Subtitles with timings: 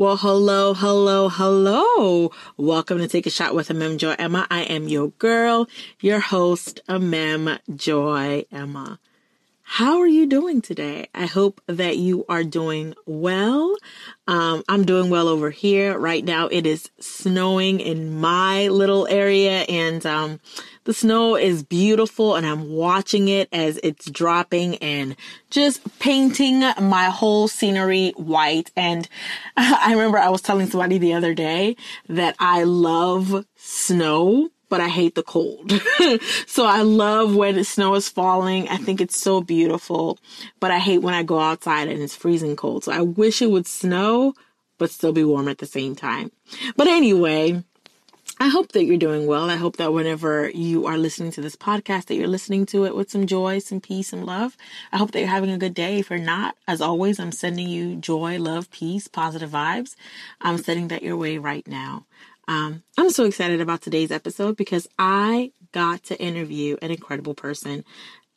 [0.00, 2.32] Well, hello, hello, hello.
[2.56, 4.46] Welcome to Take a Shot with Amem Joy Emma.
[4.50, 5.68] I am your girl,
[6.00, 8.98] your host, Amem Joy Emma.
[9.74, 11.06] How are you doing today?
[11.14, 13.76] I hope that you are doing well.
[14.26, 15.96] Um, I'm doing well over here.
[15.96, 20.40] Right now, it is snowing in my little area, and um,
[20.84, 25.14] the snow is beautiful, and I'm watching it as it's dropping and
[25.50, 28.72] just painting my whole scenery white.
[28.74, 29.08] And
[29.56, 31.76] I remember I was telling somebody the other day
[32.08, 35.70] that I love snow but I hate the cold.
[36.46, 38.68] so I love when the snow is falling.
[38.68, 40.18] I think it's so beautiful,
[40.60, 42.84] but I hate when I go outside and it's freezing cold.
[42.84, 44.32] So I wish it would snow,
[44.78, 46.30] but still be warm at the same time.
[46.76, 47.62] But anyway,
[48.42, 49.50] I hope that you're doing well.
[49.50, 52.96] I hope that whenever you are listening to this podcast, that you're listening to it
[52.96, 54.56] with some joy, some peace, and love.
[54.92, 55.98] I hope that you're having a good day.
[55.98, 59.94] If you're not, as always, I'm sending you joy, love, peace, positive vibes.
[60.40, 62.06] I'm sending that your way right now.
[62.50, 67.84] Um, I'm so excited about today's episode because I got to interview an incredible person.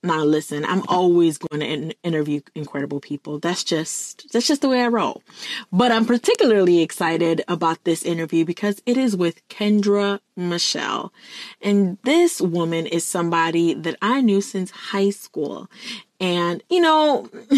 [0.03, 3.39] Now, listen, I'm always going to in- interview incredible people.
[3.39, 5.23] That's just that's just the way I roll.
[5.71, 11.11] But I'm particularly excited about this interview because it is with Kendra Michelle,
[11.59, 15.71] and this woman is somebody that I knew since high school.
[16.19, 17.27] And you know,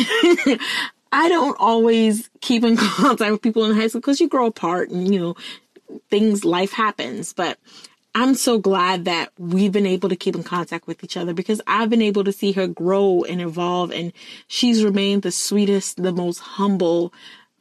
[1.12, 4.90] I don't always keep in contact with people in high school because you grow apart
[4.90, 5.36] and you know
[6.10, 7.34] things, life happens.
[7.34, 7.58] But
[8.14, 11.62] I'm so glad that we've been able to keep in contact with each other because
[11.68, 14.14] I've been able to see her grow and evolve and
[14.48, 17.14] she's remained the sweetest, the most humble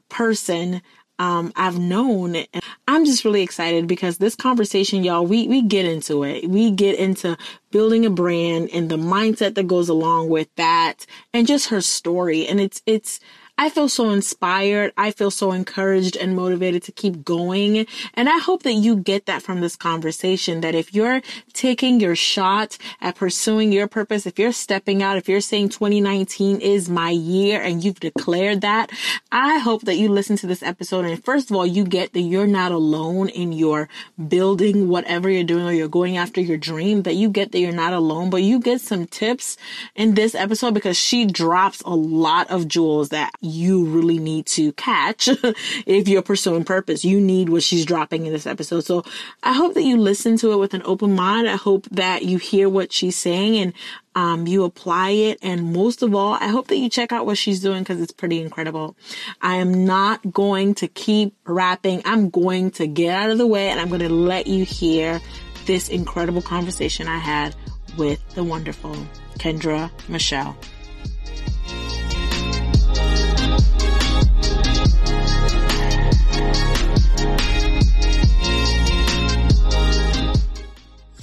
[0.09, 0.81] person
[1.19, 2.37] um, I've known.
[2.37, 6.49] And I'm just really excited because this conversation, y'all, we, we get into it.
[6.49, 7.37] We get into
[7.71, 12.47] building a brand and the mindset that goes along with that and just her story.
[12.47, 13.21] And it's, it's,
[13.57, 14.93] I feel so inspired.
[14.97, 17.87] I feel so encouraged and motivated to keep going.
[18.15, 22.17] And I hope that you get that from this conversation that if you're taking your
[22.17, 27.11] shot at pursuing your purpose, if you're stepping out, if you're saying 2019 is my
[27.11, 28.91] year and you've declared that,
[29.31, 32.21] I hope that you listen to this episode and first of all, you get that
[32.21, 33.89] you're not alone in your
[34.29, 37.73] building whatever you're doing or you're going after your dream, that you get that you're
[37.73, 39.57] not alone, but you get some tips
[39.95, 44.73] in this episode because she drops a lot of jewels that you really need to
[44.73, 45.29] catch
[45.87, 47.05] if you're pursuing purpose.
[47.05, 48.85] You need what she's dropping in this episode.
[48.85, 49.05] So
[49.43, 51.49] I hope that you listen to it with an open mind.
[51.49, 53.73] I hope that you hear what she's saying and
[54.15, 55.39] um, you apply it.
[55.43, 58.13] And most of all, I hope that you check out what she's doing because it's
[58.13, 58.97] pretty incredible.
[59.43, 62.03] I am not going to keep rapping.
[62.05, 65.21] I'm going to get out of the way and I'm going to let you hear
[65.67, 67.55] this incredible conversation I had
[67.97, 68.97] with the wonderful
[69.39, 70.57] Kendra Michelle.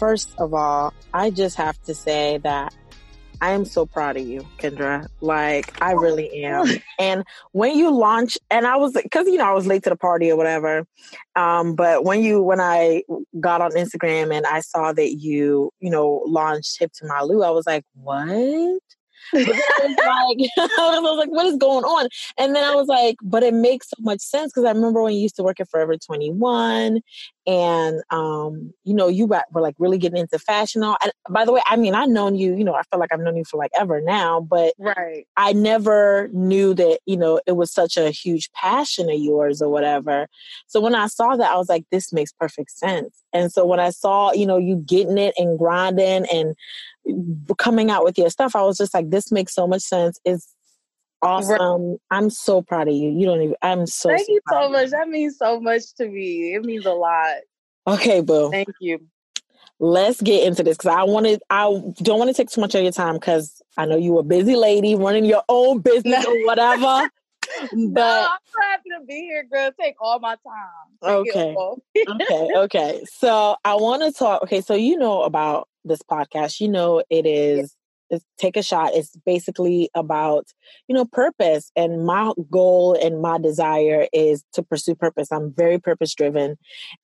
[0.01, 2.73] First of all, I just have to say that
[3.39, 5.05] I am so proud of you, Kendra.
[5.21, 6.65] Like, I really am.
[6.99, 9.95] and when you launch, and I was, cause you know, I was late to the
[9.95, 10.87] party or whatever.
[11.35, 13.03] Um, but when you, when I
[13.39, 17.43] got on Instagram and I saw that you, you know, launched Hip to My Lou,
[17.43, 18.79] I was like, what?
[19.81, 22.09] But then I was like, I was like, what is going on?
[22.37, 25.13] And then I was like, but it makes so much sense because I remember when
[25.13, 27.01] you used to work at Forever 21
[27.47, 30.83] and um, you know, you were, were like really getting into fashion.
[30.83, 33.11] All and by the way, I mean, I've known you, you know, I feel like
[33.11, 35.25] I've known you for like ever now, but right.
[35.37, 39.69] I never knew that, you know, it was such a huge passion of yours or
[39.69, 40.27] whatever.
[40.67, 43.23] So when I saw that, I was like, this makes perfect sense.
[43.33, 46.55] And so when I saw, you know, you getting it and grinding and
[47.57, 50.19] coming out with your stuff, I was just like, this makes so much sense.
[50.25, 50.53] It's
[51.21, 51.57] awesome.
[51.59, 51.97] Right.
[52.11, 53.09] I'm so proud of you.
[53.09, 54.89] You don't even, I'm so Thank so you so much.
[54.91, 56.53] That means so much to me.
[56.53, 57.37] It means a lot.
[57.87, 58.51] Okay, boo.
[58.51, 58.99] Thank you.
[59.79, 61.63] Let's get into this because I wanted, I
[62.03, 64.55] don't want to take too much of your time because I know you a busy
[64.55, 66.81] lady running your own business or whatever.
[67.71, 69.71] but no, I'm so happy to be here, girl.
[69.79, 71.03] Take all my time.
[71.03, 71.55] okay.
[71.55, 72.49] okay.
[72.55, 73.03] Okay.
[73.11, 74.43] So I want to talk.
[74.43, 74.61] Okay.
[74.61, 76.59] So you know about this podcast.
[76.59, 77.75] You know it is
[78.37, 80.47] take a shot it's basically about
[80.87, 85.79] you know purpose and my goal and my desire is to pursue purpose i'm very
[85.79, 86.57] purpose driven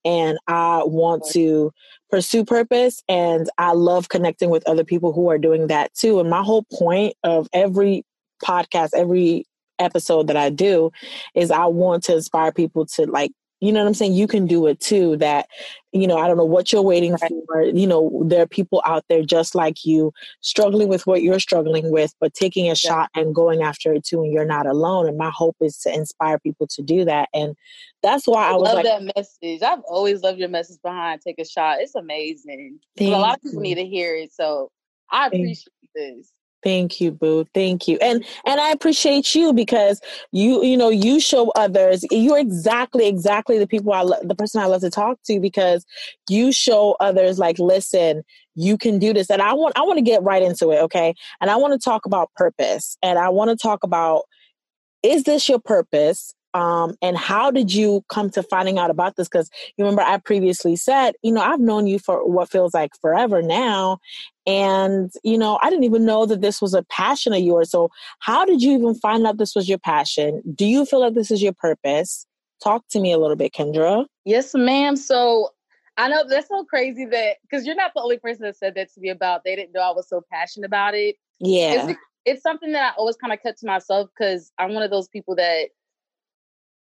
[0.04, 1.72] and i want to
[2.10, 6.30] pursue purpose and i love connecting with other people who are doing that too and
[6.30, 8.04] my whole point of every
[8.44, 9.46] podcast every
[9.80, 10.92] episode that i do
[11.36, 14.14] is i want to inspire people to like you know what I'm saying?
[14.14, 15.18] You can do it too.
[15.18, 15.48] That,
[15.92, 17.32] you know, I don't know what you're waiting right.
[17.48, 17.64] for.
[17.64, 21.92] You know, there are people out there just like you struggling with what you're struggling
[21.92, 22.74] with, but taking a yeah.
[22.76, 24.22] shot and going after it too.
[24.22, 25.08] And you're not alone.
[25.08, 27.30] And my hope is to inspire people to do that.
[27.34, 27.56] And
[28.04, 29.64] that's why I, I was love like, that message.
[29.64, 31.80] I've always loved your message behind take a shot.
[31.80, 32.80] It's amazing.
[33.00, 34.34] A lot of people need to hear it.
[34.34, 34.70] So
[35.10, 36.32] I appreciate this.
[36.64, 37.46] Thank you, Boo.
[37.54, 37.98] Thank you.
[38.02, 40.02] And and I appreciate you because
[40.32, 44.62] you you know you show others you're exactly exactly the people I lo- the person
[44.62, 45.86] I love to talk to because
[46.30, 48.24] you show others like listen,
[48.56, 49.30] you can do this.
[49.30, 51.14] And I want I want to get right into it, okay?
[51.42, 54.24] And I want to talk about purpose and I want to talk about
[55.04, 56.34] is this your purpose?
[56.54, 59.28] Um, and how did you come to finding out about this?
[59.28, 62.92] Because you remember, I previously said, you know, I've known you for what feels like
[63.00, 64.00] forever now.
[64.46, 67.70] And, you know, I didn't even know that this was a passion of yours.
[67.70, 67.90] So,
[68.20, 70.42] how did you even find out this was your passion?
[70.56, 72.26] Do you feel like this is your purpose?
[72.64, 74.06] Talk to me a little bit, Kendra.
[74.26, 74.96] Yes, ma'am.
[74.96, 75.50] So,
[75.98, 78.94] I know that's so crazy that because you're not the only person that said that
[78.94, 81.18] to me about they didn't know I was so passionate about it.
[81.40, 81.90] Yeah.
[81.90, 84.92] It's, it's something that I always kind of kept to myself because I'm one of
[84.92, 85.70] those people that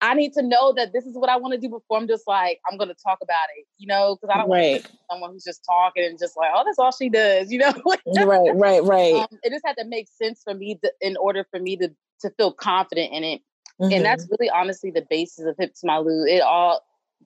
[0.06, 2.28] I need to know that this is what I want to do before I'm just
[2.28, 4.74] like, I'm going to talk about it, you know, because I don't right.
[4.74, 7.74] want someone who's just talking and just like, oh, that's all she does, you know?
[8.24, 9.16] right, right, right.
[9.16, 11.92] Um, it just had to make sense for me to, in order for me to,
[12.22, 13.42] to feel confident in it.
[13.82, 13.94] Mm-hmm.
[13.94, 16.24] And that's really honestly the basis of Hip to My Lou.
[16.24, 16.82] It all,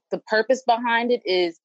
[0.09, 1.59] the purpose behind it is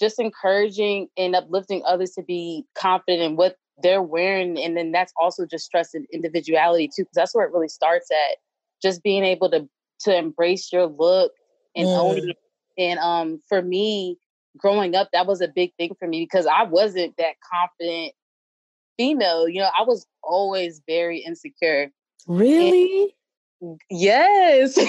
[0.00, 4.56] just encouraging and uplifting others to be confident in what they're wearing.
[4.60, 8.36] And then that's also just stressing individuality too, because that's where it really starts at.
[8.80, 9.68] Just being able to
[10.04, 11.32] to embrace your look
[11.74, 11.98] and mm.
[11.98, 12.36] own it.
[12.78, 14.18] And um, for me,
[14.56, 18.14] growing up, that was a big thing for me because I wasn't that confident
[18.96, 19.48] female.
[19.48, 21.90] You know, I was always very insecure.
[22.26, 23.14] Really?
[23.60, 24.78] And yes.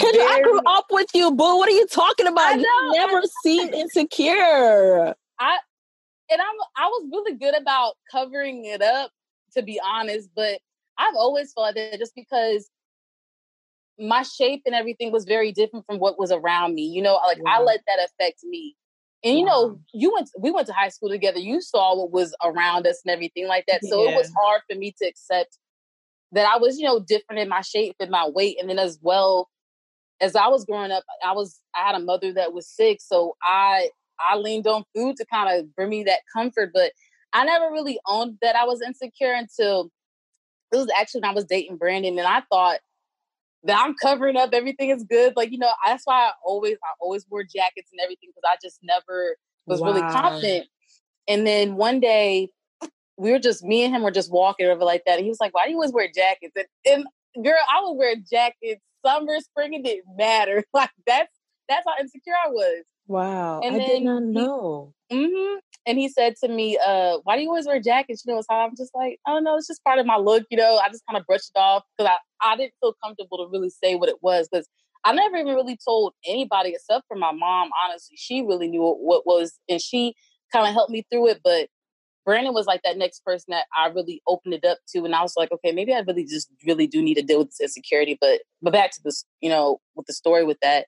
[0.00, 1.58] Because I grew up with you, boo.
[1.58, 2.58] What are you talking about?
[2.58, 5.14] You never seemed insecure.
[5.38, 5.58] I
[6.30, 9.10] and I'm I was really good about covering it up,
[9.54, 10.30] to be honest.
[10.34, 10.60] But
[10.96, 12.70] I've always felt that just because
[14.00, 16.82] my shape and everything was very different from what was around me.
[16.82, 17.52] You know, like yeah.
[17.52, 18.76] I let that affect me.
[19.22, 19.50] And you wow.
[19.50, 21.38] know, you went we went to high school together.
[21.38, 23.84] You saw what was around us and everything like that.
[23.84, 24.10] So yeah.
[24.10, 25.58] it was hard for me to accept
[26.32, 28.56] that I was, you know, different in my shape and my weight.
[28.58, 29.48] And then as well
[30.20, 32.98] as I was growing up, I was I had a mother that was sick.
[33.00, 36.70] So I I leaned on food to kind of bring me that comfort.
[36.72, 36.92] But
[37.32, 39.90] I never really owned that I was insecure until
[40.72, 42.80] it was actually when I was dating Brandon and I thought
[43.64, 45.34] that I'm covering up, everything is good.
[45.36, 48.56] Like, you know, that's why I always I always wore jackets and everything because I
[48.62, 49.36] just never
[49.66, 49.88] was wow.
[49.88, 50.66] really confident.
[51.28, 52.48] And then one day
[53.16, 55.16] we were just me and him were just walking over like that.
[55.16, 56.52] And he was like, Why do you always wear jackets?
[56.56, 57.04] And,
[57.34, 60.64] and girl, I would wear jackets summer, spring, it didn't matter.
[60.74, 61.32] Like that's
[61.68, 62.84] that's how insecure I was.
[63.06, 63.60] Wow.
[63.60, 64.94] And I did not know.
[65.12, 65.58] mm-hmm.
[65.86, 68.22] And he said to me, uh, why do you always wear jackets?
[68.26, 70.44] You know, so I'm just like, oh no, it's just part of my look.
[70.50, 72.12] You know, I just kind of brushed it off because
[72.42, 74.68] I, I didn't feel comfortable to really say what it was because
[75.04, 77.70] I never even really told anybody except for my mom.
[77.84, 80.14] Honestly, she really knew what, what was, and she
[80.52, 81.40] kind of helped me through it.
[81.42, 81.68] But
[82.26, 85.22] Brandon was like that next person that I really opened it up to, and I
[85.22, 88.18] was like, okay, maybe I really just really do need to deal with this insecurity.
[88.20, 90.86] But but back to this, you know, with the story with that,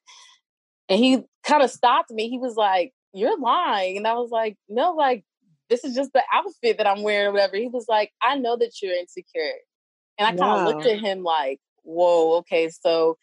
[0.89, 2.29] and he kind of stopped me.
[2.29, 3.97] He was like, You're lying.
[3.97, 5.25] And I was like, No, like,
[5.69, 7.57] this is just the outfit that I'm wearing or whatever.
[7.57, 9.53] He was like, I know that you're insecure.
[10.19, 10.67] And I kind of wow.
[10.67, 13.17] looked at him like, Whoa, okay, so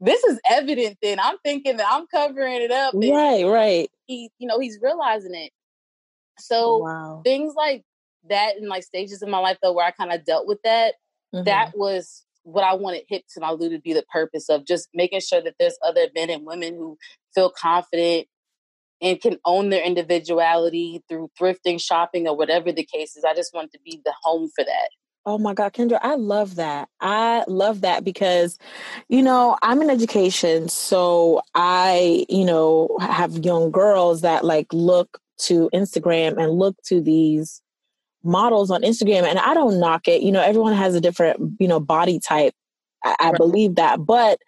[0.00, 1.18] this is evident then.
[1.20, 2.94] I'm thinking that I'm covering it up.
[2.94, 3.90] Right, right.
[4.06, 5.50] He, you know, he's realizing it.
[6.38, 7.20] So wow.
[7.24, 7.82] things like
[8.28, 10.94] that and like stages in my life though where I kind of dealt with that,
[11.34, 11.44] mm-hmm.
[11.44, 14.88] that was what I wanted Hip to my Lou to be the purpose of just
[14.94, 16.96] making sure that there's other men and women who
[17.34, 18.28] feel confident
[19.00, 23.24] and can own their individuality through thrifting, shopping, or whatever the case is.
[23.24, 24.88] I just want to be the home for that.
[25.26, 26.88] Oh my God, Kendra, I love that.
[27.00, 28.58] I love that because,
[29.08, 30.68] you know, I'm in education.
[30.68, 37.02] So I, you know, have young girls that like look to Instagram and look to
[37.02, 37.60] these
[38.24, 40.22] models on Instagram, and I don't knock it.
[40.22, 42.54] You know, everyone has a different, you know, body type.
[43.04, 44.06] I, I believe that.
[44.06, 44.40] But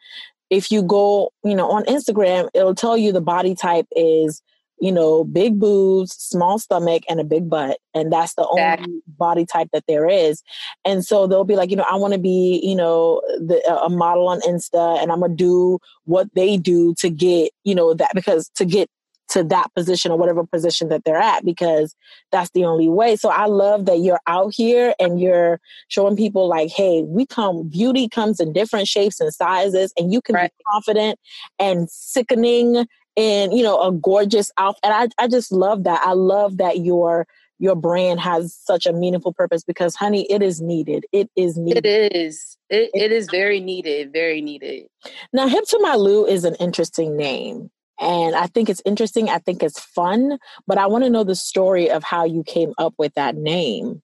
[0.50, 4.42] if you go, you know, on Instagram, it'll tell you the body type is,
[4.80, 7.78] you know, big boobs, small stomach, and a big butt.
[7.94, 10.42] And that's the only body type that there is.
[10.84, 13.88] And so they'll be like, you know, I want to be, you know, the, a
[13.88, 17.94] model on Insta and I'm going to do what they do to get, you know,
[17.94, 18.90] that because to get
[19.30, 21.94] to that position or whatever position that they're at because
[22.32, 23.16] that's the only way.
[23.16, 27.68] So I love that you're out here and you're showing people like, hey, we come,
[27.68, 30.52] beauty comes in different shapes and sizes, and you can right.
[30.56, 31.18] be confident
[31.58, 34.80] and sickening in, you know, a gorgeous outfit.
[34.84, 36.00] And I, I just love that.
[36.04, 37.26] I love that your
[37.60, 41.04] your brand has such a meaningful purpose because honey, it is needed.
[41.12, 41.84] It is needed.
[41.84, 42.56] It is.
[42.70, 44.14] It, it is very needed.
[44.14, 44.86] Very needed.
[45.34, 47.70] Now, Hip to My Lou is an interesting name.
[48.00, 49.28] And I think it's interesting.
[49.28, 52.72] I think it's fun, but I want to know the story of how you came
[52.78, 54.02] up with that name.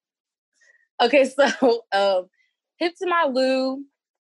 [1.00, 2.26] Okay, so um,
[2.78, 3.82] hip to my Lou,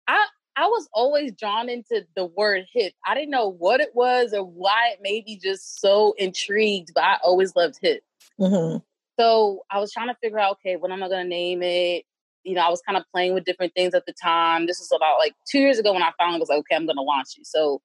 [0.08, 2.94] I I was always drawn into the word hip.
[3.08, 7.04] I didn't know what it was or why it made me just so intrigued, but
[7.04, 8.04] I always loved hip.
[8.40, 8.78] Mm-hmm.
[9.20, 12.04] So I was trying to figure out, okay, what am I going to name it?
[12.44, 14.68] You know, I was kind of playing with different things at the time.
[14.68, 16.98] This was about like two years ago when I finally was like, okay, I'm going
[16.98, 17.48] to launch it.
[17.48, 17.82] So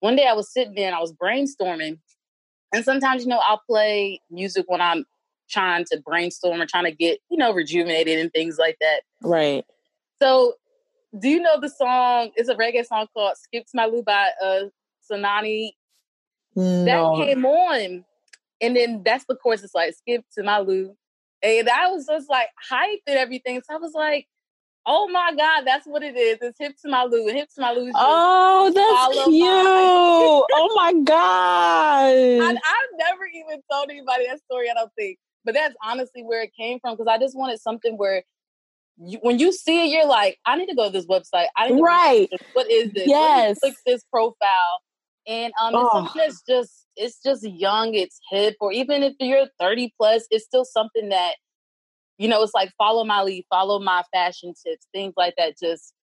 [0.00, 1.98] one day I was sitting there and I was brainstorming.
[2.72, 5.04] And sometimes, you know, I'll play music when I'm
[5.48, 9.00] trying to brainstorm or trying to get, you know, rejuvenated and things like that.
[9.22, 9.64] Right.
[10.20, 10.54] So,
[11.18, 12.30] do you know the song?
[12.36, 14.64] It's a reggae song called Skip to My Lou by uh,
[15.10, 15.70] Sanani.
[16.54, 16.84] No.
[17.16, 18.04] That came on.
[18.60, 19.62] And then that's the course.
[19.62, 20.94] It's like, Skip to My Lou.
[21.42, 23.62] And I was just like hyped and everything.
[23.66, 24.26] So I was like,
[24.90, 26.38] Oh my God, that's what it is.
[26.40, 27.26] It's hip to my Lou.
[27.28, 27.92] Hip to my Lou.
[27.94, 29.44] Oh, that's cute.
[29.46, 31.14] oh my God.
[31.14, 35.18] I, I've never even told anybody that story, I don't think.
[35.44, 38.22] But that's honestly where it came from because I just wanted something where
[38.96, 41.48] you, when you see it, you're like, I need to go to this website.
[41.54, 42.28] I need right.
[42.30, 42.40] This.
[42.54, 43.06] What is this?
[43.06, 43.58] Yes.
[43.58, 44.80] Click this profile.
[45.26, 45.82] And um, oh.
[45.82, 50.26] it's something that's just, it's just young, it's hip, or even if you're 30 plus,
[50.30, 51.34] it's still something that
[52.18, 55.58] you know, it's like follow my lead, follow my fashion tips, things like that.
[55.58, 55.94] Just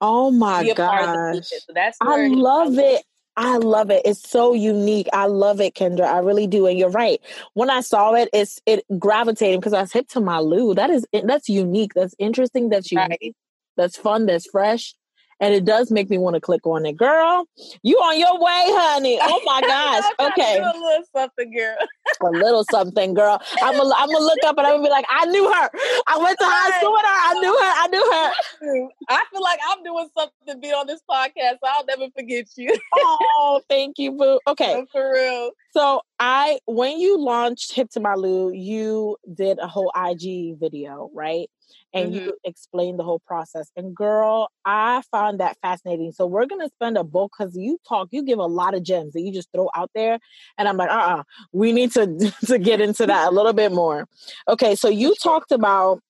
[0.00, 3.02] oh my gosh, so that's I love it.
[3.34, 4.02] I love it.
[4.04, 5.08] It's so unique.
[5.14, 6.04] I love it, Kendra.
[6.04, 6.66] I really do.
[6.66, 7.18] And you're right.
[7.54, 10.74] When I saw it, it's it gravitating because I was hip to my Lou.
[10.74, 11.94] That is that's unique.
[11.94, 12.68] That's interesting.
[12.68, 13.18] That's unique.
[13.22, 13.36] Right.
[13.76, 14.26] That's fun.
[14.26, 14.94] That's fresh
[15.42, 16.96] and it does make me want to click on it.
[16.96, 17.44] Girl,
[17.82, 19.18] you on your way, honey.
[19.20, 20.04] Oh my gosh.
[20.32, 20.58] Okay.
[20.58, 21.76] a little something, girl.
[22.20, 23.40] a little something, girl.
[23.60, 25.70] I'm gonna I'm gonna look up and I'm gonna be like, I knew her.
[26.06, 27.08] I went to high school with her.
[27.08, 27.72] I knew her.
[27.76, 28.88] I knew her.
[29.08, 31.58] I feel like I'm doing something to be on this podcast.
[31.62, 32.78] So I'll never forget you.
[32.94, 34.38] oh, thank you, boo.
[34.46, 34.74] Okay.
[34.76, 35.50] Oh, for real.
[35.72, 41.10] So I when you launched Hip to My Lou, you did a whole IG video,
[41.12, 41.50] right?
[41.94, 42.24] And mm-hmm.
[42.24, 43.70] you explain the whole process.
[43.76, 46.12] And girl, I found that fascinating.
[46.12, 49.12] So we're gonna spend a bulk because you talk, you give a lot of gems
[49.12, 50.18] that you just throw out there,
[50.58, 51.22] and I'm like, uh, uh-uh,
[51.52, 54.06] we need to to get into that a little bit more.
[54.48, 56.00] Okay, so you talked about.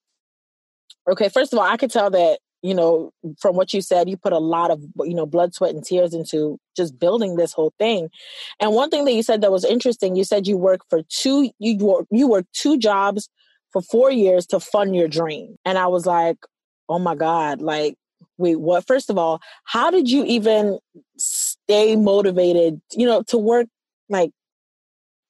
[1.11, 4.17] Okay, first of all, I could tell that you know from what you said you
[4.17, 7.73] put a lot of you know blood sweat and tears into just building this whole
[7.79, 8.09] thing
[8.61, 11.51] and one thing that you said that was interesting you said you worked for two
[11.59, 13.29] you work you worked two jobs
[13.73, 15.57] for four years to fund your dream.
[15.65, 16.37] And I was like,
[16.89, 17.97] oh my God, like,
[18.39, 18.87] wait, what?
[18.87, 20.79] First of all, how did you even
[21.19, 23.67] stay motivated, you know, to work
[24.09, 24.31] like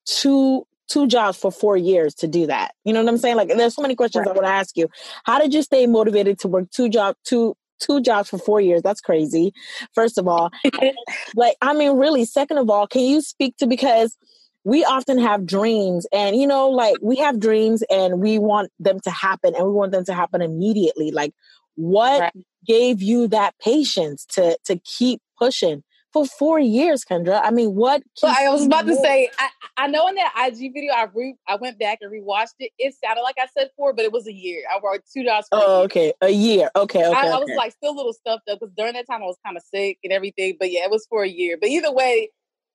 [0.06, 2.75] two two jobs for four years to do that?
[2.84, 3.37] You know what I'm saying?
[3.37, 4.30] Like there's so many questions right.
[4.30, 4.88] I want to ask you.
[5.25, 8.82] How did you stay motivated to work two job two two jobs for four years?
[8.82, 9.52] That's crazy.
[9.94, 10.50] First of all.
[11.34, 14.16] like, I mean, really, second of all, can you speak to because
[14.64, 19.00] we often have dreams and you know like we have dreams and we want them
[19.00, 21.33] to happen and we want them to happen immediately like
[21.75, 22.33] what right.
[22.66, 27.40] gave you that patience to to keep pushing for four years, Kendra.
[27.42, 28.02] I mean, what?
[28.23, 31.37] Well, I was about to say, I, I know in that IG video, I re-
[31.49, 32.71] I went back and rewatched it.
[32.78, 34.62] It sounded like I said four, but it was a year.
[34.71, 35.49] I worked two jobs.
[35.52, 36.71] oh, a okay, a year.
[36.76, 37.16] Okay, okay.
[37.16, 37.31] I, okay.
[37.31, 39.57] I was like still a little stuffed up because during that time I was kind
[39.57, 40.57] of sick and everything.
[40.59, 41.57] But yeah, it was for a year.
[41.59, 42.28] But either way,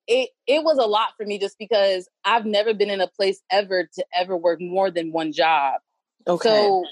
[0.08, 3.40] it it was a lot for me just because I've never been in a place
[3.52, 5.80] ever to ever work more than one job.
[6.26, 6.48] Okay.
[6.48, 6.84] So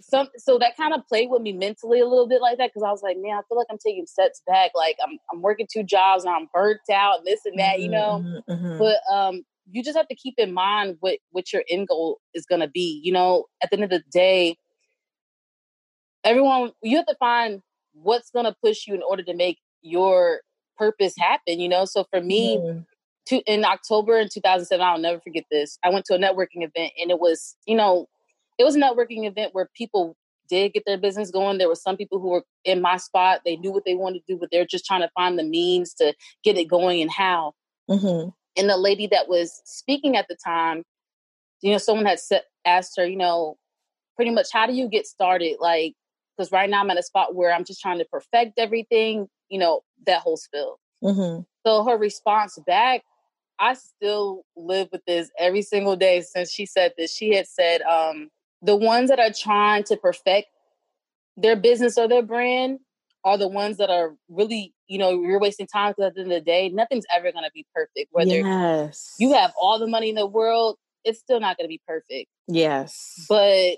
[0.00, 2.84] some so that kind of played with me mentally a little bit like that because
[2.86, 4.70] I was like, man, I feel like I'm taking steps back.
[4.74, 7.82] Like I'm I'm working two jobs and I'm burnt out and this and that, mm-hmm,
[7.82, 8.24] you know.
[8.24, 8.78] Mm-hmm, mm-hmm.
[8.78, 12.46] But um you just have to keep in mind what what your end goal is
[12.46, 13.00] gonna be.
[13.02, 14.56] You know, at the end of the day,
[16.22, 17.60] everyone you have to find
[17.92, 20.40] what's gonna push you in order to make your
[20.82, 21.84] purpose happen, you know?
[21.84, 22.84] So for me, mm.
[23.26, 25.78] to, in October in 2007, I'll never forget this.
[25.84, 28.08] I went to a networking event and it was, you know,
[28.58, 30.16] it was a networking event where people
[30.48, 31.58] did get their business going.
[31.58, 33.42] There were some people who were in my spot.
[33.44, 35.94] They knew what they wanted to do, but they're just trying to find the means
[35.94, 37.54] to get it going and how.
[37.88, 38.30] Mm-hmm.
[38.56, 40.82] And the lady that was speaking at the time,
[41.62, 43.56] you know, someone had set, asked her, you know,
[44.16, 45.58] pretty much how do you get started?
[45.60, 45.94] Like,
[46.36, 49.58] because right now I'm at a spot where I'm just trying to perfect everything, you
[49.58, 50.80] know, that whole spill.
[51.04, 51.42] Mm-hmm.
[51.66, 53.02] So her response back,
[53.60, 57.14] I still live with this every single day since she said this.
[57.14, 58.30] She had said, um,
[58.62, 60.48] the ones that are trying to perfect
[61.36, 62.78] their business or their brand
[63.24, 66.32] are the ones that are really, you know, you're wasting time because at the end
[66.32, 68.08] of the day, nothing's ever going to be perfect.
[68.10, 69.14] Whether yes.
[69.18, 72.30] you have all the money in the world, it's still not going to be perfect.
[72.48, 73.26] Yes.
[73.28, 73.76] But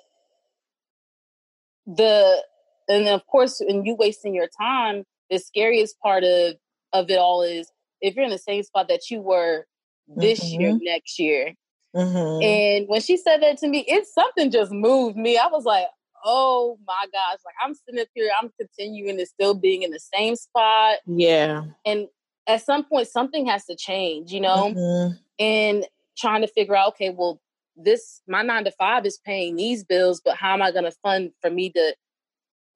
[1.86, 2.42] the,
[2.88, 6.54] and of course, and you wasting your time, the scariest part of,
[6.92, 9.66] of it all is if you're in the same spot that you were
[10.06, 10.60] this mm-hmm.
[10.60, 11.54] year, next year.
[11.96, 12.42] Mm-hmm.
[12.42, 15.38] And when she said that to me, it's something just moved me.
[15.38, 15.86] I was like,
[16.24, 20.00] oh my gosh, like I'm sitting up here, I'm continuing to still being in the
[20.00, 20.96] same spot.
[21.06, 21.64] Yeah.
[21.84, 22.08] And
[22.46, 24.72] at some point, something has to change, you know?
[24.74, 25.16] Mm-hmm.
[25.38, 27.40] And trying to figure out, okay, well,
[27.76, 30.96] this, my nine to five is paying these bills, but how am I going to
[31.02, 31.94] fund for me to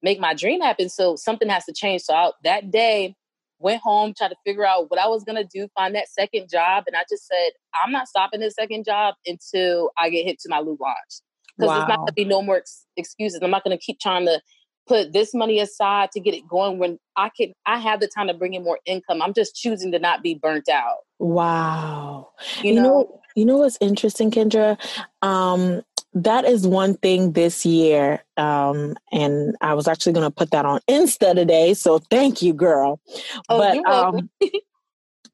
[0.03, 0.89] make my dream happen?
[0.89, 2.03] So something has to change.
[2.03, 3.15] So I, that day,
[3.61, 6.85] went home, tried to figure out what I was gonna do, find that second job,
[6.87, 7.51] and I just said,
[7.83, 11.23] I'm not stopping this second job until I get Hip to My Lou launch
[11.59, 11.79] because wow.
[11.79, 13.41] there's not going to be no more ex- excuses.
[13.43, 14.41] I'm not going to keep trying to
[14.87, 18.29] put this money aside to get it going when I can I have the time
[18.29, 19.21] to bring in more income.
[19.21, 20.99] I'm just choosing to not be burnt out.
[21.19, 22.31] Wow.
[22.63, 24.79] You, you know, know, you know what's interesting, Kendra?
[25.21, 25.83] Um
[26.15, 28.23] that is one thing this year.
[28.37, 31.75] Um, and I was actually going to put that on Insta today.
[31.75, 33.01] So thank you, girl.
[33.49, 34.31] Oh, but, um,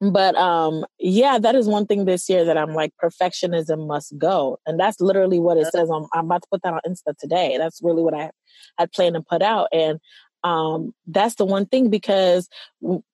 [0.01, 4.59] but um yeah that is one thing this year that i'm like perfectionism must go
[4.67, 7.57] and that's literally what it says i'm, I'm about to put that on insta today
[7.59, 8.31] that's really what i
[8.77, 9.99] had planned to put out and
[10.45, 12.49] um that's the one thing because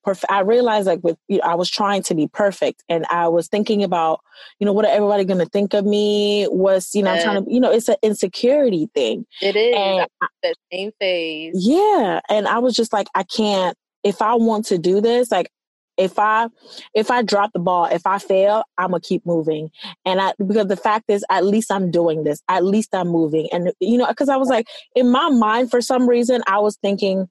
[0.07, 3.27] perf- i realized like with you know, i was trying to be perfect and i
[3.27, 4.21] was thinking about
[4.59, 6.47] you know what are everybody gonna think of me?
[6.51, 9.27] Was you know i'm trying to you know it's an insecurity thing.
[9.41, 9.75] It is.
[9.77, 10.07] And
[10.43, 11.55] that same phase.
[11.55, 12.21] Yeah.
[12.29, 15.51] And i was just like i can't if I want to do this, like
[16.01, 16.49] if I
[16.95, 19.71] if I drop the ball, if I fail, I'm gonna keep moving.
[20.05, 22.43] And I because the fact is, at least I'm doing this.
[22.49, 23.49] At least I'm moving.
[23.53, 26.77] And you know, because I was like in my mind for some reason, I was
[26.77, 27.29] thinking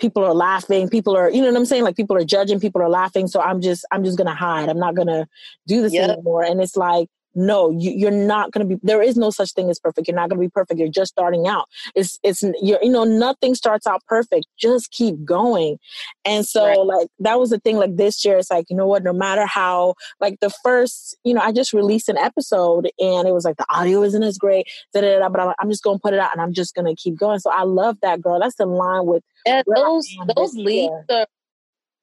[0.00, 2.82] people are laughing people are you know what i'm saying like people are judging people
[2.82, 5.28] are laughing so i'm just i'm just gonna hide i'm not gonna
[5.68, 6.10] do this yep.
[6.10, 9.52] anymore and it's like no you, are not going to be there is no such
[9.52, 10.08] thing as perfect.
[10.08, 10.78] You're not going to be perfect.
[10.78, 11.68] You're just starting out.
[11.94, 14.46] It's it's you're you know nothing starts out perfect.
[14.58, 15.78] Just keep going.
[16.24, 16.78] And so right.
[16.78, 19.02] like that was the thing like this year it's like you know what?
[19.02, 23.32] No matter how like the first you know i just released an episode and it
[23.32, 26.20] was like the audio isn't as great but I'm, I'm just going to put it
[26.20, 27.38] out and i'm just going to keep going.
[27.38, 28.40] So i love that girl.
[28.40, 31.26] That's in line with and those those leaps are,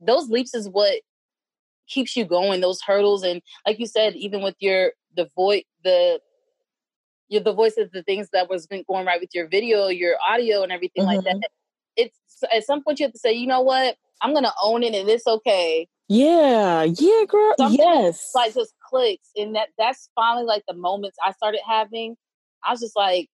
[0.02, 1.00] those leaps is what
[1.89, 6.19] keeps you going those hurdles and like you said even with your the voice the
[7.28, 10.15] your the voice of the things that was been going right with your video your
[10.28, 11.15] audio and everything mm-hmm.
[11.15, 11.49] like that
[11.95, 12.17] it's
[12.54, 13.95] at some point you have to say you know what?
[14.21, 15.88] I'm gonna own it and it's okay.
[16.08, 18.32] Yeah yeah girl Something yes.
[18.34, 22.15] like just clicks and that that's finally like the moments i started having
[22.63, 23.30] i was just like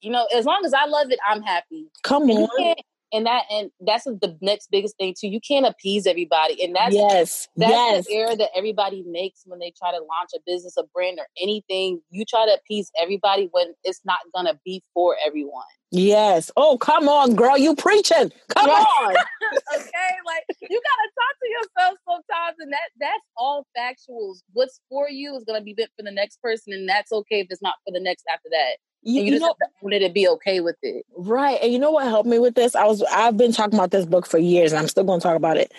[0.00, 2.74] you know as long as i love it i'm happy come and on
[3.12, 5.28] and that and that's the next biggest thing too.
[5.28, 8.06] You can't appease everybody, and that's yes, that's yes.
[8.06, 11.26] the error that everybody makes when they try to launch a business, a brand, or
[11.40, 12.00] anything.
[12.10, 15.64] You try to appease everybody when it's not gonna be for everyone.
[15.90, 16.50] Yes.
[16.56, 18.30] Oh, come on, girl, you preaching?
[18.48, 19.10] Come on.
[19.74, 24.42] okay, like you gotta talk to yourself sometimes, and that that's all factuals.
[24.52, 27.46] What's for you is gonna be fit for the next person, and that's okay if
[27.50, 28.76] it's not for the next after that.
[29.02, 31.58] You, you, you know, wanted to be okay with it, right?
[31.62, 32.74] And you know what helped me with this?
[32.74, 35.22] I was I've been talking about this book for years, and I'm still going to
[35.22, 35.72] talk about it.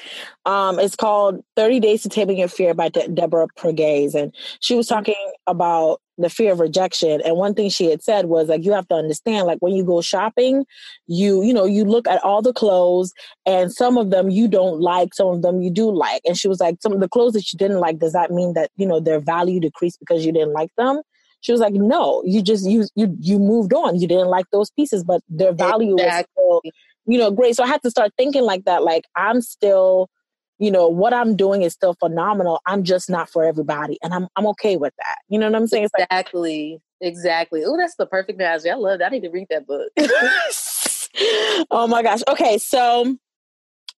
[0.45, 4.73] Um, it's called Thirty Days to Taming Your Fear by De- Deborah Pegues, and she
[4.73, 4.95] was mm-hmm.
[4.95, 7.21] talking about the fear of rejection.
[7.21, 9.83] And one thing she had said was like, you have to understand, like when you
[9.83, 10.65] go shopping,
[11.07, 13.13] you you know you look at all the clothes,
[13.45, 16.21] and some of them you don't like, some of them you do like.
[16.25, 18.53] And she was like, some of the clothes that you didn't like, does that mean
[18.53, 21.01] that you know their value decreased because you didn't like them?
[21.41, 23.99] She was like, no, you just you you you moved on.
[23.99, 26.31] You didn't like those pieces, but their value exactly.
[26.37, 26.73] was still,
[27.05, 27.55] you know, great.
[27.55, 28.83] So I had to start thinking like that.
[28.83, 30.09] Like I'm still,
[30.57, 32.59] you know, what I'm doing is still phenomenal.
[32.65, 35.17] I'm just not for everybody, and I'm I'm okay with that.
[35.29, 35.87] You know what I'm saying?
[35.97, 36.81] Exactly.
[37.01, 37.63] Like, exactly.
[37.65, 38.69] Oh, that's the perfect analogy.
[38.69, 39.07] I love that.
[39.07, 39.89] I need to read that book.
[41.71, 42.21] oh my gosh.
[42.27, 43.15] Okay, so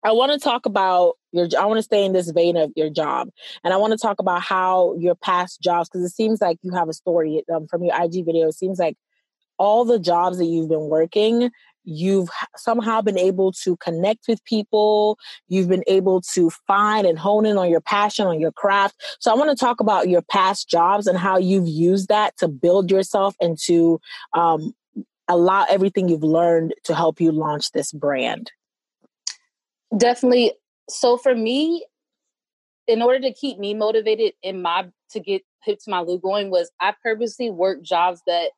[0.03, 2.89] I want to talk about your I want to stay in this vein of your
[2.89, 3.29] job.
[3.63, 6.71] And I want to talk about how your past jobs because it seems like you
[6.73, 8.47] have a story um, from your IG video.
[8.47, 8.97] It seems like
[9.57, 11.51] all the jobs that you've been working,
[11.83, 17.45] you've somehow been able to connect with people, you've been able to find and hone
[17.45, 18.95] in on your passion, on your craft.
[19.19, 22.47] So I want to talk about your past jobs and how you've used that to
[22.47, 23.99] build yourself and to
[24.33, 24.73] um,
[25.27, 28.51] allow everything you've learned to help you launch this brand.
[29.95, 30.53] Definitely.
[30.89, 31.85] So for me,
[32.87, 36.49] in order to keep me motivated in my to get hip to my Lou going
[36.49, 38.49] was I purposely worked jobs that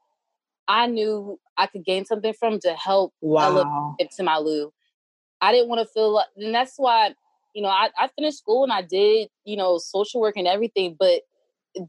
[0.68, 3.96] I knew I could gain something from to help wow.
[4.00, 4.72] hip to my Lou.
[5.42, 7.14] I didn't want to feel like, and that's why,
[7.54, 10.96] you know, I, I finished school and I did, you know, social work and everything,
[10.98, 11.22] but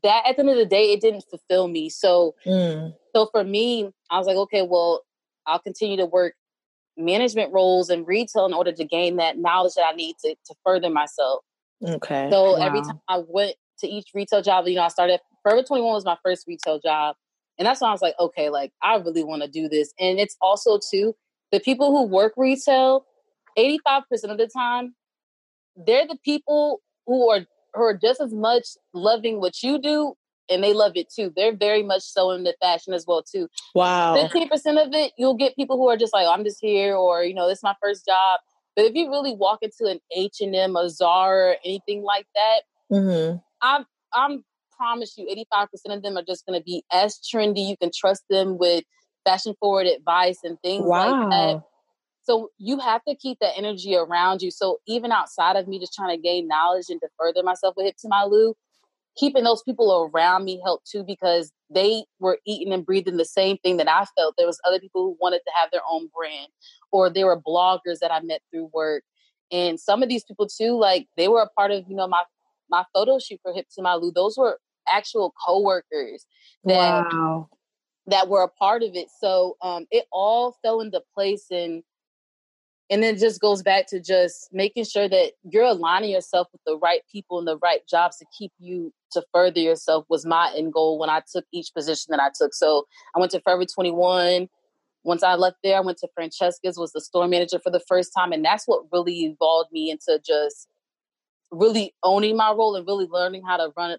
[0.02, 1.90] that at the end of the day, it didn't fulfill me.
[1.90, 2.92] So, mm.
[3.14, 5.02] so for me, I was like, okay, well,
[5.46, 6.34] I'll continue to work
[6.96, 10.54] management roles in retail in order to gain that knowledge that I need to, to
[10.64, 11.44] further myself.
[11.84, 12.28] Okay.
[12.30, 12.66] So wow.
[12.66, 16.04] every time I went to each retail job, you know, I started Forever 21 was
[16.04, 17.16] my first retail job.
[17.58, 19.92] And that's when I was like, okay, like I really want to do this.
[19.98, 21.14] And it's also too,
[21.50, 23.04] the people who work retail,
[23.58, 24.94] 85% of the time,
[25.76, 27.40] they're the people who are
[27.74, 30.14] who are just as much loving what you do
[30.48, 31.32] and they love it too.
[31.34, 33.48] They're very much so into fashion as well too.
[33.74, 34.16] Wow.
[34.16, 34.50] 15%
[34.84, 37.34] of it, you'll get people who are just like, oh, I'm just here or, you
[37.34, 38.40] know, this is my first job.
[38.74, 43.36] But if you really walk into an H&M, a Zara, anything like that, mm-hmm.
[43.60, 44.44] I'm, I'm
[44.82, 47.68] promise you 85% of them are just going to be as trendy.
[47.68, 48.84] You can trust them with
[49.24, 51.20] fashion forward advice and things wow.
[51.20, 51.62] like that.
[52.24, 54.50] So you have to keep that energy around you.
[54.50, 57.86] So even outside of me just trying to gain knowledge and to further myself with
[57.86, 58.54] Hip to My Lou,
[59.16, 63.58] keeping those people around me helped too because they were eating and breathing the same
[63.58, 64.34] thing that I felt.
[64.36, 66.48] There was other people who wanted to have their own brand,
[66.90, 69.04] or there were bloggers that I met through work.
[69.50, 72.22] And some of these people too, like they were a part of, you know, my
[72.70, 74.12] my photo shoot for Hip to My Lou.
[74.12, 74.58] Those were
[74.90, 76.26] actual coworkers
[76.64, 77.48] that wow.
[78.06, 79.08] that were a part of it.
[79.20, 81.82] So um, it all fell into place and
[82.92, 86.76] and then just goes back to just making sure that you're aligning yourself with the
[86.76, 90.74] right people and the right jobs to keep you to further yourself was my end
[90.74, 92.52] goal when I took each position that I took.
[92.52, 94.46] So I went to Forever 21.
[95.04, 98.12] Once I left there, I went to Francesca's, was the store manager for the first
[98.14, 98.30] time.
[98.30, 100.68] And that's what really involved me into just
[101.50, 103.96] really owning my role and really learning how to run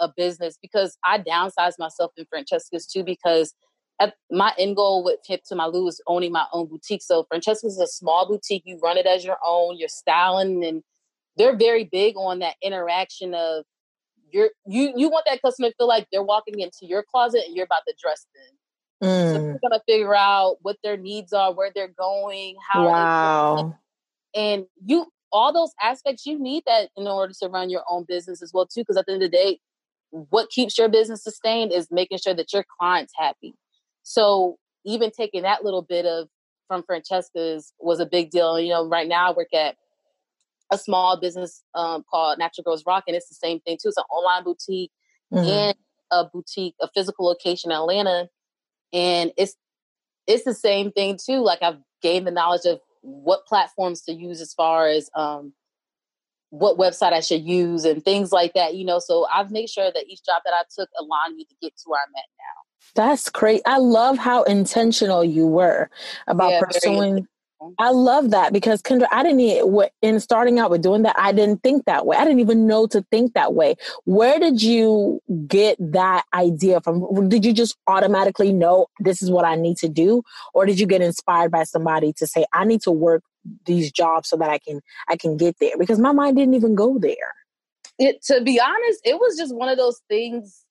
[0.00, 3.52] a business because I downsized myself in Francesca's too because
[4.30, 7.02] my end goal with Hip to My Lou is owning my own boutique.
[7.02, 8.62] So Francesca's is a small boutique.
[8.66, 9.78] You run it as your own.
[9.78, 10.82] You're styling, and
[11.36, 13.64] they're very big on that interaction of
[14.30, 17.54] you're you you want that customer to feel like they're walking into your closet and
[17.54, 19.08] you're about to dress them.
[19.08, 19.32] Mm.
[19.32, 23.78] So you're gonna figure out what their needs are, where they're going, how wow.
[24.34, 28.42] and you all those aspects you need that in order to run your own business
[28.42, 28.80] as well too.
[28.80, 29.58] Because at the end of the day,
[30.10, 33.54] what keeps your business sustained is making sure that your client's happy.
[34.04, 36.28] So even taking that little bit of
[36.68, 38.60] from Francesca's was a big deal.
[38.60, 39.76] You know, right now I work at
[40.72, 43.88] a small business um, called Natural Girls Rock, and it's the same thing too.
[43.88, 44.92] It's an online boutique
[45.32, 45.46] mm-hmm.
[45.46, 45.76] and
[46.10, 48.28] a boutique, a physical location in Atlanta,
[48.92, 49.56] and it's
[50.26, 51.40] it's the same thing too.
[51.40, 55.52] Like I've gained the knowledge of what platforms to use as far as um,
[56.50, 58.74] what website I should use and things like that.
[58.74, 61.54] You know, so I've made sure that each job that I took aligned me to
[61.60, 62.73] get to where I'm at now.
[62.94, 63.62] That's great.
[63.66, 65.90] I love how intentional you were
[66.26, 67.26] about yeah, pursuing.
[67.78, 71.32] I love that because Kendra, I didn't even, in starting out with doing that, I
[71.32, 72.16] didn't think that way.
[72.16, 73.76] I didn't even know to think that way.
[74.04, 77.28] Where did you get that idea from?
[77.28, 80.22] Did you just automatically know this is what I need to do?
[80.52, 83.22] Or did you get inspired by somebody to say, I need to work
[83.64, 85.78] these jobs so that I can, I can get there?
[85.78, 87.32] Because my mind didn't even go there.
[87.98, 90.63] It, to be honest, it was just one of those things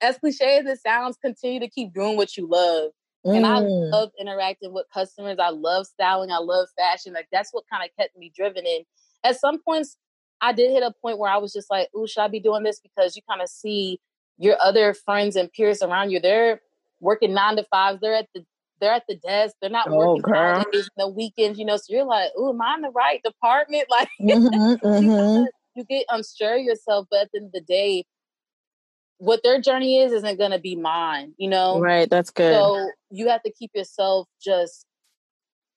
[0.00, 2.90] as cliche as it sounds, continue to keep doing what you love.
[3.26, 3.36] Mm.
[3.36, 3.90] And I mm.
[3.90, 5.38] love interacting with customers.
[5.38, 6.30] I love styling.
[6.30, 7.12] I love fashion.
[7.12, 8.64] Like that's what kind of kept me driven.
[8.66, 8.84] And
[9.24, 9.96] at some points,
[10.40, 12.62] I did hit a point where I was just like, "Ooh, should I be doing
[12.62, 14.00] this?" Because you kind of see
[14.38, 16.20] your other friends and peers around you.
[16.20, 16.62] They're
[17.00, 18.00] working nine to fives.
[18.00, 18.44] They're at the
[18.80, 19.56] they're at the desk.
[19.60, 20.64] They're not oh, working girl.
[20.96, 21.58] the weekends.
[21.58, 25.44] You know, so you're like, "Ooh, am I in the right department?" Like mm-hmm, mm-hmm.
[25.74, 27.06] you get unsure yourself.
[27.10, 28.04] But at the end of the day,
[29.20, 31.78] what their journey is isn't going to be mine, you know?
[31.78, 32.54] Right, that's good.
[32.54, 34.86] So you have to keep yourself just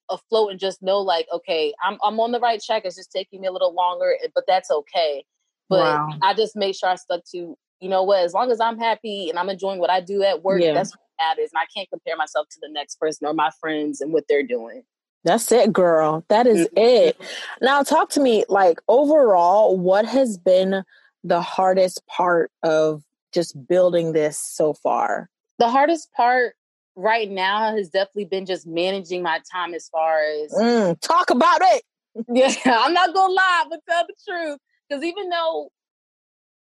[0.09, 2.83] afloat and just know like, okay, I'm I'm on the right track.
[2.85, 5.25] It's just taking me a little longer, eh, but that's okay.
[5.69, 6.09] But wow.
[6.21, 9.29] I just made sure I stuck to, you know what, as long as I'm happy
[9.29, 10.73] and I'm enjoying what I do at work, yeah.
[10.73, 11.49] that's what matters.
[11.53, 14.47] And I can't compare myself to the next person or my friends and what they're
[14.47, 14.83] doing.
[15.25, 16.23] That's it, girl.
[16.29, 16.77] That is mm-hmm.
[16.77, 17.21] it.
[17.61, 20.83] Now, talk to me like overall, what has been
[21.25, 23.03] the hardest part of
[23.33, 25.29] just building this so far?
[25.59, 26.55] The hardest part
[26.95, 31.61] right now has definitely been just managing my time as far as mm, talk about
[31.61, 31.83] it.
[32.31, 34.59] Yeah, I'm not gonna lie, but tell the truth.
[34.87, 35.71] Because even though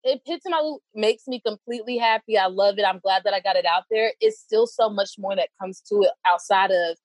[0.04, 2.86] it hits my makes me completely happy, I love it.
[2.86, 4.14] I'm glad that I got it out there.
[4.20, 6.98] It's still so much more that comes to it outside of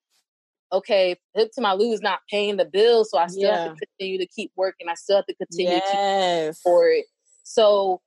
[0.73, 3.65] okay, Hip to My Lou is not paying the bill, so I still yeah.
[3.65, 4.89] have to continue to keep working.
[4.89, 6.57] I still have to continue yes.
[6.57, 7.05] to for it.
[7.43, 8.01] So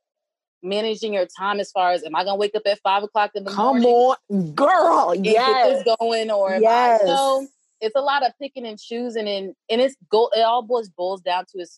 [0.65, 3.43] managing your time as far as am I gonna wake up at five o'clock in
[3.43, 4.15] the Come morning?
[4.29, 5.15] Come on, girl.
[5.15, 5.47] Yes.
[5.47, 7.01] Get this going or yes.
[7.01, 7.47] I, so
[7.81, 11.21] it's a lot of picking and choosing and and it's go it all boils boils
[11.21, 11.77] down to as,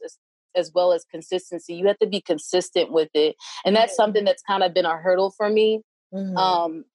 [0.56, 1.76] as well as consistency.
[1.76, 3.36] You have to be consistent with it.
[3.66, 4.04] And that's mm-hmm.
[4.04, 5.82] something that's kind of been a hurdle for me.
[6.14, 6.38] Mm-hmm.
[6.38, 6.86] Um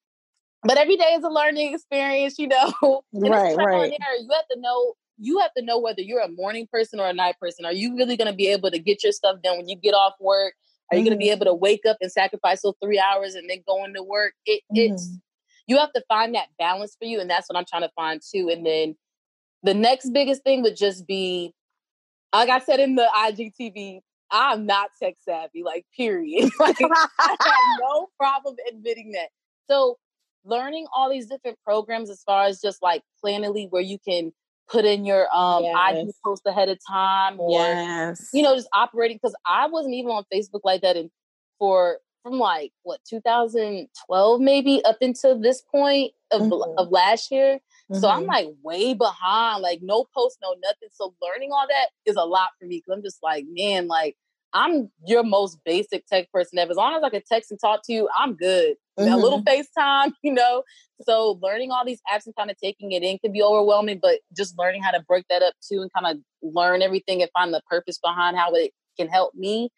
[0.65, 2.73] but every day is a learning experience, you know.
[3.13, 3.93] right, right.
[3.93, 7.13] You have to know you have to know whether you're a morning person or a
[7.13, 7.65] night person.
[7.65, 9.93] Are you really going to be able to get your stuff done when you get
[9.93, 10.55] off work?
[10.93, 11.09] Are you mm-hmm.
[11.09, 13.83] going to be able to wake up and sacrifice those three hours and then go
[13.85, 14.35] into work?
[14.45, 14.95] It, mm-hmm.
[14.95, 15.11] It's
[15.67, 18.21] you have to find that balance for you, and that's what I'm trying to find
[18.21, 18.51] too.
[18.51, 18.95] And then
[19.63, 21.55] the next biggest thing would just be,
[22.35, 24.01] like I said in the IGTV,
[24.31, 26.51] I'm not tech savvy, like period.
[26.59, 29.29] like I have no problem admitting that.
[29.71, 29.97] So
[30.45, 34.33] learning all these different programs as far as just like Planoly where you can
[34.69, 35.99] put in your um yes.
[35.99, 38.31] IG post ahead of time or yes.
[38.33, 41.11] you know just operating because I wasn't even on Facebook like that and
[41.59, 46.79] for from like what 2012 maybe up until this point of mm-hmm.
[46.79, 47.57] of last year.
[47.91, 48.01] Mm-hmm.
[48.01, 48.29] So I'm mm-hmm.
[48.29, 50.89] like way behind, like no post, no nothing.
[50.93, 54.17] So learning all that is a lot for me because I'm just like, man, like
[54.55, 56.71] I'm your most basic tech person ever.
[56.71, 58.77] As long as I can text and talk to you, I'm good.
[58.99, 59.13] Mm-hmm.
[59.13, 60.63] A little FaceTime, you know.
[61.03, 64.21] So learning all these apps and kind of taking it in can be overwhelming, but
[64.37, 67.53] just learning how to break that up too and kind of learn everything and find
[67.53, 69.71] the purpose behind how it can help me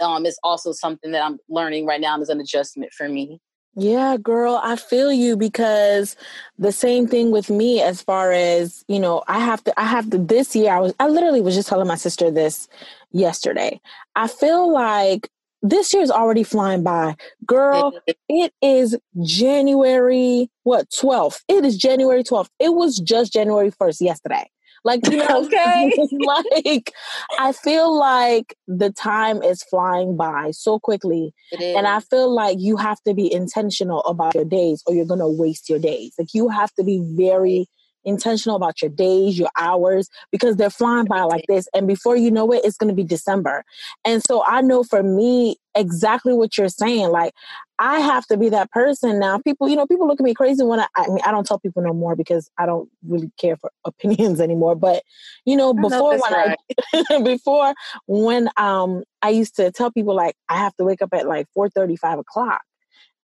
[0.00, 3.40] um, is also something that I'm learning right now and is an adjustment for me.
[3.76, 6.16] Yeah, girl, I feel you because
[6.58, 10.10] the same thing with me as far as, you know, I have to I have
[10.10, 12.68] to this year I was I literally was just telling my sister this
[13.10, 13.80] yesterday.
[14.14, 15.28] I feel like
[15.62, 17.16] this year is already flying by.
[17.46, 21.40] Girl, it is January what 12th.
[21.48, 22.50] It is January 12th.
[22.60, 24.48] It was just January 1st yesterday.
[24.84, 25.90] Like, you know, okay.
[26.12, 26.92] like
[27.38, 31.32] I feel like the time is flying by so quickly.
[31.76, 35.28] And I feel like you have to be intentional about your days or you're gonna
[35.28, 36.14] waste your days.
[36.18, 37.66] Like you have to be very
[38.04, 41.68] intentional about your days, your hours, because they're flying by like this.
[41.74, 43.64] And before you know it, it's going to be December.
[44.04, 47.08] And so I know for me, exactly what you're saying.
[47.10, 47.34] Like,
[47.78, 49.38] I have to be that person now.
[49.38, 51.58] People, you know, people look at me crazy when I, I mean, I don't tell
[51.58, 54.76] people no more because I don't really care for opinions anymore.
[54.76, 55.02] But,
[55.44, 56.56] you know, before when right.
[56.94, 57.74] I, before
[58.06, 61.46] when um I used to tell people like I have to wake up at like
[61.54, 62.62] 4 35 o'clock.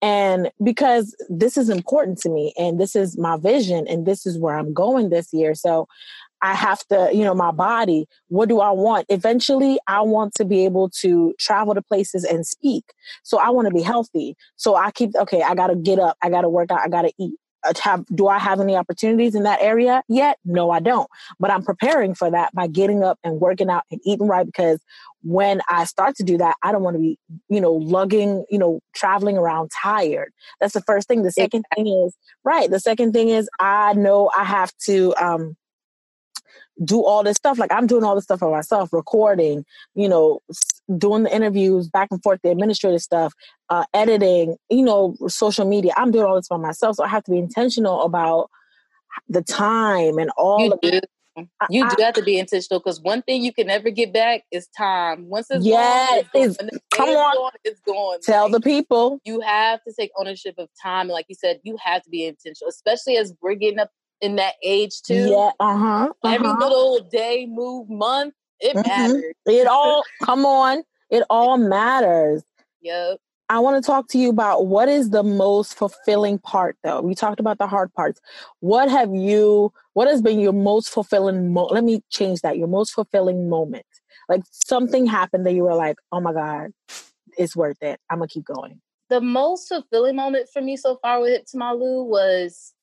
[0.01, 4.37] And because this is important to me and this is my vision and this is
[4.39, 5.53] where I'm going this year.
[5.53, 5.87] So
[6.41, 9.05] I have to, you know, my body, what do I want?
[9.09, 12.83] Eventually, I want to be able to travel to places and speak.
[13.21, 14.35] So I want to be healthy.
[14.55, 16.87] So I keep, okay, I got to get up, I got to work out, I
[16.87, 17.35] got to eat.
[17.83, 20.37] Have, do I have any opportunities in that area yet?
[20.45, 21.09] No, I don't.
[21.39, 24.79] But I'm preparing for that by getting up and working out and eating right because
[25.23, 27.19] when I start to do that, I don't want to be,
[27.49, 30.33] you know, lugging, you know, traveling around tired.
[30.59, 31.21] That's the first thing.
[31.23, 32.69] The second thing is, right.
[32.69, 35.55] The second thing is I know I have to, um,
[36.83, 37.59] do all this stuff.
[37.59, 40.41] Like I'm doing all this stuff for myself, recording, you know,
[40.97, 43.33] doing the interviews, back and forth, the administrative stuff,
[43.69, 45.93] uh, editing, you know, social media.
[45.97, 46.97] I'm doing all this by myself.
[46.97, 48.49] So I have to be intentional about
[49.29, 50.99] the time and all you of do.
[51.69, 54.43] You I, do have to be intentional because one thing you can never get back
[54.51, 55.29] is time.
[55.29, 58.17] Once it's yes, gone, it's, it's come on, gone, it's gone.
[58.21, 61.59] Tell like, the people you have to take ownership of time, and like you said,
[61.63, 65.29] you have to be intentional, especially as we're getting up in that age too.
[65.29, 66.13] Yeah, uh huh.
[66.21, 66.33] Uh-huh.
[66.33, 68.87] Every little day, move, month, it mm-hmm.
[68.87, 69.23] matters.
[69.45, 70.83] It all come on.
[71.09, 72.43] It all matters.
[72.81, 73.19] Yep.
[73.49, 77.01] I want to talk to you about what is the most fulfilling part though.
[77.01, 78.21] We talked about the hard parts.
[78.61, 82.57] What have you what has been your most fulfilling mo- let me change that.
[82.57, 83.85] Your most fulfilling moment.
[84.29, 86.71] Like something happened that you were like, "Oh my god,
[87.37, 87.99] it's worth it.
[88.09, 91.45] I'm going to keep going." The most fulfilling moment for me so far with Hip
[91.47, 92.73] to My Lou was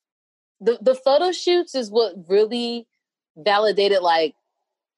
[0.61, 2.87] the the photo shoots is what really
[3.39, 4.35] validated like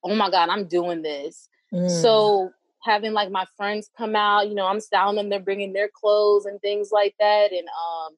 [0.03, 1.89] oh my god i'm doing this mm.
[2.01, 2.51] so
[2.83, 6.45] having like my friends come out you know i'm styling them they're bringing their clothes
[6.45, 8.13] and things like that and um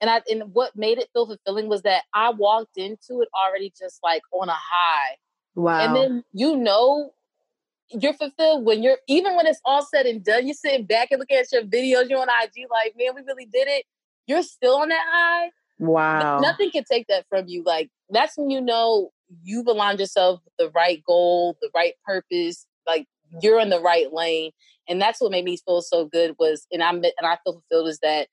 [0.00, 3.72] and i and what made it feel fulfilling was that i walked into it already
[3.78, 5.16] just like on a high
[5.54, 7.12] wow and then you know
[7.90, 11.18] you're fulfilled when you're even when it's all said and done you're sitting back and
[11.18, 13.84] looking at your videos you're on ig like man we really did it
[14.26, 16.40] you're still on that high Wow.
[16.40, 17.62] Nothing can take that from you.
[17.64, 19.10] Like that's when you know
[19.42, 22.66] you've aligned yourself with the right goal, the right purpose.
[22.86, 23.06] Like
[23.42, 24.52] you're in the right lane,
[24.88, 26.34] and that's what made me feel so good.
[26.38, 28.28] Was and I'm and I feel fulfilled is that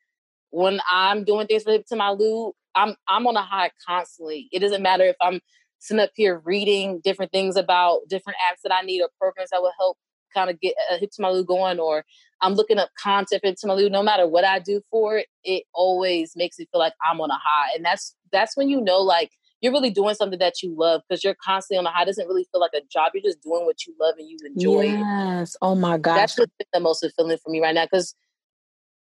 [0.52, 4.48] when I'm doing things for to my Lou, I'm I'm on a high constantly.
[4.52, 5.42] It doesn't matter if I'm
[5.80, 9.62] sitting up here reading different things about different apps that I need or programs that
[9.62, 9.98] will help
[10.34, 12.04] kind of get a Hip to My Lou going, or
[12.42, 13.90] I'm looking up content for Hip to My Lou.
[13.90, 17.32] No matter what I do for it, it always makes me feel like I'm on
[17.32, 19.32] a high, and that's that's when you know like
[19.66, 22.04] you're really doing something that you love because you're constantly on a high.
[22.04, 23.12] It doesn't really feel like a job.
[23.16, 24.84] You're just doing what you love and you enjoy.
[24.84, 25.58] Yes.
[25.60, 26.16] Oh my gosh.
[26.16, 28.14] That's what's the most fulfilling for me right now because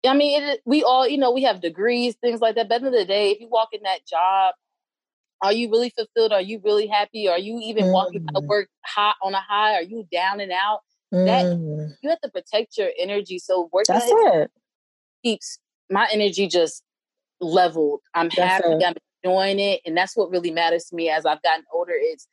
[0.07, 2.69] I mean, it, we all, you know, we have degrees, things like that.
[2.69, 4.55] But at the end of the day, if you walk in that job,
[5.43, 6.33] are you really fulfilled?
[6.33, 7.29] Are you really happy?
[7.29, 7.93] Are you even mm.
[7.93, 8.49] walking out of mm.
[8.49, 9.75] work hot on a high?
[9.75, 10.81] Are you down and out?
[11.13, 11.27] Mm.
[11.27, 13.39] That you have to protect your energy.
[13.39, 14.51] So working That's it.
[15.23, 15.59] keeps
[15.91, 16.83] my energy just
[17.41, 18.01] leveled.
[18.15, 18.69] I'm That's happy.
[18.69, 18.85] It.
[18.87, 18.95] I'm
[19.27, 21.93] enjoying it, and that's what really matters to me as I've gotten older.
[21.93, 22.27] Is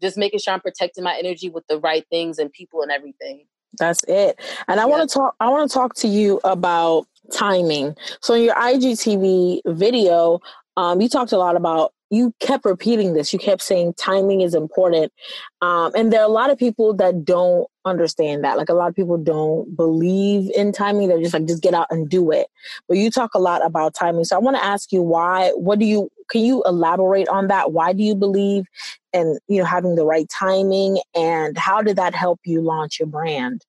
[0.00, 3.44] just making sure I'm protecting my energy with the right things and people and everything.
[3.78, 4.40] That's it.
[4.66, 4.90] And I yep.
[4.90, 7.96] want to talk I want to talk to you about timing.
[8.20, 10.40] So in your IGTV video,
[10.76, 13.32] um, you talked a lot about you kept repeating this.
[13.32, 15.12] You kept saying timing is important.
[15.60, 18.56] Um, and there are a lot of people that don't understand that.
[18.56, 21.08] Like a lot of people don't believe in timing.
[21.08, 22.48] They're just like, just get out and do it.
[22.88, 24.24] But you talk a lot about timing.
[24.24, 27.72] So I want to ask you why, what do you, can you elaborate on that?
[27.72, 28.64] Why do you believe
[29.12, 33.08] in, you know, having the right timing and how did that help you launch your
[33.08, 33.64] brand?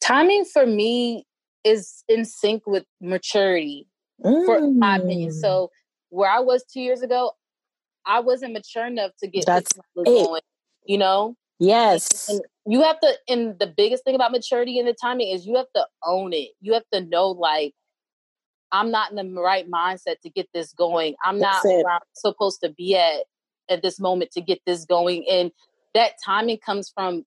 [0.00, 1.24] Timing for me
[1.64, 3.86] is in sync with maturity,
[4.24, 4.46] mm.
[4.46, 5.30] for my opinion.
[5.30, 5.40] Mm.
[5.40, 5.70] So
[6.10, 7.32] where I was two years ago,
[8.06, 10.40] I wasn't mature enough to get That's going.
[10.86, 11.36] You know.
[11.58, 12.28] Yes.
[12.28, 13.12] And you have to.
[13.28, 16.50] And the biggest thing about maturity and the timing is you have to own it.
[16.60, 17.74] You have to know like.
[18.70, 21.14] I'm not in the right mindset to get this going.
[21.24, 23.24] I'm That's not where I'm supposed to be at
[23.70, 25.24] at this moment to get this going.
[25.26, 25.52] And
[25.94, 27.24] that timing comes from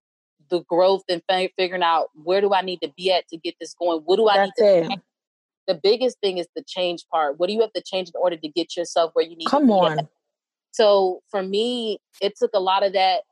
[0.50, 3.74] the growth and figuring out where do I need to be at to get this
[3.74, 4.02] going?
[4.04, 5.02] What do I That's need to.
[5.68, 7.38] The biggest thing is the change part.
[7.38, 9.62] What do you have to change in order to get yourself where you need Come
[9.62, 9.72] to be?
[9.72, 9.98] Come on.
[10.00, 10.06] At?
[10.72, 13.22] So for me, it took a lot of that,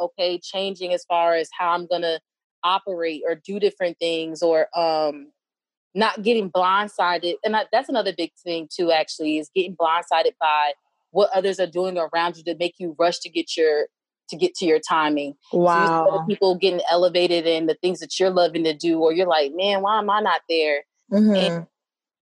[0.00, 2.20] okay, changing as far as how I'm gonna
[2.64, 5.28] operate or do different things or um
[5.94, 7.34] not getting blindsided.
[7.44, 10.72] And I, that's another big thing too, actually, is getting blindsided by
[11.10, 13.86] what others are doing around you to make you rush to get your
[14.28, 15.34] to get to your timing.
[15.52, 16.06] Wow.
[16.06, 19.52] So people getting elevated in the things that you're loving to do, or you're like,
[19.54, 20.84] man, why am I not there?
[21.12, 21.34] Mm-hmm.
[21.34, 21.66] And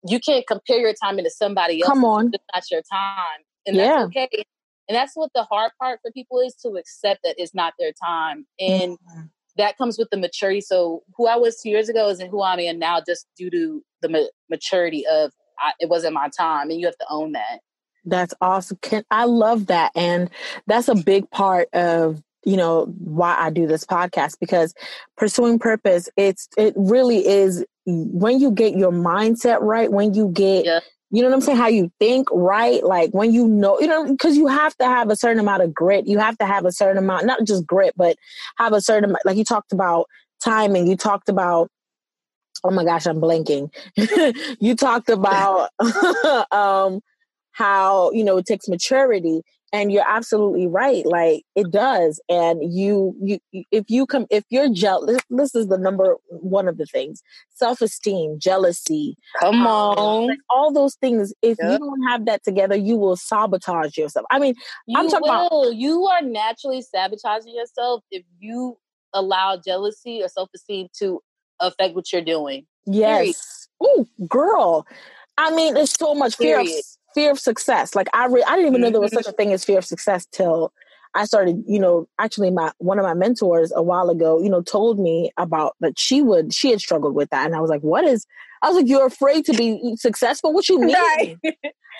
[0.06, 1.88] you can't compare your timing to somebody else.
[1.88, 2.30] Come on.
[2.32, 3.40] It's not your time.
[3.66, 4.04] And that's yeah.
[4.04, 4.44] okay.
[4.88, 7.92] And that's what the hard part for people is to accept that it's not their
[7.92, 8.46] time.
[8.60, 9.22] And mm-hmm.
[9.56, 10.60] that comes with the maturity.
[10.60, 13.82] So who I was two years ago isn't who I am now just due to
[14.02, 16.70] the ma- maturity of I, it wasn't my time.
[16.70, 17.60] And you have to own that.
[18.04, 18.78] That's awesome.
[18.82, 19.92] Can, I love that.
[19.94, 20.28] And
[20.66, 24.74] that's a big part of you know why I do this podcast because
[25.16, 30.64] pursuing purpose it's it really is when you get your mindset right when you get
[30.64, 30.80] yeah.
[31.10, 34.10] you know what I'm saying how you think right like when you know you know
[34.10, 36.72] because you have to have a certain amount of grit you have to have a
[36.72, 38.16] certain amount not just grit but
[38.56, 40.06] have a certain like you talked about
[40.42, 41.70] timing you talked about
[42.64, 43.70] oh my gosh I'm blinking
[44.60, 45.70] you talked about
[46.52, 47.00] um
[47.52, 49.42] how you know it takes maturity
[49.74, 53.38] and you're absolutely right like it does and you you
[53.72, 58.38] if you come if you're jealous this is the number one of the things self-esteem
[58.38, 60.28] jealousy come um, on.
[60.28, 61.72] like all those things if yep.
[61.72, 64.24] you don't have that together you will sabotage yourself.
[64.30, 64.54] I mean
[64.86, 65.62] you i'm talking will.
[65.64, 68.78] about you are naturally sabotaging yourself if you
[69.12, 71.20] allow jealousy or self-esteem to
[71.58, 73.68] affect what you're doing yes.
[73.82, 74.86] Oh girl.
[75.36, 76.68] I mean there's so much fear of
[77.14, 77.94] fear of success.
[77.94, 79.36] Like I, re- I didn't even know there was such a mm-hmm.
[79.36, 80.72] thing as fear of success till
[81.14, 81.62] I started.
[81.66, 85.30] You know, actually, my one of my mentors a while ago, you know, told me
[85.36, 88.26] about that she would she had struggled with that, and I was like, "What is?"
[88.62, 90.52] I was like, "You're afraid to be successful?
[90.52, 91.38] What you mean?" Right.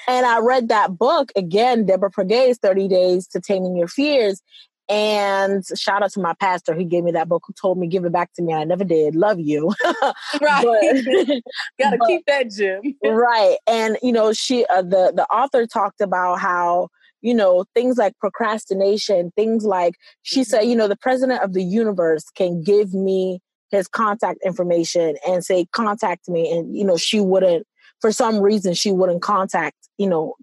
[0.09, 4.43] and I read that book again, Deborah Pegues, Thirty Days to Taming Your Fears,
[4.89, 6.75] and shout out to my pastor.
[6.75, 8.53] who gave me that book, who told me, give it back to me.
[8.53, 9.15] I never did.
[9.15, 9.73] Love you.
[10.43, 10.65] right.
[11.79, 12.81] Gotta but, keep that gem.
[13.03, 13.57] right.
[13.67, 16.89] And, you know, she, uh, the, the author talked about how,
[17.23, 20.45] you know, things like procrastination, things like, she mm-hmm.
[20.45, 25.45] said, you know, the president of the universe can give me his contact information and
[25.45, 26.51] say, contact me.
[26.51, 27.67] And, you know, she wouldn't,
[28.01, 30.35] for some reason, she wouldn't contact, you know,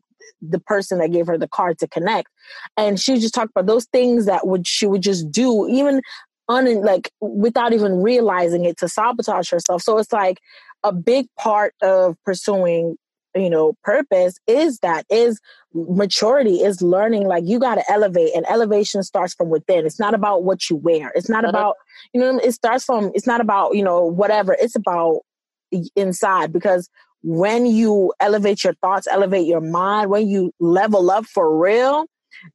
[0.42, 2.28] the person that gave her the card to connect.
[2.78, 6.02] And she just talked about those things that would she would just do, even
[6.50, 9.82] un like without even realizing it to sabotage herself.
[9.82, 10.40] So it's like
[10.84, 12.98] a big part of pursuing
[13.36, 15.40] you know purpose is that is
[15.74, 19.86] maturity is learning like you got to elevate and elevation starts from within.
[19.86, 21.12] It's not about what you wear.
[21.16, 21.76] It's not about
[22.14, 24.56] you know it starts from it's not about you know whatever.
[24.60, 25.22] It's about
[25.96, 26.90] inside because
[27.24, 32.06] when you elevate your thoughts, elevate your mind, when you level up for real,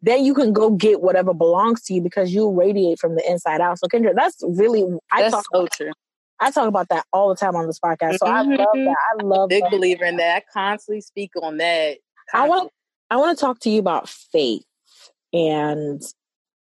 [0.02, 3.60] then you can go get whatever belongs to you because you radiate from the inside
[3.60, 3.78] out.
[3.78, 5.92] So Kendra, that's really I that's talk so about, true.
[6.40, 8.18] I talk about that all the time on this podcast.
[8.18, 8.52] So mm-hmm.
[8.52, 8.84] I love mm-hmm.
[8.84, 8.96] that.
[8.96, 9.70] I love big that.
[9.70, 10.36] believer in that.
[10.36, 11.98] I constantly speak on that.
[12.30, 12.32] Constantly.
[12.32, 12.72] I want
[13.10, 14.64] I want to talk to you about faith
[15.32, 16.02] and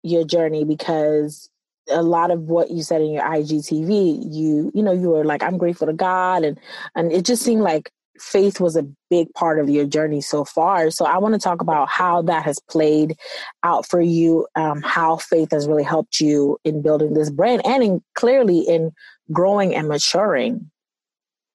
[0.04, 1.50] your journey because
[1.90, 5.44] a lot of what you said in your IGTV, you you know, you were like,
[5.44, 6.60] I'm grateful to God, and
[6.96, 10.92] and it just seemed like faith was a big part of your journey so far.
[10.92, 13.16] So I want to talk about how that has played
[13.64, 17.84] out for you, um, how faith has really helped you in building this brand, and
[17.84, 18.92] in, clearly in
[19.32, 20.70] growing and maturing.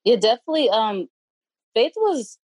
[0.04, 0.70] Yeah, definitely.
[0.70, 1.08] Um,
[1.74, 2.38] faith was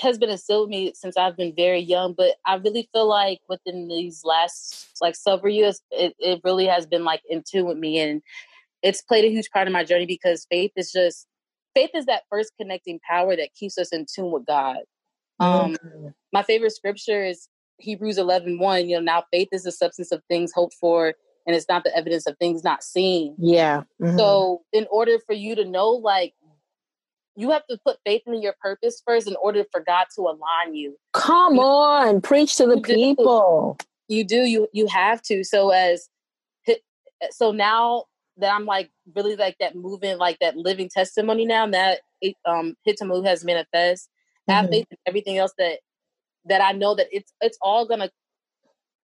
[0.00, 3.40] has been instilled in me since I've been very young, but I really feel like
[3.48, 7.78] within these last like several years, it, it really has been like in tune with
[7.78, 8.22] me and
[8.82, 11.26] it's played a huge part of my journey because faith is just
[11.74, 14.78] faith is that first connecting power that keeps us in tune with God.
[15.38, 16.08] Um mm-hmm.
[16.32, 20.22] my favorite scripture is Hebrews 11, 1, you know, now faith is the substance of
[20.28, 21.14] things hoped for
[21.46, 23.34] and it's not the evidence of things not seen.
[23.38, 23.82] Yeah.
[24.00, 24.16] Mm-hmm.
[24.16, 26.34] So in order for you to know like
[27.36, 30.74] you have to put faith in your purpose first in order for God to align
[30.74, 30.96] you.
[31.14, 33.76] Come you, on, preach to the you people.
[33.78, 34.42] Do, you do.
[34.42, 35.44] You you have to.
[35.44, 36.08] So as
[37.30, 38.04] so now
[38.38, 42.74] that I'm like really like that moving, like that living testimony now that it, um
[42.84, 44.08] hit to move has manifest.
[44.48, 44.52] Mm-hmm.
[44.52, 45.78] Have faith in everything else that
[46.46, 48.10] that I know that it's it's all gonna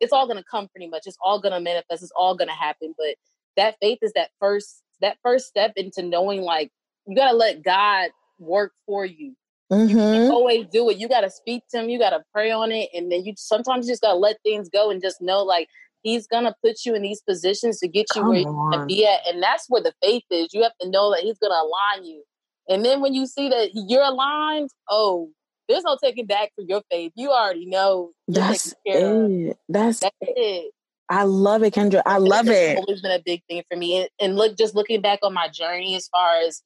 [0.00, 1.02] it's all gonna come pretty much.
[1.06, 2.02] It's all gonna manifest.
[2.02, 2.94] It's all gonna happen.
[2.98, 3.16] But
[3.56, 6.70] that faith is that first that first step into knowing like
[7.07, 9.34] you gotta let God work for you.
[9.72, 9.96] Mm-hmm.
[9.96, 10.98] You always do it.
[10.98, 11.88] You gotta speak to him.
[11.88, 14.90] You gotta pray on it, and then you sometimes you just gotta let things go
[14.90, 15.68] and just know like
[16.03, 18.86] he's gonna put you in these positions to get you Come where you want to
[18.86, 20.48] be at, and that's where the faith is.
[20.53, 22.22] You have to know that he's gonna align you,
[22.68, 25.30] and then when you see that you're aligned, oh,
[25.68, 27.12] there's no taking back for your faith.
[27.14, 28.11] You already know.
[28.28, 29.57] That's it.
[29.68, 30.34] That's, that's it.
[30.36, 30.72] it.
[31.09, 32.03] I love it, Kendra.
[32.05, 32.78] I love it.
[32.78, 35.48] Always been a big thing for me, and, and look, just looking back on my
[35.48, 36.62] journey as far as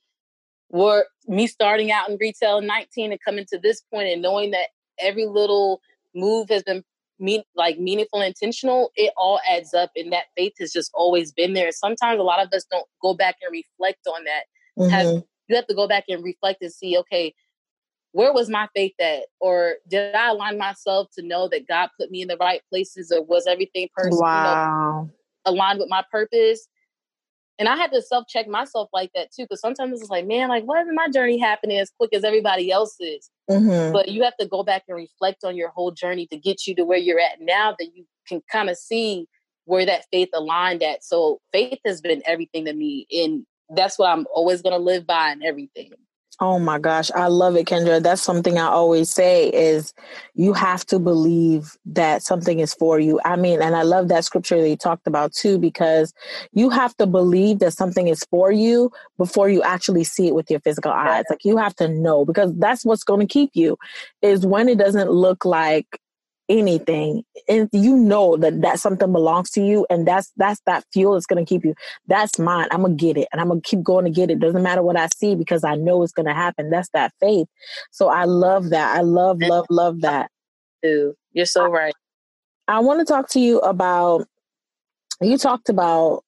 [0.71, 4.51] were me starting out in retail in 19 and coming to this point and knowing
[4.51, 5.81] that every little
[6.15, 6.83] move has been
[7.19, 11.33] mean like meaningful and intentional it all adds up and that faith has just always
[11.33, 14.43] been there sometimes a lot of us don't go back and reflect on that
[14.79, 14.91] mm-hmm.
[14.91, 17.35] have, you have to go back and reflect and see okay
[18.13, 22.11] where was my faith at or did i align myself to know that god put
[22.11, 25.01] me in the right places or was everything personal wow.
[25.01, 25.11] you know,
[25.47, 26.69] aligned with my purpose
[27.59, 30.49] and I had to self check myself like that too, because sometimes it's like, man,
[30.49, 33.31] like, why isn't my journey happening as quick as everybody else's?
[33.51, 33.93] Mm-hmm.
[33.93, 36.75] But you have to go back and reflect on your whole journey to get you
[36.75, 39.27] to where you're at now that you can kind of see
[39.65, 41.03] where that faith aligned at.
[41.03, 43.07] So faith has been everything to me.
[43.11, 45.93] And that's what I'm always going to live by and everything.
[46.39, 48.03] Oh my gosh, I love it, Kendra.
[48.03, 49.95] That's something I always say is
[50.35, 53.19] you have to believe that something is for you.
[53.25, 56.13] I mean, and I love that scripture that you talked about too, because
[56.53, 60.51] you have to believe that something is for you before you actually see it with
[60.51, 61.25] your physical eyes.
[61.31, 63.79] Like you have to know because that's what's going to keep you
[64.21, 65.99] is when it doesn't look like
[66.49, 71.15] anything and you know that that something belongs to you and that's that's that fuel
[71.15, 71.75] that's going to keep you.
[72.07, 72.69] That's mine.
[72.71, 74.39] I'm to get it and i'm to keep going to get it.
[74.39, 76.71] Doesn't matter what i see because i know it's going to happen.
[76.71, 77.49] That's that faith.
[77.91, 78.97] So i love that.
[78.97, 80.31] I love love love that.
[81.33, 81.95] you're so right.
[82.69, 84.27] I, I want to talk to you about
[85.21, 86.25] you talked about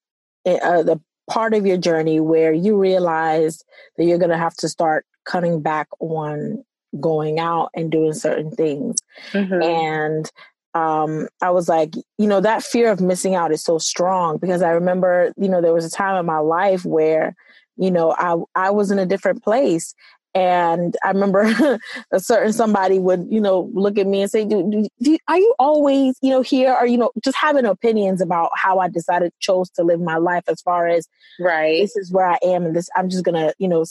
[0.46, 3.64] eh, uh, the part of your journey where you realized
[3.96, 6.64] that you're going to have to start cutting back on
[7.00, 8.96] going out and doing certain things.
[9.32, 9.62] Mm-hmm.
[9.62, 10.30] And
[10.74, 14.62] um, I was like, you know, that fear of missing out is so strong because
[14.62, 17.34] I remember, you know, there was a time in my life where,
[17.76, 19.94] you know, I I was in a different place.
[20.34, 21.42] And I remember
[22.12, 25.38] a certain somebody would, you know, look at me and say, do, do, do, are
[25.38, 29.32] you always, you know, here or, you know, just having opinions about how I decided,
[29.40, 31.08] chose to live my life as far as,
[31.40, 33.84] right, this is where I am and this, I'm just going to, you know,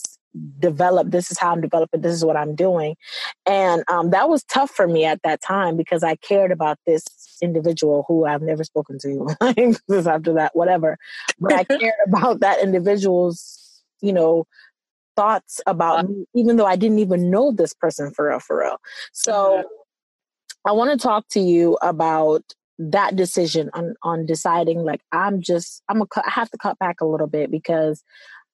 [0.60, 2.96] develop this is how i'm developing this is what i'm doing.
[3.46, 7.06] And um, that was tough for me at that time because i cared about this
[7.42, 9.28] individual who i've never spoken to
[10.08, 10.98] after that whatever.
[11.40, 14.46] But i cared about that individual's you know
[15.16, 18.78] thoughts about me even though i didn't even know this person for real for real.
[19.14, 19.64] So
[20.68, 22.44] i want to talk to you about
[22.80, 27.02] that decision on on deciding like i'm just i'm a i have to cut back
[27.02, 28.04] a little bit because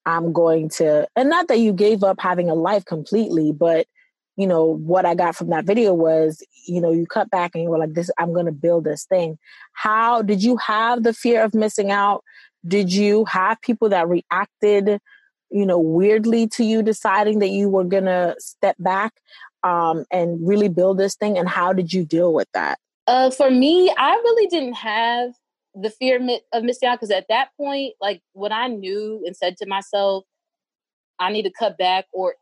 [0.06, 3.86] I'm going to, and not that you gave up having a life completely, but
[4.36, 7.62] you know, what I got from that video was, you know, you cut back and
[7.62, 9.38] you were like, this, I'm going to build this thing.
[9.72, 12.24] How did you have the fear of missing out?
[12.66, 14.98] Did you have people that reacted,
[15.50, 19.12] you know, weirdly to you deciding that you were going to step back
[19.62, 21.38] um, and really build this thing?
[21.38, 22.78] And how did you deal with that?
[23.06, 25.34] Uh, for me, I really didn't have
[25.74, 26.20] the fear
[26.52, 30.24] of missing out because at that point, like what I knew and said to myself,
[31.18, 32.34] I need to cut back or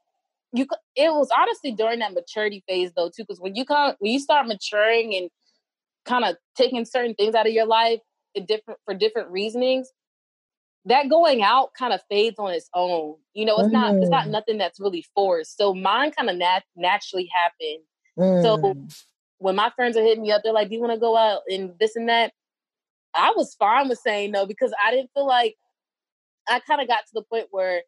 [0.53, 0.67] you
[0.97, 4.19] it was honestly during that maturity phase though too because when you come when you
[4.19, 5.31] start maturing and
[6.05, 8.01] kind of taking certain things out of your life
[8.47, 9.91] different for different reasonings
[10.85, 13.73] that going out kind of fades on its own you know it's mm.
[13.73, 14.31] not it's not mm.
[14.31, 17.83] nothing that's really forced so mine kind of nat- naturally happened
[18.19, 18.43] mm.
[18.43, 18.75] so
[19.39, 21.43] when my friends are hitting me up they're like do you want to go out
[21.49, 22.33] and this and that
[23.15, 25.57] i was fine with saying no because i didn't feel like
[26.49, 27.83] i kind of got to the point where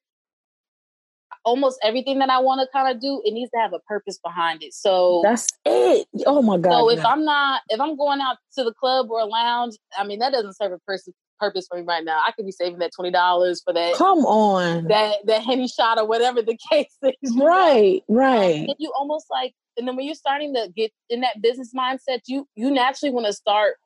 [1.45, 4.19] almost everything that I want to kind of do, it needs to have a purpose
[4.19, 4.73] behind it.
[4.73, 6.07] So that's it.
[6.27, 6.71] Oh my god!
[6.71, 10.05] So if I'm not, if I'm going out to the club or a lounge, I
[10.05, 12.23] mean that doesn't serve a person purpose for me right now.
[12.27, 13.95] I could be saving that twenty dollars for that.
[13.95, 17.37] Come on, that that henny shot or whatever the case is.
[17.37, 18.69] Right, right.
[18.69, 22.21] And you almost like, and then when you're starting to get in that business mindset,
[22.27, 23.77] you you naturally want to start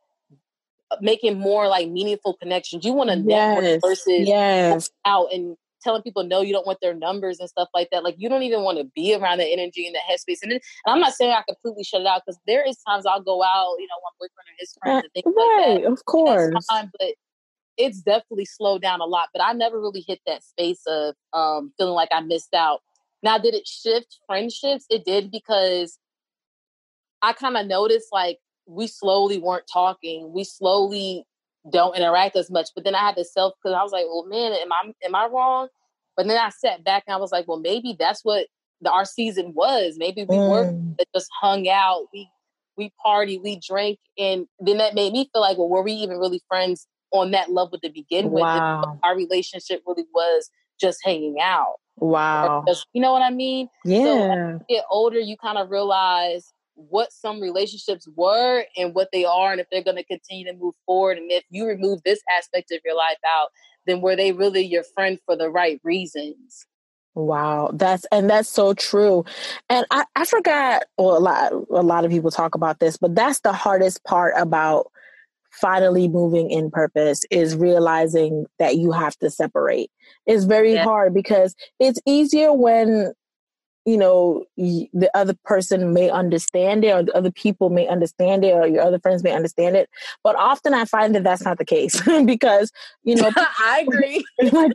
[1.00, 2.84] making more like meaningful connections.
[2.84, 4.90] You want to yes, network versus yes.
[5.04, 8.02] out and telling people no, you don't want their numbers and stuff like that.
[8.02, 10.38] Like you don't even want to be around the energy and the headspace.
[10.42, 13.06] And, then, and I'm not saying I completely shut it out because there is times
[13.06, 15.92] I'll go out, you know, my boyfriend or his friends and things right, like that.
[15.92, 16.66] Of course.
[16.70, 17.14] Time, but
[17.76, 19.28] it's definitely slowed down a lot.
[19.32, 22.80] But I never really hit that space of um, feeling like I missed out.
[23.22, 24.86] Now, did it shift friendships?
[24.90, 25.98] It did because
[27.22, 30.32] I kind of noticed like we slowly weren't talking.
[30.32, 31.24] We slowly
[31.70, 32.68] don't interact as much.
[32.74, 35.14] But then I had to self because I was like, well, man, am I am
[35.14, 35.68] I wrong?
[36.16, 38.46] But then I sat back and I was like, well, maybe that's what
[38.80, 39.96] the, our season was.
[39.98, 40.50] Maybe we mm.
[40.50, 42.28] were just hung out, we
[42.76, 46.18] we party, we drank, and then that made me feel like, well, were we even
[46.18, 48.42] really friends on that level to begin with?
[48.42, 49.00] Wow.
[49.02, 50.50] Our relationship really was
[50.80, 51.76] just hanging out.
[51.96, 52.64] Wow.
[52.68, 53.68] Just, you know what I mean?
[53.84, 54.58] Yeah.
[54.58, 59.52] So get older, you kind of realize what some relationships were and what they are
[59.52, 62.70] and if they're going to continue to move forward and if you remove this aspect
[62.70, 63.48] of your life out
[63.86, 66.66] then were they really your friend for the right reasons
[67.14, 69.24] Wow, that's and that's so true.
[69.68, 73.16] And I, I forgot well a lot a lot of people talk about this, but
[73.16, 74.92] that's the hardest part about
[75.50, 79.90] finally moving in purpose is realizing that you have to separate.
[80.26, 80.84] It's very yeah.
[80.84, 83.12] hard because it's easier when
[83.88, 88.52] you know the other person may understand it or the other people may understand it
[88.52, 89.88] or your other friends may understand it
[90.22, 92.70] but often i find that that's not the case because
[93.02, 94.22] you know i agree
[94.52, 94.72] like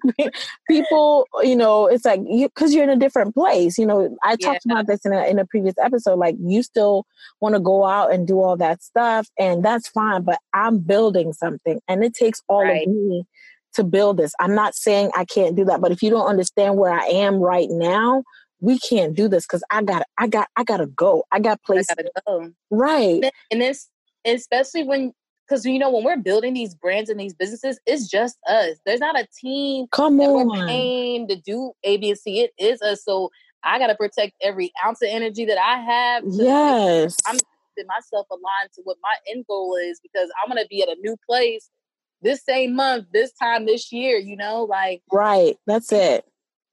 [0.67, 4.35] people you know it's like you because you're in a different place you know i
[4.39, 4.47] yeah.
[4.47, 7.05] talked about this in a, in a previous episode like you still
[7.39, 11.33] want to go out and do all that stuff and that's fine but i'm building
[11.33, 12.87] something and it takes all right.
[12.87, 13.23] of me
[13.73, 16.77] to build this i'm not saying i can't do that but if you don't understand
[16.77, 18.23] where i am right now
[18.63, 21.25] we can't do this because I got I got I gotta go.
[21.31, 21.87] I got places.
[21.91, 22.51] I gotta go.
[22.71, 23.21] Right.
[23.51, 23.89] And this
[24.25, 25.13] especially when
[25.45, 28.77] because you know when we're building these brands and these businesses, it's just us.
[28.85, 29.87] There's not a team.
[29.91, 32.39] Come on, we're paying to do A, B, and C.
[32.39, 33.03] It is us.
[33.03, 33.31] So
[33.65, 36.23] I gotta protect every ounce of energy that I have.
[36.25, 37.37] yes, I'm
[37.87, 41.17] myself aligned to what my end goal is because I'm gonna be at a new
[41.29, 41.69] place
[42.21, 44.17] this same month, this time this year.
[44.17, 45.57] You know, like right.
[45.67, 46.23] That's it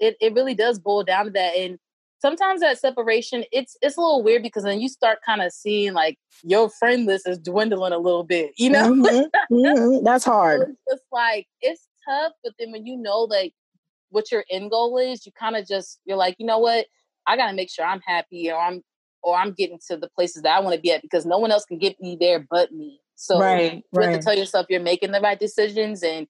[0.00, 1.56] it, it really does boil down to that.
[1.56, 1.78] And
[2.20, 5.92] sometimes that separation, it's it's a little weird because then you start kind of seeing
[5.92, 8.92] like your friend list is dwindling a little bit, you know?
[8.92, 9.26] Mm-hmm.
[9.52, 10.04] Mm-hmm.
[10.04, 10.60] That's hard.
[10.60, 13.52] So it's just like it's tough, but then when you know like
[14.10, 16.86] what your end goal is, you kind of just you're like, you know what?
[17.26, 18.82] I gotta make sure I'm happy or I'm
[19.22, 21.50] or I'm getting to the places that I want to be at because no one
[21.50, 23.00] else can get me there but me.
[23.16, 24.10] So right, you right.
[24.10, 26.26] have to tell yourself you're making the right decisions and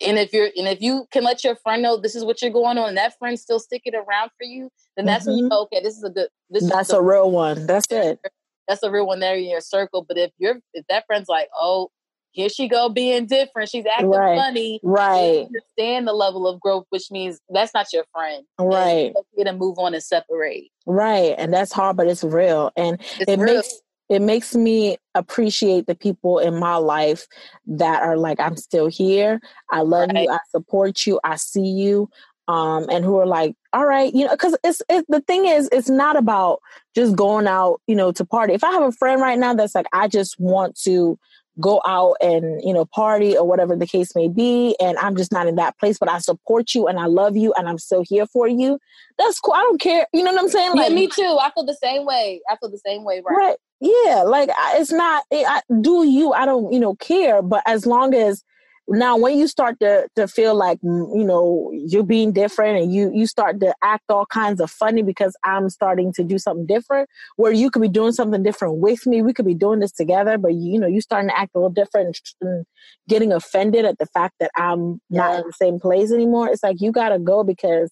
[0.00, 2.50] and if you're and if you can let your friend know this is what you're
[2.50, 5.32] going on and that friend still stick it around for you then that's mm-hmm.
[5.32, 8.18] when you know okay this is a good this that's a real one that's it
[8.66, 11.48] that's a real one there in your circle but if you're if that friend's like
[11.58, 11.90] oh
[12.32, 14.36] here she go being different she's acting right.
[14.36, 19.46] funny right understand the level of growth which means that's not your friend right and
[19.46, 23.38] to move on and separate right and that's hard but it's real and it's it
[23.38, 23.54] real.
[23.54, 27.26] makes it makes me appreciate the people in my life
[27.66, 29.40] that are like i'm still here.
[29.70, 30.24] I love right.
[30.24, 31.20] you i support you.
[31.24, 32.08] I see you.
[32.46, 35.68] Um and who are like all right you know because it's it, the thing is
[35.72, 36.60] it's not about
[36.94, 38.52] just going out you know to party.
[38.52, 41.18] If i have a friend right now that's like i just want to
[41.60, 45.30] go out and you know party or whatever the case may be and i'm just
[45.30, 48.02] not in that place but i support you and i love you and i'm still
[48.08, 48.78] here for you
[49.18, 49.54] that's cool.
[49.54, 50.74] I don't care you know what i'm saying?
[50.74, 51.38] Like yeah, me too.
[51.40, 52.40] I feel the same way.
[52.50, 53.56] I feel the same way right, right.
[53.84, 58.14] Yeah like it's not I, do you i don't you know care but as long
[58.14, 58.42] as
[58.88, 62.94] now when you start to to feel like mm, you know you're being different and
[62.94, 66.66] you you start to act all kinds of funny because i'm starting to do something
[66.66, 69.92] different where you could be doing something different with me we could be doing this
[69.92, 72.66] together but you know you starting to act a little different and
[73.08, 75.20] getting offended at the fact that i'm yeah.
[75.20, 77.90] not in the same place anymore it's like you gotta go because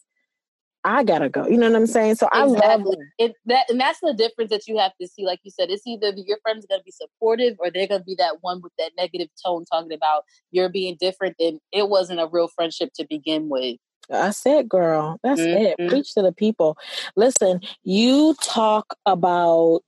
[0.84, 1.46] I gotta go.
[1.46, 2.16] You know what I'm saying?
[2.16, 2.60] So exactly.
[2.62, 3.34] I love it.
[3.46, 5.24] That and that's the difference that you have to see.
[5.24, 8.38] Like you said, it's either your friend's gonna be supportive or they're gonna be that
[8.40, 11.36] one with that negative tone talking about you're being different.
[11.38, 13.76] Then it wasn't a real friendship to begin with.
[14.08, 15.18] That's it, girl.
[15.22, 15.82] That's mm-hmm.
[15.82, 15.88] it.
[15.88, 16.76] Preach to the people.
[17.16, 19.84] Listen, you talk about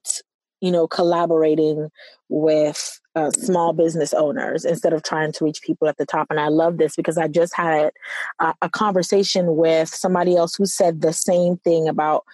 [0.60, 1.90] you know collaborating
[2.28, 6.26] with uh, small business owners instead of trying to reach people at the top.
[6.30, 7.90] And I love this because I just had
[8.40, 12.24] a, a conversation with somebody else who said the same thing about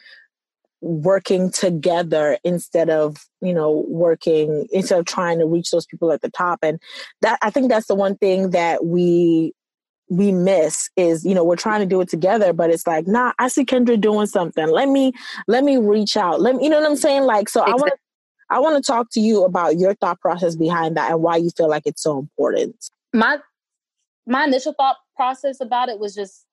[0.82, 6.22] working together instead of you know working instead of trying to reach those people at
[6.22, 6.80] the top and
[7.20, 9.52] that i think that's the one thing that we
[10.08, 13.30] we miss is you know we're trying to do it together but it's like nah
[13.38, 15.12] i see kendra doing something let me
[15.48, 17.72] let me reach out let me you know what i'm saying like so exactly.
[17.72, 17.92] i want
[18.50, 21.50] I want to talk to you about your thought process behind that and why you
[21.50, 22.76] feel like it's so important.
[23.12, 23.38] My
[24.26, 26.44] my initial thought process about it was just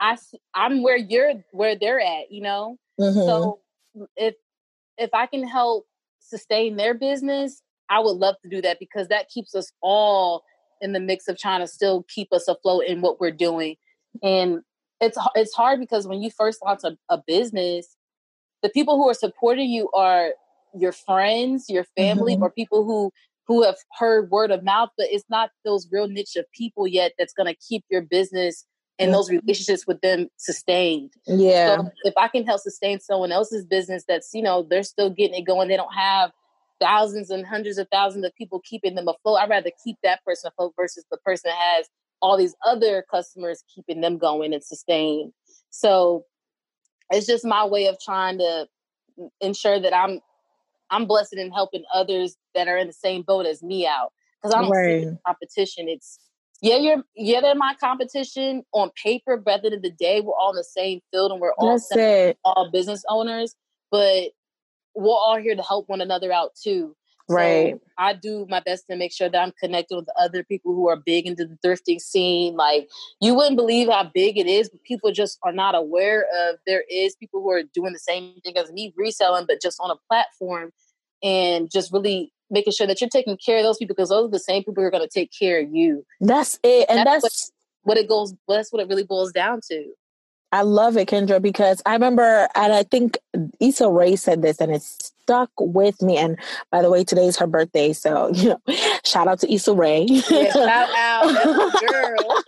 [0.00, 0.16] I
[0.54, 2.78] I'm where you're where they're at, you know.
[3.00, 3.18] Mm-hmm.
[3.20, 3.60] So
[4.16, 4.34] if
[4.98, 5.86] if I can help
[6.20, 10.44] sustain their business, I would love to do that because that keeps us all
[10.80, 13.76] in the mix of trying to still keep us afloat in what we're doing.
[14.22, 14.60] And
[15.00, 17.96] it's it's hard because when you first launch a, a business,
[18.62, 20.30] the people who are supporting you are
[20.76, 22.42] your friends, your family, mm-hmm.
[22.42, 23.10] or people who
[23.46, 27.12] who have heard word of mouth, but it's not those real niche of people yet
[27.18, 28.64] that's going to keep your business
[28.98, 31.12] and those relationships with them sustained.
[31.26, 31.76] Yeah.
[31.76, 35.38] So if I can help sustain someone else's business that's, you know, they're still getting
[35.38, 36.30] it going, they don't have
[36.80, 39.38] thousands and hundreds of thousands of people keeping them afloat.
[39.40, 41.88] I'd rather keep that person afloat versus the person that has
[42.22, 45.32] all these other customers keeping them going and sustained.
[45.70, 46.24] So
[47.10, 48.66] it's just my way of trying to
[49.40, 50.20] ensure that I'm
[50.94, 54.12] I'm blessed in helping others that are in the same boat as me out.
[54.40, 55.02] Because I don't right.
[55.02, 55.88] see competition.
[55.88, 56.18] It's
[56.62, 60.20] yeah, you're yeah, they're my competition on paper, but at the end of the day,
[60.20, 61.78] we're all in the same field and we're all
[62.44, 63.54] all business owners.
[63.90, 64.30] But
[64.94, 66.94] we're all here to help one another out too.
[67.28, 67.74] Right.
[67.74, 70.88] So I do my best to make sure that I'm connected with other people who
[70.88, 72.54] are big into the thrifting scene.
[72.54, 72.88] Like
[73.20, 76.84] you wouldn't believe how big it is, but people just are not aware of there
[76.90, 79.96] is people who are doing the same thing as me reselling, but just on a
[80.08, 80.70] platform
[81.24, 84.30] and just really making sure that you're taking care of those people because those are
[84.30, 86.04] the same people who are going to take care of you.
[86.20, 86.86] That's it.
[86.88, 87.52] And that's, that's
[87.82, 89.92] what, what it goes, that's what it really boils down to.
[90.54, 93.18] I love it, Kendra, because I remember, and I think
[93.58, 96.16] Issa Rae said this, and it stuck with me.
[96.16, 96.38] And
[96.70, 100.04] by the way, today's her birthday, so you know, shout out to Issa Rae.
[100.04, 102.42] Yeah, shout out, girl.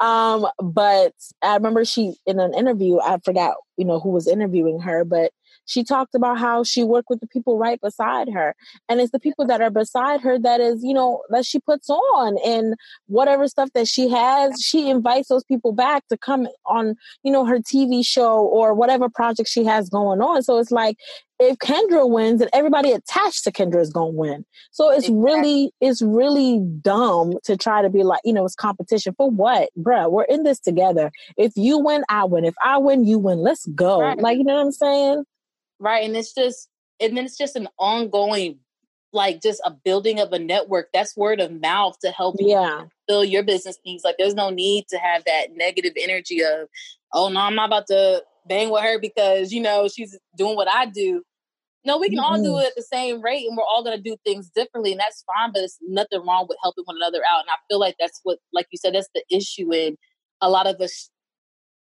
[0.00, 2.98] um, but I remember she in an interview.
[2.98, 5.32] I forgot, you know, who was interviewing her, but
[5.66, 8.54] she talked about how she worked with the people right beside her.
[8.88, 11.88] And it's the people that are beside her that is, you know, that she puts
[11.88, 12.74] on and
[13.06, 17.44] whatever stuff that she has, she invites those people back to come on, you know,
[17.44, 20.42] her TV show or whatever project she has going on.
[20.42, 20.96] So it's like
[21.38, 24.44] if Kendra wins, then everybody attached to Kendra is gonna win.
[24.70, 25.22] So it's exactly.
[25.22, 29.70] really, it's really dumb to try to be like, you know, it's competition for what,
[29.76, 30.10] bruh?
[30.10, 31.10] We're in this together.
[31.36, 32.44] If you win, I win.
[32.44, 33.38] If I win, you win.
[33.38, 34.00] Let's go.
[34.00, 34.18] Right.
[34.18, 35.24] Like, you know what I'm saying?
[35.82, 36.04] Right?
[36.04, 36.68] And it's just
[37.00, 38.58] and then it's just an ongoing
[39.12, 40.88] like just a building of a network.
[40.94, 42.84] That's word of mouth to help yeah.
[43.06, 44.04] fill your business needs.
[44.04, 46.68] Like there's no need to have that negative energy of
[47.12, 50.68] oh no i'm not about to bang with her because you know she's doing what
[50.70, 51.22] i do.
[51.84, 52.24] No we can mm-hmm.
[52.24, 54.92] all do it at the same rate and we're all going to do things differently
[54.92, 57.40] and that's fine but it's nothing wrong with helping one another out.
[57.40, 59.98] And i feel like that's what like you said that's the issue in
[60.40, 61.10] a lot of us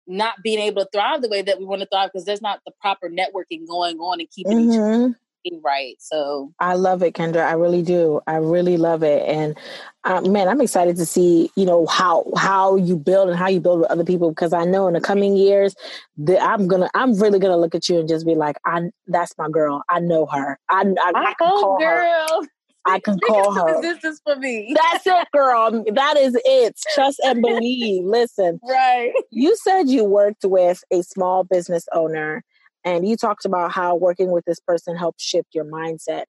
[0.06, 2.60] not being able to thrive the way that we want to thrive because there's not
[2.64, 4.72] the proper networking going on and keeping mm-hmm.
[4.72, 5.18] each other
[5.62, 5.96] right.
[5.98, 7.46] So I love it, Kendra.
[7.46, 8.20] I really do.
[8.26, 9.56] I really love it, and
[10.04, 13.60] uh, man, I'm excited to see you know how how you build and how you
[13.60, 15.74] build with other people because I know in the coming years,
[16.18, 19.36] that I'm gonna I'm really gonna look at you and just be like, I that's
[19.38, 19.82] my girl.
[19.88, 20.58] I know her.
[20.68, 22.42] I I, I, I can call girl.
[22.42, 22.48] her.
[22.86, 23.76] I can call her.
[23.76, 24.74] Resistance for me.
[24.74, 25.84] That's it, girl.
[25.92, 26.78] That is it.
[26.94, 28.04] Trust and believe.
[28.04, 28.60] Listen.
[28.62, 29.12] Right.
[29.30, 32.42] You said you worked with a small business owner
[32.84, 36.24] and you talked about how working with this person helped shift your mindset.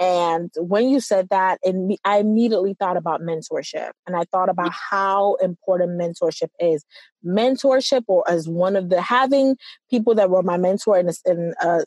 [0.00, 4.72] And when you said that, and I immediately thought about mentorship, and I thought about
[4.72, 6.84] how important mentorship is.
[7.26, 9.56] Mentorship, or as one of the having
[9.90, 11.80] people that were my mentor in a, in a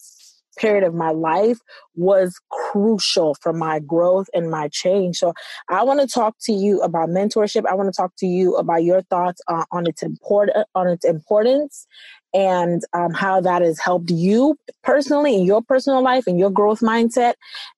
[0.58, 1.60] period of my life
[1.96, 5.18] was crucial for my growth and my change.
[5.18, 5.34] So
[5.70, 7.66] I want to talk to you about mentorship.
[7.70, 11.06] I want to talk to you about your thoughts uh, on its important on its
[11.06, 11.88] importance
[12.34, 16.80] and um, how that has helped you personally in your personal life and your growth
[16.80, 17.34] mindset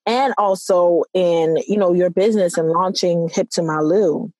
[0.05, 4.31] and also in you know your business and launching Hip to My Lou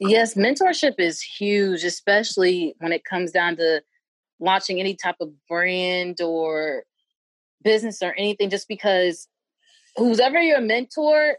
[0.00, 3.80] yes mentorship is huge especially when it comes down to
[4.40, 6.82] launching any type of brand or
[7.66, 9.26] business or anything just because
[9.96, 11.36] whoever your mentor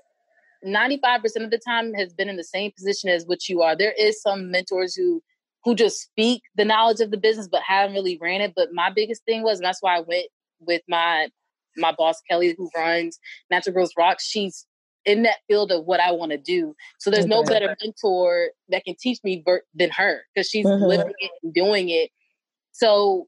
[0.65, 3.93] 95% of the time has been in the same position as what you are there
[3.97, 5.21] is some mentors who
[5.67, 8.53] who just speak the knowledge of the business but haven't really ran it.
[8.55, 10.27] But my biggest thing was, and that's why I went
[10.61, 11.27] with my
[11.75, 13.19] my boss Kelly, who runs
[13.51, 14.25] Natural girls Rocks.
[14.25, 14.65] She's
[15.05, 16.73] in that field of what I want to do.
[16.99, 20.85] So there's no better mentor that can teach me than her because she's mm-hmm.
[20.85, 22.11] living it and doing it.
[22.71, 23.27] So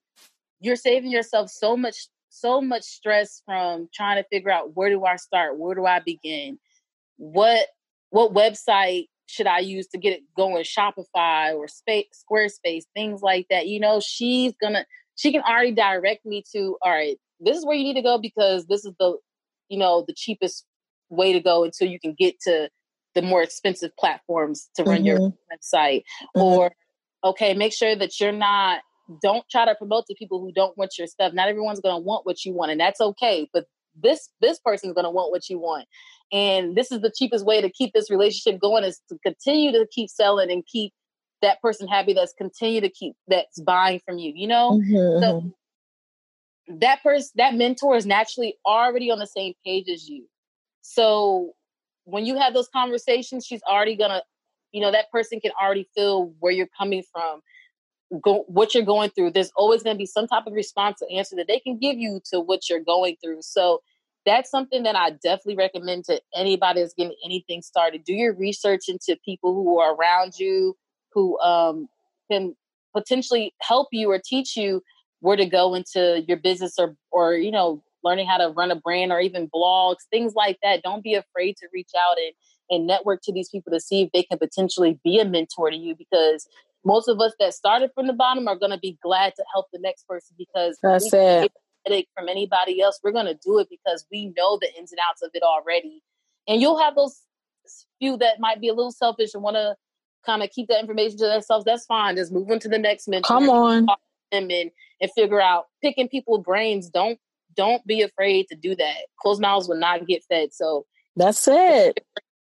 [0.62, 2.08] you're saving yourself so much
[2.39, 5.99] so much stress from trying to figure out where do I start, where do I
[5.99, 6.59] begin,
[7.17, 7.67] what
[8.11, 10.63] what website should I use to get it going?
[10.63, 13.67] Shopify or Space, Squarespace, things like that.
[13.67, 14.85] You know, she's gonna
[15.15, 17.17] she can already direct me to all right.
[17.39, 19.17] This is where you need to go because this is the
[19.69, 20.65] you know the cheapest
[21.09, 22.69] way to go until you can get to
[23.15, 25.05] the more expensive platforms to run mm-hmm.
[25.05, 25.19] your
[25.51, 26.03] website.
[26.35, 26.41] Mm-hmm.
[26.41, 26.71] Or
[27.23, 28.81] okay, make sure that you're not
[29.22, 31.34] don't try to promote to people who don't want your stuff.
[31.34, 33.49] Not everyone's going to want what you want, and that's okay.
[33.53, 33.66] But
[34.01, 35.86] this this person's going to want what you want
[36.32, 39.88] and this is the cheapest way to keep this relationship going is to continue to
[39.91, 40.93] keep selling and keep
[41.41, 45.24] that person happy that's continue to keep that's buying from you you know mm-hmm.
[45.24, 46.78] so mm-hmm.
[46.80, 50.26] that person that mentor is naturally already on the same page as you
[50.82, 51.51] so
[52.03, 54.22] when you have those conversations she's already gonna
[54.72, 57.39] you know that person can already feel where you're coming from
[58.24, 61.07] go, what you're going through there's always going to be some type of response or
[61.18, 63.82] answer that they can give you to what you're going through so
[64.26, 68.03] that's something that I definitely recommend to anybody that's getting anything started.
[68.03, 70.76] Do your research into people who are around you,
[71.14, 71.88] who um,
[72.30, 72.55] can
[72.93, 74.84] potentially help you or teach you
[75.22, 78.76] where to go into your business or or you know learning how to run a
[78.76, 82.34] brand or even blogs things like that don't be afraid to reach out and
[82.72, 85.76] and network to these people to see if they can potentially be a mentor to
[85.76, 86.47] you because
[86.86, 89.67] most of us that started from the bottom are going to be glad to help
[89.73, 91.51] the next person because that's it
[91.86, 92.99] headache from anybody else.
[93.03, 96.01] We're going to do it because we know the ins and outs of it already.
[96.47, 97.21] And you'll have those
[97.99, 99.75] few that might be a little selfish and want to
[100.25, 101.65] kind of keep that information to themselves.
[101.65, 102.15] That's fine.
[102.15, 103.27] Just move on to the next mentor.
[103.27, 103.88] Come on.
[104.32, 104.71] And, and,
[105.01, 106.89] and figure out picking people's brains.
[106.89, 107.19] Don't
[107.55, 108.95] don't be afraid to do that.
[109.19, 110.53] Closed mouths will not get fed.
[110.53, 111.99] So that's it.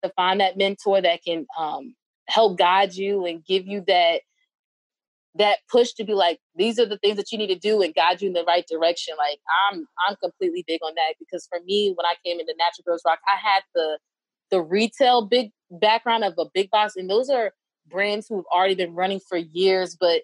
[0.03, 1.95] To find that mentor that can um,
[2.31, 4.21] help guide you and give you that
[5.37, 7.95] that push to be like these are the things that you need to do and
[7.95, 9.15] guide you in the right direction.
[9.17, 9.39] Like
[9.71, 13.03] i'm i'm completely big on that because for me when i came into natural girls
[13.07, 13.99] rock i had the
[14.51, 17.53] the retail big background of a big box and those are
[17.89, 20.23] brands who've already been running for years but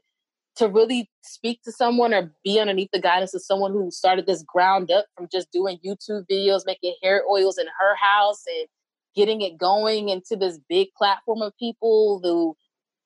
[0.57, 4.43] to really speak to someone or be underneath the guidance of someone who started this
[4.43, 8.67] ground up from just doing youtube videos making hair oils in her house and
[9.17, 12.57] getting it going into this big platform of people who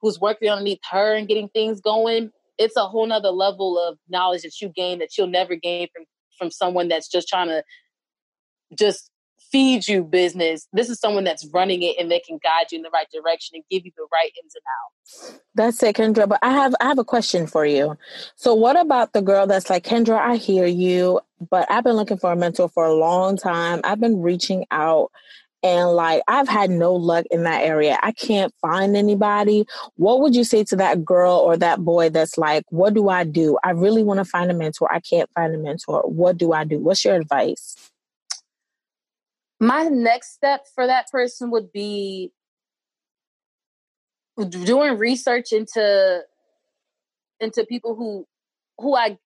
[0.01, 4.43] who's working underneath her and getting things going, it's a whole nother level of knowledge
[4.43, 6.05] that you gain that you'll never gain from
[6.39, 7.63] from someone that's just trying to
[8.79, 9.11] just
[9.51, 10.69] feed you business.
[10.73, 13.57] This is someone that's running it and they can guide you in the right direction
[13.57, 15.41] and give you the right ins and outs.
[15.55, 16.29] That's it, Kendra.
[16.29, 17.97] But I have I have a question for you.
[18.37, 22.19] So what about the girl that's like, Kendra, I hear you, but I've been looking
[22.19, 23.81] for a mentor for a long time.
[23.85, 25.11] I've been reaching out
[25.63, 27.99] and like I've had no luck in that area.
[28.03, 29.67] I can't find anybody.
[29.97, 33.25] What would you say to that girl or that boy that's like, what do I
[33.25, 33.59] do?
[33.63, 34.93] I really want to find a mentor.
[34.93, 36.03] I can't find a mentor.
[36.03, 36.79] What do I do?
[36.79, 37.77] What's your advice?
[39.59, 42.33] My next step for that person would be
[44.49, 46.23] doing research into
[47.41, 48.27] into people who
[48.79, 49.19] who I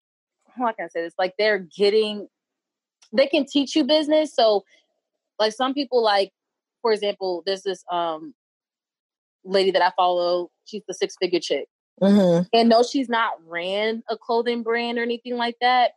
[0.56, 1.14] how can I say this?
[1.18, 2.28] Like they're getting
[3.12, 4.34] they can teach you business.
[4.34, 4.64] So
[5.38, 6.30] like some people like
[6.82, 8.34] for example there's this um
[9.44, 11.66] lady that i follow she's the six figure chick.
[12.02, 12.44] Mm-hmm.
[12.52, 15.92] and no she's not ran a clothing brand or anything like that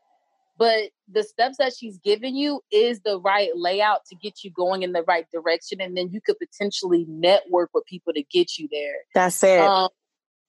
[0.58, 4.82] but the steps that she's given you is the right layout to get you going
[4.84, 8.68] in the right direction and then you could potentially network with people to get you
[8.72, 8.96] there.
[9.14, 9.60] That's it.
[9.60, 9.90] Um,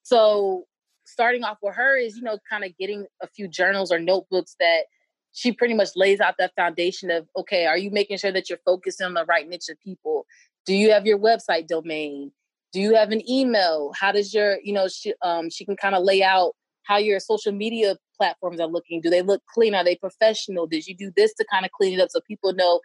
[0.03, 0.65] so
[1.05, 4.57] starting off with her is you know kind of getting a few journals or notebooks
[4.61, 4.85] that
[5.33, 8.61] she pretty much lays out that foundation of okay are you making sure that you're
[8.65, 10.27] focusing on the right niche of people
[10.67, 12.33] do you have your website domain
[12.73, 15.95] do you have an email how does your you know she um she can kind
[15.95, 16.55] of lay out
[16.89, 19.01] how your social media platforms are looking?
[19.01, 19.75] Do they look clean?
[19.75, 20.67] Are they professional?
[20.67, 22.81] Did you do this to kind of clean it up so people know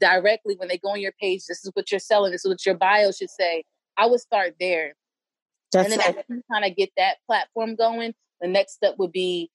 [0.00, 2.64] directly when they go on your page, this is what you're selling, this is what
[2.64, 3.64] your bio should say?
[3.96, 4.94] I would start there.
[5.72, 9.50] That's and then after kind of get that platform going, the next step would be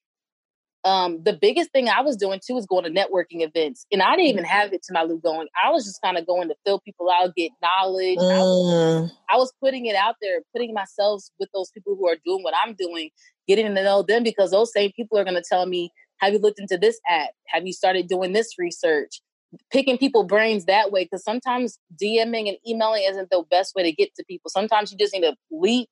[0.84, 4.16] um, the biggest thing I was doing too was going to networking events, and I
[4.16, 5.48] didn't even have Hip to My Lou going.
[5.62, 8.18] I was just kind of going to fill people out, get knowledge.
[8.18, 8.30] Mm.
[8.30, 12.16] I, was, I, was, putting it out there, putting myself with those people who are
[12.24, 13.08] doing what I'm doing,
[13.48, 16.38] getting to know them because those same people are going to tell me, "Have you
[16.38, 17.30] looked into this app?
[17.46, 19.22] Have you started doing this research?"
[19.70, 23.92] Picking people brains that way because sometimes DMing and emailing isn't the best way to
[23.92, 24.50] get to people.
[24.50, 25.88] Sometimes you just need to leap,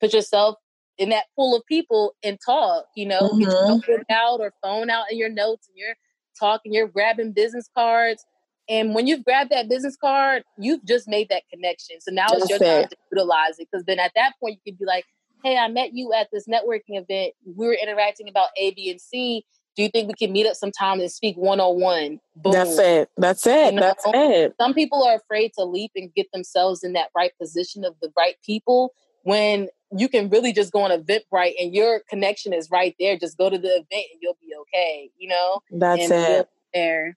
[0.00, 0.56] put yourself
[1.02, 3.80] in that pool of people and talk, you know, mm-hmm.
[3.80, 5.96] get your out or phone out in your notes and you're
[6.38, 8.24] talking, you're grabbing business cards.
[8.68, 12.00] And when you've grabbed that business card, you've just made that connection.
[12.00, 13.66] So now That's it's your time to utilize it.
[13.70, 15.04] Because then at that point, you can be like,
[15.42, 17.34] hey, I met you at this networking event.
[17.44, 19.44] We were interacting about A, B, and C.
[19.74, 22.20] Do you think we can meet up sometime and speak one on one?
[22.44, 23.08] That's it.
[23.16, 23.74] That's it.
[23.74, 23.86] You know?
[23.86, 24.54] That's it.
[24.60, 28.12] Some people are afraid to leap and get themselves in that right position of the
[28.16, 28.92] right people
[29.24, 33.16] when you can really just go on Eventbrite and your connection is right there.
[33.18, 35.10] Just go to the event and you'll be okay.
[35.18, 36.48] You know, that's and it.
[36.74, 37.16] There.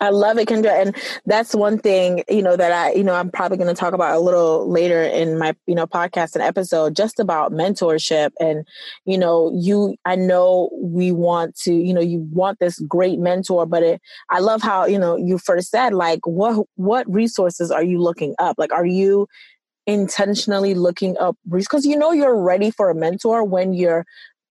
[0.00, 0.70] I love it, Kendra.
[0.70, 3.94] And that's one thing, you know, that I, you know, I'm probably going to talk
[3.94, 8.30] about a little later in my, you know, podcast and episode just about mentorship.
[8.40, 8.66] And,
[9.04, 13.66] you know, you, I know we want to, you know, you want this great mentor,
[13.66, 14.00] but it,
[14.30, 18.34] I love how, you know, you first said, like, what, what resources are you looking
[18.38, 18.56] up?
[18.58, 19.28] Like, are you,
[19.86, 24.06] intentionally looking up resources because you know you're ready for a mentor when you're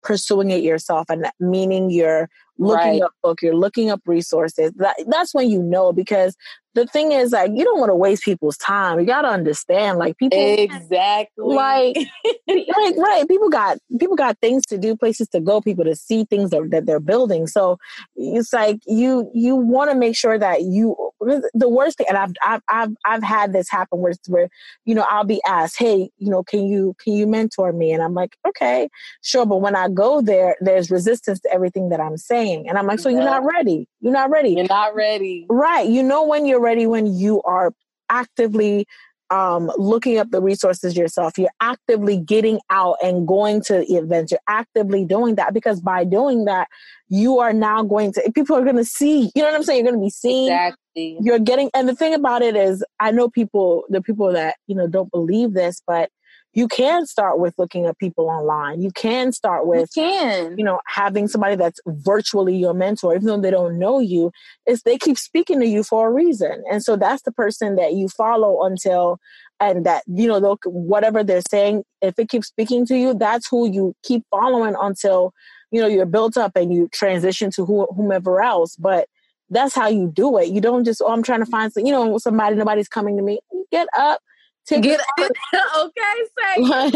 [0.03, 3.03] pursuing it yourself and meaning you're looking right.
[3.03, 6.37] up book you're looking up resources that, that's when you know because
[6.75, 9.99] the thing is like you don't want to waste people's time you got to understand
[9.99, 11.97] like people exactly like
[12.49, 16.25] like right people got people got things to do places to go people to see
[16.25, 17.77] things that, that they're building so
[18.15, 22.33] it's like you you want to make sure that you the worst thing and I've,
[22.45, 24.49] I've i've i've had this happen where where
[24.85, 27.93] you know i'll be asked hey you know can you can you mentor me?
[27.93, 28.89] And i'm like okay
[29.23, 29.47] sure.
[29.47, 32.99] But when i go there there's resistance to everything that i'm saying and i'm like
[32.99, 33.17] so yeah.
[33.17, 33.89] you're not ready.
[34.01, 34.51] You're not ready.
[34.51, 35.47] You're not ready.
[35.49, 35.89] Right.
[35.89, 37.73] You know when you're ready when you are
[38.09, 38.87] actively
[39.31, 41.39] um, looking up the resources yourself.
[41.39, 44.33] You're actively getting out and going to events.
[44.33, 46.69] You're actively doing that because by doing that,
[47.09, 49.85] you are now going to, people are going to see, you know what I'm saying?
[49.85, 50.53] You're going to be seen.
[50.53, 51.19] Exactly.
[51.21, 54.75] You're getting, and the thing about it is, I know people, the people that, you
[54.75, 56.11] know, don't believe this, but
[56.57, 58.81] you can start with looking at people online.
[58.81, 60.57] You can start with, you, can.
[60.57, 64.33] you know, having somebody that's virtually your mentor, even though they don't know you,
[64.67, 66.65] is they keep speaking to you for a reason.
[66.73, 69.19] And so that's the person that you follow until,
[69.61, 73.47] and that, you know, they'll, whatever they're saying, if it keeps speaking to you, that's
[73.47, 75.35] who you keep following until,
[75.71, 78.77] you know, you're built up and you transition to who, whomever else.
[78.77, 79.09] But
[79.51, 80.49] that's how you do it.
[80.49, 83.23] You don't just, oh, I'm trying to find, some, you know, somebody, nobody's coming to
[83.23, 83.41] me.
[83.71, 84.21] Get up,
[84.67, 85.31] Take get out
[85.79, 86.03] okay,
[86.39, 86.93] say like,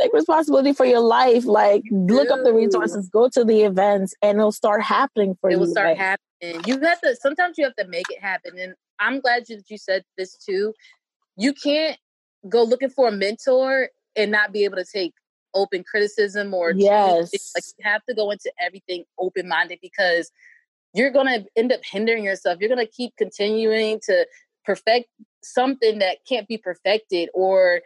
[0.00, 1.44] take responsibility for your life.
[1.44, 5.52] Like look up the resources, go to the events, and it'll start happening for it
[5.52, 5.58] you.
[5.58, 6.62] It will start like, happening.
[6.66, 7.16] You have to.
[7.16, 10.36] Sometimes you have to make it happen, and I'm glad you, that you said this
[10.36, 10.74] too.
[11.36, 11.96] You can't
[12.48, 15.12] go looking for a mentor and not be able to take
[15.54, 20.32] open criticism or yes, like you have to go into everything open minded because
[20.94, 22.58] you're going to end up hindering yourself.
[22.60, 24.26] You're going to keep continuing to
[24.64, 25.08] perfect
[25.44, 27.80] something that can't be perfected or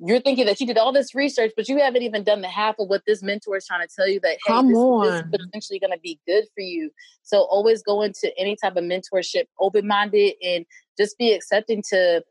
[0.00, 2.76] you're thinking that you did all this research, but you haven't even done the half
[2.78, 5.04] of what this mentor is trying to tell you that hey, Come this, on.
[5.04, 6.90] this is potentially going to be good for you.
[7.22, 10.64] So always go into any type of mentorship open minded and
[10.96, 12.22] just be accepting to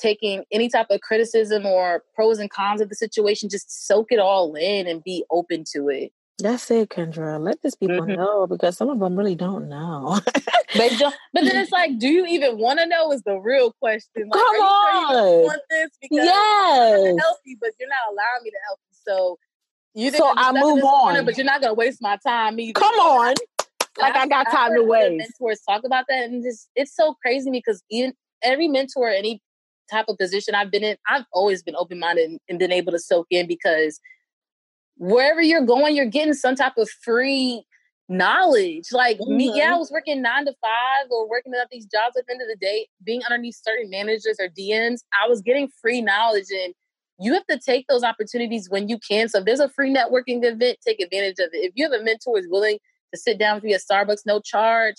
[0.00, 3.48] taking any type of criticism or pros and cons of the situation.
[3.48, 6.10] Just soak it all in and be open to it.
[6.44, 7.40] That's it, Kendra.
[7.40, 8.20] Let these people mm-hmm.
[8.20, 10.20] know because some of them really don't know.
[10.74, 11.14] they don't.
[11.32, 13.12] But then it's like, do you even want to know?
[13.12, 14.28] Is the real question.
[14.28, 15.14] Like, Come on.
[15.14, 17.16] Sure want this because yes.
[17.18, 18.94] help you, but you're not allowing me to help you.
[19.06, 19.38] So
[19.94, 20.10] you.
[20.10, 22.78] So I move on, corner, but you're not gonna waste my time either.
[22.78, 23.34] Come on.
[23.98, 25.16] Like I, I got time to waste.
[25.40, 29.40] Mentors talk about that, and just it's so crazy because even every mentor, any
[29.90, 32.92] type of position I've been in, I've always been open minded and, and been able
[32.92, 33.98] to soak in because
[34.96, 37.64] wherever you're going, you're getting some type of free
[38.08, 38.86] knowledge.
[38.92, 39.36] Like mm-hmm.
[39.36, 39.78] me, yeah, I mm-hmm.
[39.78, 42.56] was working nine to five or working at these jobs at the end of the
[42.56, 46.74] day, being underneath certain managers or DMs, I was getting free knowledge and
[47.20, 49.28] you have to take those opportunities when you can.
[49.28, 51.58] So if there's a free networking event, take advantage of it.
[51.64, 52.78] If you have a mentor who's willing
[53.12, 54.96] to sit down with you at Starbucks, no charge,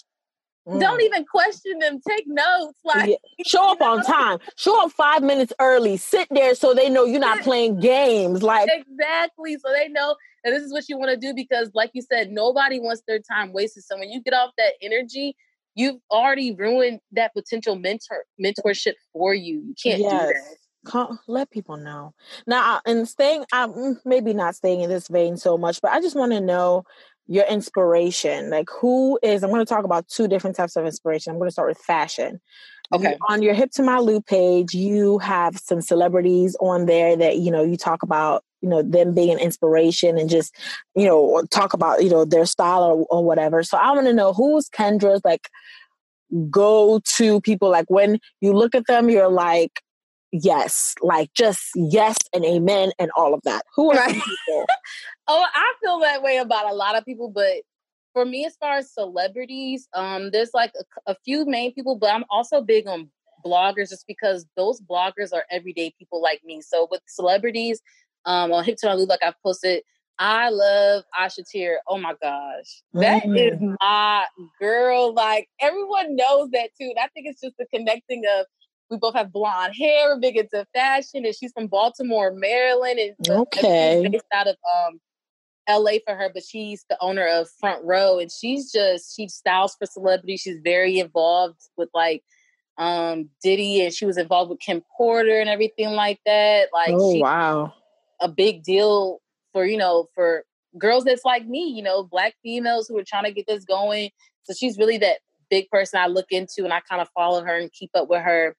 [0.68, 0.80] Mm.
[0.80, 2.00] Don't even question them.
[2.08, 2.80] Take notes.
[2.84, 3.44] Like yeah.
[3.46, 4.40] show up on time.
[4.56, 5.98] Show up five minutes early.
[5.98, 8.42] Sit there so they know you're not playing games.
[8.42, 9.58] Like exactly.
[9.58, 12.32] So they know that this is what you want to do because, like you said,
[12.32, 13.84] nobody wants their time wasted.
[13.84, 15.36] So when you get off that energy,
[15.76, 19.62] you've already ruined that potential mentor mentorship for you.
[19.68, 20.12] You can't yes.
[20.12, 20.58] do that
[21.28, 22.14] let people know
[22.46, 26.00] now and staying i'm mm, maybe not staying in this vein so much but i
[26.00, 26.84] just want to know
[27.28, 28.50] your inspiration.
[28.50, 31.32] Like, who is, I'm going to talk about two different types of inspiration.
[31.32, 32.40] I'm going to start with fashion.
[32.94, 33.12] Okay.
[33.12, 37.38] You, on your Hip to My Lou page, you have some celebrities on there that,
[37.38, 40.56] you know, you talk about, you know, them being an inspiration and just,
[40.96, 43.64] you know, talk about, you know, their style or, or whatever.
[43.64, 45.50] So I want to know who's Kendra's like
[46.50, 49.82] go to people like when you look at them, you're like,
[50.44, 53.64] yes, like just yes and amen and all of that.
[53.76, 54.14] Who are right.
[54.48, 54.66] people?
[55.28, 57.64] oh, I feel that way about a lot of people, but
[58.14, 62.14] for me, as far as celebrities, um, there's like a, a few main people, but
[62.14, 63.10] I'm also big on
[63.46, 66.62] bloggers just because those bloggers are everyday people like me.
[66.62, 67.82] So with celebrities,
[68.26, 69.84] um, on Hip My Lou, like I've posted,
[70.18, 71.80] I love Asha Tier.
[71.88, 72.82] Oh my gosh.
[72.94, 73.38] that mm.
[73.38, 74.26] is my
[74.60, 75.14] girl.
[75.14, 76.94] Like everyone knows that too.
[76.96, 78.46] And I think it's just the connecting of
[78.90, 83.30] we both have blonde hair, we're big into fashion, and she's from Baltimore, Maryland, and
[83.30, 84.08] okay.
[84.12, 84.56] based out of
[84.88, 85.00] um
[85.70, 89.76] LA for her, but she's the owner of Front Row and she's just she styles
[89.76, 90.42] for celebrities.
[90.42, 92.24] She's very involved with like
[92.78, 96.70] um Diddy and she was involved with Kim Porter and everything like that.
[96.72, 97.74] Like oh wow.
[98.22, 99.22] A big deal
[99.52, 100.44] for, you know, for
[100.78, 104.10] girls that's like me, you know, black females who are trying to get this going.
[104.44, 105.18] So she's really that
[105.50, 108.22] big person I look into and I kind of follow her and keep up with
[108.22, 108.56] her.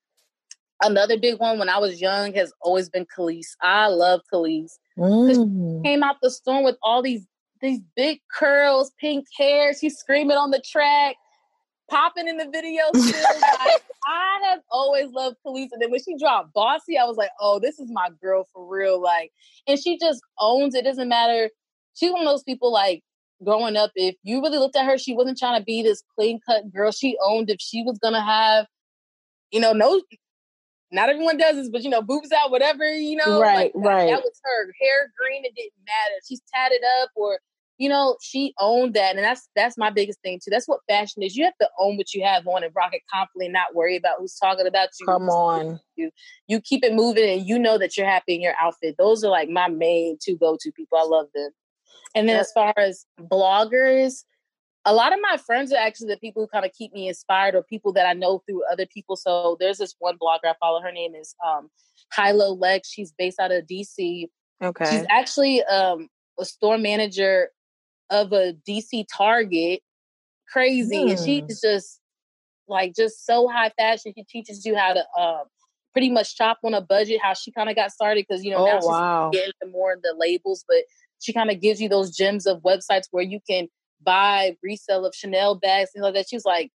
[0.82, 3.56] Another big one when I was young has always been Kelis.
[3.62, 4.72] I love Kelis.
[4.98, 5.82] Mm.
[5.84, 7.26] Came out the storm with all these
[7.62, 9.72] these big curls, pink hair.
[9.74, 11.16] She's screaming on the track,
[11.90, 12.82] popping in the video.
[12.94, 15.68] like, I have always loved Kelis.
[15.72, 18.66] And then when she dropped Bossy, I was like, oh, this is my girl for
[18.66, 19.00] real.
[19.00, 19.32] Like,
[19.66, 20.84] and she just owns it.
[20.84, 21.50] Doesn't matter.
[21.94, 23.02] She's one of those people like
[23.44, 23.90] growing up.
[23.94, 26.92] If you really looked at her, she wasn't trying to be this clean cut girl.
[26.92, 28.66] She owned if she was gonna have,
[29.50, 30.00] you know, no
[30.96, 33.40] not everyone does this, but you know, boobs out, whatever, you know.
[33.40, 34.10] Right, like, right.
[34.10, 34.72] That, was her.
[34.80, 36.20] Hair green, it didn't matter.
[36.26, 37.38] She's tatted up or
[37.78, 39.16] you know, she owned that.
[39.16, 40.50] And that's that's my biggest thing too.
[40.50, 41.36] That's what fashion is.
[41.36, 44.16] You have to own what you have on and rock it confidently, not worry about
[44.18, 45.06] who's talking about you.
[45.06, 45.78] Come on.
[45.96, 46.10] You
[46.48, 48.96] you keep it moving and you know that you're happy in your outfit.
[48.98, 50.98] Those are like my main two go-to people.
[50.98, 51.50] I love them.
[52.14, 54.24] And then as far as bloggers,
[54.86, 57.56] a lot of my friends are actually the people who kind of keep me inspired
[57.56, 59.16] or people that I know through other people.
[59.16, 60.80] So there's this one blogger I follow.
[60.80, 61.68] Her name is um
[62.16, 62.88] Hilo Lex.
[62.88, 64.28] She's based out of DC.
[64.62, 64.90] Okay.
[64.90, 66.08] She's actually um
[66.38, 67.50] a store manager
[68.10, 69.82] of a DC Target.
[70.48, 71.10] Crazy.
[71.10, 71.68] And she's hmm.
[71.68, 72.00] just
[72.68, 74.12] like just so high fashion.
[74.16, 75.42] She teaches you how to um
[75.92, 78.58] pretty much shop on a budget, how she kind of got started because you know
[78.58, 80.84] oh, now she's getting more of the labels, but
[81.20, 83.66] she kind of gives you those gems of websites where you can
[84.02, 86.28] buy resale of Chanel bags, things like that.
[86.28, 86.70] She was like,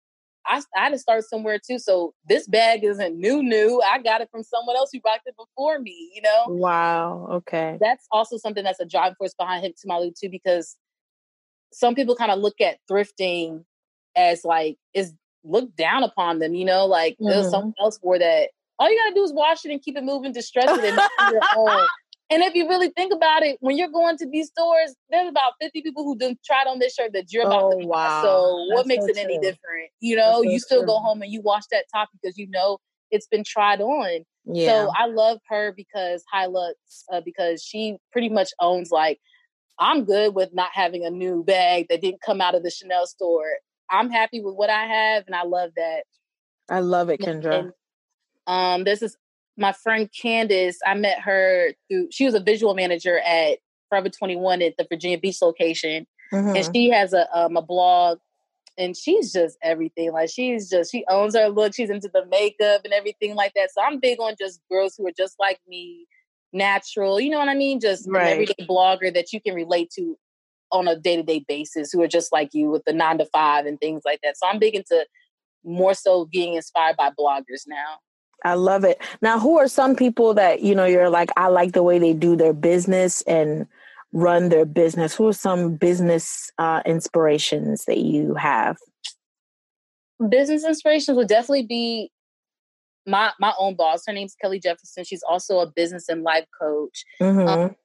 [0.46, 1.78] I, I had to start somewhere too.
[1.78, 3.82] So this bag isn't new, new.
[3.88, 6.54] I got it from someone else who rocked it before me, you know?
[6.54, 7.28] Wow.
[7.30, 7.76] Okay.
[7.80, 10.76] That's also something that's a driving force behind Hip to My Lou too, because
[11.72, 13.64] some people kind of look at thrifting
[14.16, 15.12] as like, is
[15.44, 16.86] looked down upon them, you know?
[16.86, 17.28] Like mm-hmm.
[17.28, 18.50] there's someone else wore that.
[18.78, 21.42] All you gotta do is wash it and keep it moving, distress it, and your
[21.56, 21.86] own.
[22.30, 25.54] And if you really think about it, when you're going to these stores, there's about
[25.62, 28.06] 50 people who done tried on this shirt that you're about oh, to buy.
[28.06, 28.22] Wow.
[28.22, 29.22] So what makes so it true.
[29.22, 29.90] any different?
[30.00, 30.88] You know, so you still true.
[30.88, 32.78] go home and you wash that top because you know
[33.10, 34.24] it's been tried on.
[34.44, 34.68] Yeah.
[34.68, 36.72] So I love her because Hilux,
[37.10, 39.18] uh, because she pretty much owns like,
[39.78, 43.06] I'm good with not having a new bag that didn't come out of the Chanel
[43.06, 43.52] store.
[43.90, 46.02] I'm happy with what I have, and I love that.
[46.68, 47.58] I love it, Kendra.
[47.58, 47.72] And,
[48.46, 49.16] um, this is
[49.58, 54.62] my friend Candace, I met her through, she was a visual manager at Forever 21
[54.62, 56.06] at the Virginia Beach location.
[56.32, 56.56] Mm-hmm.
[56.56, 58.18] And she has a, um, a blog
[58.76, 60.12] and she's just everything.
[60.12, 61.74] Like she's just, she owns her look.
[61.74, 63.70] She's into the makeup and everything like that.
[63.72, 66.06] So I'm big on just girls who are just like me,
[66.52, 67.80] natural, you know what I mean?
[67.80, 68.26] Just right.
[68.26, 70.16] an everyday blogger that you can relate to
[70.70, 73.26] on a day to day basis who are just like you with the nine to
[73.26, 74.36] five and things like that.
[74.36, 75.06] So I'm big into
[75.64, 77.96] more so getting inspired by bloggers now.
[78.44, 79.00] I love it.
[79.20, 82.12] Now, who are some people that, you know, you're like, I like the way they
[82.12, 83.66] do their business and
[84.12, 85.14] run their business?
[85.14, 88.76] Who are some business uh, inspirations that you have?
[90.28, 92.10] Business inspirations would definitely be
[93.06, 94.02] my my own boss.
[94.06, 95.04] Her name's Kelly Jefferson.
[95.04, 97.48] She's also a business and life coach, mm-hmm.
[97.48, 97.76] um,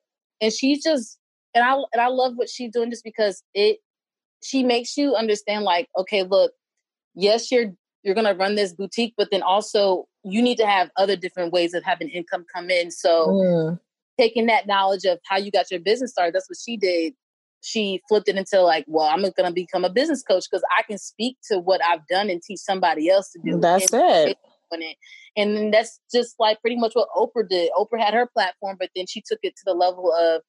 [0.42, 1.20] and she's just
[1.54, 3.78] and I and I love what she's doing just because it
[4.44, 6.54] she makes you understand like okay, look,
[7.16, 7.74] yes, you're
[8.04, 11.54] you're going to run this boutique, but then also you need to have other different
[11.54, 12.92] ways of having income come in.
[12.92, 13.80] So mm.
[14.20, 17.14] taking that knowledge of how you got your business started, that's what she did.
[17.62, 20.84] She flipped it into like, well, I'm going to become a business coach because I
[20.84, 23.60] can speak to what I've done and teach somebody else to do.
[23.60, 24.38] That's it.
[24.72, 24.98] it.
[25.38, 27.72] And then that's just like pretty much what Oprah did.
[27.78, 30.42] Oprah had her platform, but then she took it to the level of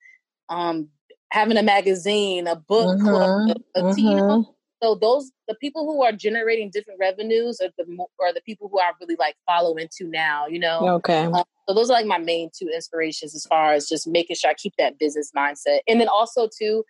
[0.48, 0.88] um,
[1.30, 3.06] having a magazine, a book mm-hmm.
[3.06, 4.50] club, a, a mm-hmm.
[4.82, 7.84] So those the people who are generating different revenues are the
[8.20, 10.46] are the people who I really like follow into now.
[10.46, 10.88] You know.
[10.96, 11.24] Okay.
[11.24, 14.50] Um, so those are like my main two inspirations as far as just making sure
[14.50, 16.84] I keep that business mindset, and then also too,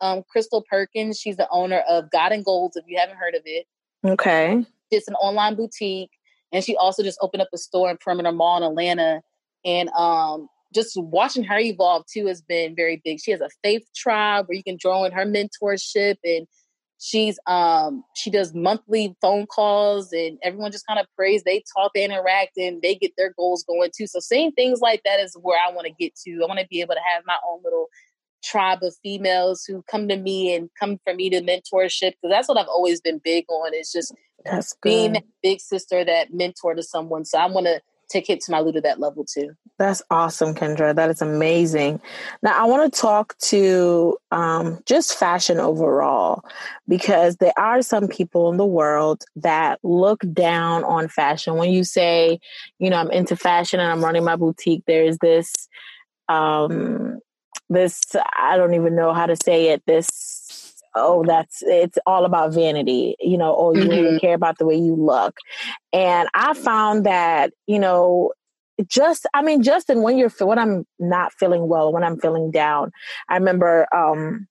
[0.00, 1.18] um, Crystal Perkins.
[1.18, 2.76] She's the owner of God and Golds.
[2.76, 3.66] If you haven't heard of it.
[4.04, 4.64] Okay.
[4.90, 6.10] It's an online boutique,
[6.52, 9.22] and she also just opened up a store in Perimeter Mall in Atlanta.
[9.64, 13.20] And um, just watching her evolve too has been very big.
[13.20, 16.46] She has a faith tribe where you can join her mentorship and
[16.98, 21.92] she's um she does monthly phone calls and everyone just kind of prays they talk
[21.94, 24.06] they interact and they get their goals going too.
[24.06, 26.40] So saying things like that is where i want to get to.
[26.42, 27.88] I want to be able to have my own little
[28.42, 32.46] tribe of females who come to me and come for me to mentorship because that's
[32.48, 34.12] what i've always been big on is just
[34.44, 37.24] that's being that big sister that mentor to someone.
[37.24, 39.50] So i want to take Hip to My Lou at that level too.
[39.78, 40.94] That's awesome, Kendra.
[40.94, 42.00] That is amazing.
[42.42, 46.44] Now, I want to talk to um, just fashion overall
[46.86, 51.56] because there are some people in the world that look down on fashion.
[51.56, 52.38] When you say,
[52.78, 55.52] you know, I'm into fashion and I'm running my boutique, there's this,
[56.28, 57.18] um,
[57.68, 58.00] this,
[58.36, 60.43] I don't even know how to say it, this
[60.94, 64.16] oh that's it's all about vanity you know or you mm-hmm.
[64.18, 65.36] care about the way you look
[65.92, 68.30] and i found that you know
[68.86, 72.50] just i mean just in when you're when i'm not feeling well when i'm feeling
[72.50, 72.90] down
[73.28, 74.46] i remember um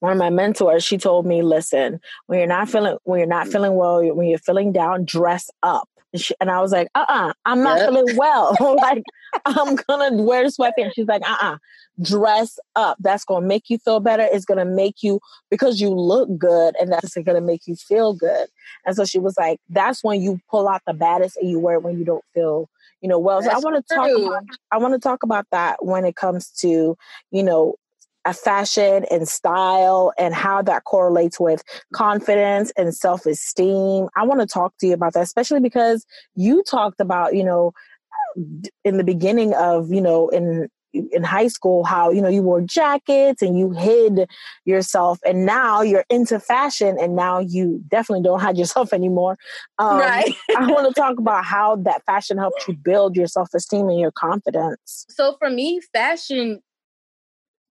[0.00, 3.48] one of my mentors she told me listen when you're not feeling when you're not
[3.48, 7.04] feeling well when you're feeling down dress up and, she, and I was like, uh
[7.08, 7.90] uh-uh, uh, i am not yep.
[7.90, 8.56] feeling well.
[8.82, 9.02] like,
[9.44, 10.94] I'm gonna wear sweatpants.
[10.94, 11.58] She's like, uh uh-uh, uh,
[12.02, 12.96] dress up.
[13.00, 14.26] That's gonna make you feel better.
[14.32, 18.48] It's gonna make you, because you look good, and that's gonna make you feel good.
[18.86, 21.76] And so she was like, that's when you pull out the baddest and you wear
[21.76, 22.68] it when you don't feel
[23.02, 25.84] you know well so i want to talk about, i want to talk about that
[25.84, 26.96] when it comes to
[27.30, 27.74] you know
[28.32, 31.62] fashion and style and how that correlates with
[31.92, 34.08] confidence and self-esteem.
[34.16, 36.04] I want to talk to you about that, especially because
[36.34, 37.72] you talked about, you know,
[38.84, 40.68] in the beginning of, you know, in
[41.12, 44.28] in high school how you know you wore jackets and you hid
[44.64, 49.36] yourself and now you're into fashion and now you definitely don't hide yourself anymore.
[49.78, 50.34] Um, right.
[50.56, 54.12] I want to talk about how that fashion helped you build your self-esteem and your
[54.12, 55.06] confidence.
[55.10, 56.60] So for me fashion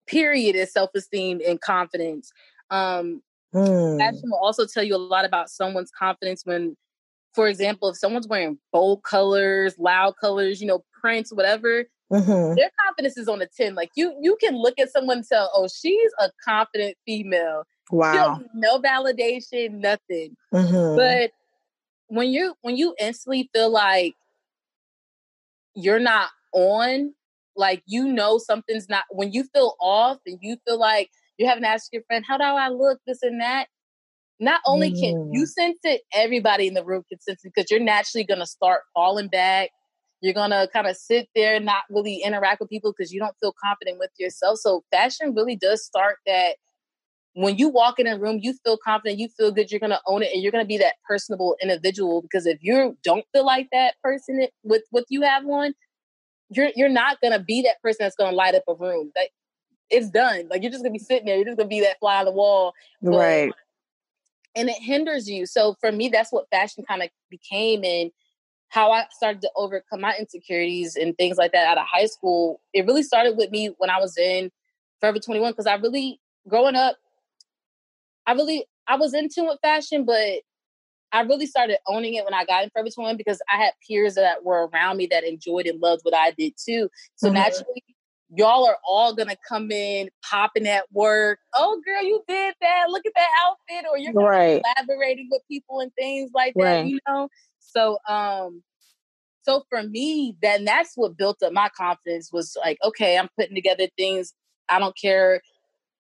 [0.08, 2.32] period is self-esteem and confidence
[2.70, 3.22] um
[3.54, 3.98] mm.
[3.98, 6.76] fashion will also tell you a lot about someone's confidence when
[7.34, 12.56] for example if someone's wearing bold colors loud colors you know prints whatever mm-hmm.
[12.56, 15.52] their confidence is on a 10 like you you can look at someone and tell
[15.54, 20.96] oh she's a confident female wow no validation nothing mm-hmm.
[20.96, 21.32] but
[22.08, 24.16] when you when you instantly feel like
[25.76, 27.14] you're not on
[27.56, 31.66] like you know something's not when you feel off and you feel like you haven't
[31.66, 33.68] asked your friend, how do I look, this and that.
[34.40, 35.48] Not only can you mm.
[35.48, 39.30] sense it, everybody in the room can sense it because you're naturally gonna start falling
[39.30, 39.70] back.
[40.20, 43.36] You're gonna kind of sit there and not really interact with people because you don't
[43.40, 44.60] feel confident with yourself.
[44.60, 46.58] So fashion really does start that
[47.34, 50.22] when you walk in a room, you feel confident, you feel good, you're gonna own
[50.22, 52.22] it, and you're gonna be that personable individual.
[52.22, 55.74] Because if you don't feel like that person with what you have on,
[56.50, 59.12] you're you're not gonna be that person that's gonna light up a room.
[59.16, 59.32] Like
[59.90, 60.48] it's done.
[60.50, 61.36] Like you're just gonna be sitting there.
[61.36, 62.74] You're just gonna be that fly on the wall.
[63.02, 63.54] But, right.
[64.56, 65.46] And it hinders you.
[65.46, 68.12] So for me, that's what fashion kind of became and
[68.70, 72.62] how I started to overcome my insecurities and things like that out of high school.
[72.74, 74.52] It really started with me when I was in
[75.00, 76.96] Forever 21 because I really growing up,
[78.26, 80.42] I really I was into with fashion, but
[81.16, 84.16] I really started owning it when I got in Forever 21 because I had peers
[84.16, 86.90] that were around me that enjoyed and loved what I did too.
[87.16, 87.36] So mm-hmm.
[87.36, 87.84] naturally,
[88.30, 91.40] y'all are all gonna come in popping at work.
[91.54, 92.88] Oh, girl, you did that.
[92.90, 94.62] Look at that outfit, or you're right.
[94.62, 96.62] collaborating with people and things like that.
[96.62, 96.86] Right.
[96.86, 97.30] You know,
[97.60, 98.62] so um,
[99.44, 102.30] so for me, then that's what built up my confidence.
[102.34, 104.34] Was like, okay, I'm putting together things.
[104.68, 105.42] I don't care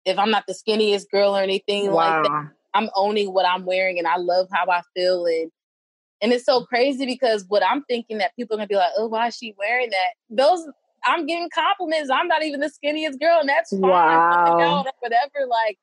[0.03, 2.22] if I'm not the skinniest girl or anything wow.
[2.22, 2.52] like that.
[2.76, 5.52] I'm owning what I'm wearing and I love how I feel and
[6.22, 9.07] and it's so crazy because what I'm thinking that people are gonna be like, oh,
[9.07, 10.14] why is she wearing that?
[10.30, 10.68] Those
[11.06, 12.10] I'm getting compliments.
[12.11, 13.81] I'm not even the skinniest girl, and that's fine.
[13.81, 14.85] Wow.
[14.99, 15.47] whatever.
[15.47, 15.77] Like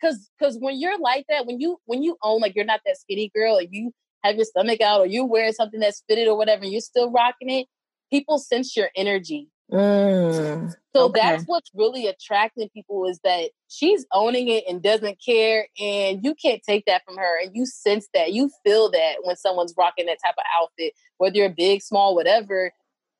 [0.00, 2.98] because because when you're like that, when you when you own like you're not that
[2.98, 3.92] skinny girl, and you
[4.24, 7.10] have your stomach out, or you wearing something that's fitted or whatever, and you're still
[7.10, 7.66] rocking it,
[8.10, 9.48] people sense your energy.
[9.72, 11.20] Mm, so okay.
[11.20, 16.34] that's what's really attracting people is that she's owning it and doesn't care, and you
[16.34, 20.06] can't take that from her, and you sense that, you feel that when someone's rocking
[20.06, 22.72] that type of outfit, whether you're big, small, whatever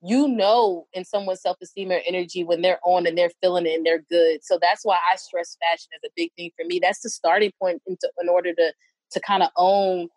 [0.03, 3.85] you know in someone's self-esteem or energy when they're on and they're feeling it and
[3.85, 4.43] they're good.
[4.43, 6.79] So that's why I stress fashion as a big thing for me.
[6.79, 8.73] That's the starting point into, in order to
[9.13, 10.09] to kind of own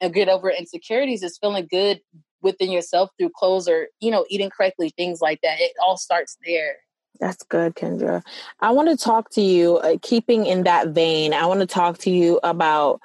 [0.00, 2.00] and get over insecurities is feeling good
[2.42, 5.60] within yourself through clothes or you know eating correctly, things like that.
[5.60, 6.76] It all starts there.
[7.20, 8.22] That's good, Kendra.
[8.60, 11.34] I want to talk to you, uh, keeping in that vein.
[11.34, 13.00] I want to talk to you about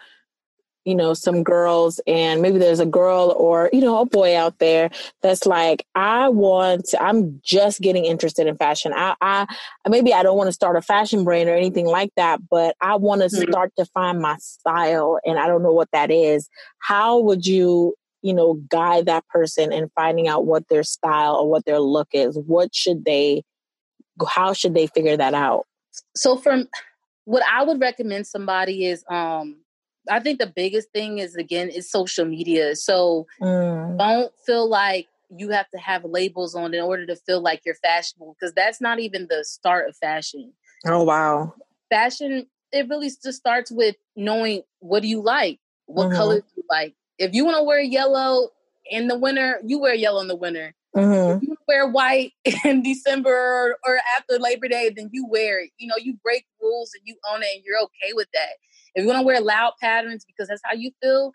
[0.86, 4.60] you know some girls and maybe there's a girl or you know a boy out
[4.60, 4.90] there
[5.22, 9.48] that's like i want to, i'm just getting interested in fashion i i
[9.88, 12.96] maybe i don't want to start a fashion brand or anything like that but i
[12.96, 13.50] want to mm-hmm.
[13.50, 16.50] start to find my style and i don't know what that is
[16.80, 17.94] how would you
[18.24, 22.08] you know guide that person in finding out what their style or what their look
[22.14, 23.44] is what should they
[24.28, 25.66] how should they figure that out
[26.16, 26.68] so from
[27.26, 29.58] what i would recommend somebody is um
[30.10, 32.76] I think the biggest thing is again is social media.
[32.76, 33.98] So mm.
[33.98, 37.76] don't feel like you have to have labels on in order to feel like you're
[37.76, 40.54] fashionable because that's not even the start of fashion.
[40.86, 41.54] Oh wow.
[41.90, 45.60] Fashion it really just starts with knowing what do you like?
[45.86, 46.18] What mm-hmm.
[46.18, 46.96] color do you like?
[47.18, 48.50] If you want to wear yellow
[48.90, 50.74] in the winter, you wear yellow in the winter.
[50.96, 51.38] Mm-hmm.
[51.38, 52.34] If you wear white
[52.66, 55.72] in December or, or after Labor Day, then you wear it.
[55.78, 58.54] You know, you break rules and you own it and you're okay with that.
[58.96, 61.32] If you want to wear loud patterns because that's how you feel,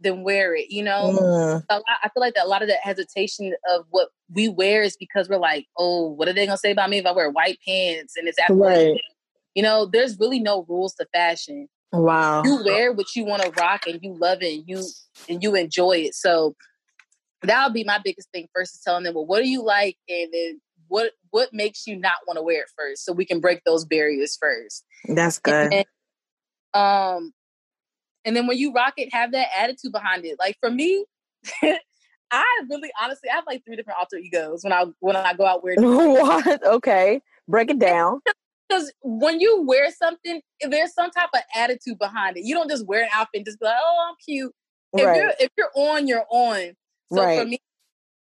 [0.00, 0.70] then wear it.
[0.70, 1.62] You know, mm.
[1.70, 4.96] lot, I feel like that a lot of that hesitation of what we wear is
[4.96, 7.58] because we're like, oh, what are they gonna say about me if I wear white
[7.66, 9.00] pants and it's right.
[9.54, 11.68] You know, there's really no rules to fashion.
[11.92, 12.42] Wow.
[12.44, 14.84] You wear what you want to rock and you love it and you
[15.28, 16.14] and you enjoy it.
[16.14, 16.56] So
[17.42, 19.96] that'll be my biggest thing first is telling them, well, what do you like?
[20.08, 23.40] And then what what makes you not want to wear it first so we can
[23.40, 24.84] break those barriers first.
[25.08, 25.72] That's good.
[25.72, 25.86] And,
[26.74, 27.32] um,
[28.24, 30.36] and then when you rock it, have that attitude behind it.
[30.38, 31.04] Like for me,
[32.30, 35.46] I really honestly I have like three different alter egos when I when I go
[35.46, 35.82] out wearing.
[35.82, 36.64] what?
[36.64, 38.20] Okay, break it down.
[38.68, 42.44] Because when you wear something, there's some type of attitude behind it.
[42.44, 44.52] You don't just wear an outfit and just be like, "Oh, I'm cute."
[44.94, 45.16] If right.
[45.16, 46.72] you're if you're on, you're on.
[47.12, 47.40] So right.
[47.40, 47.58] for me,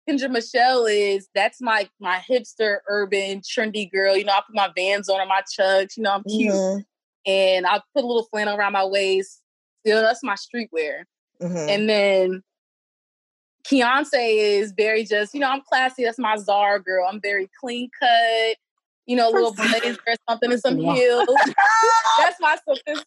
[0.10, 4.18] Kendra Michelle is that's my my hipster, urban, trendy girl.
[4.18, 5.98] You know, I put my Vans on or my Chucks.
[5.98, 6.54] You know, I'm cute.
[6.54, 6.80] Mm-hmm
[7.26, 9.42] and I put a little flannel around my waist.
[9.84, 11.04] You know, that's my streetwear.
[11.42, 11.70] Mm-hmm.
[11.70, 12.44] And then
[13.68, 16.04] Keonce is very just, you know, I'm classy.
[16.04, 17.08] That's my Zara girl.
[17.08, 18.58] I'm very clean cut,
[19.12, 21.28] you know, a little blazer or something and some heels.
[22.18, 23.06] that's my sophistic,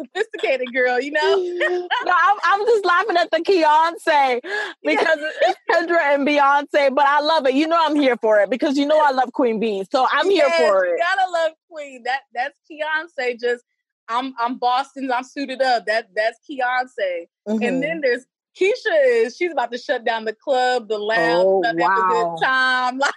[0.00, 1.36] sophisticated girl, you know?
[2.06, 4.40] no, I'm, I'm, just laughing at the Beyonce
[4.82, 7.52] because it's Kendra and Beyonce, but I love it.
[7.52, 9.84] You know I'm here for it because you know I love Queen Bee.
[9.92, 10.92] So I'm here for it.
[10.92, 12.02] You gotta love Queen.
[12.04, 13.38] That that's Beyonce.
[13.38, 13.64] just
[14.08, 15.84] I'm I'm Boston, I'm suited up.
[15.84, 17.26] That that's Beyonce.
[17.46, 17.62] Mm-hmm.
[17.62, 18.24] And then there's
[18.60, 21.88] Keisha is she's about to shut down the club, the lounge, oh, wow.
[21.88, 23.00] have a good time.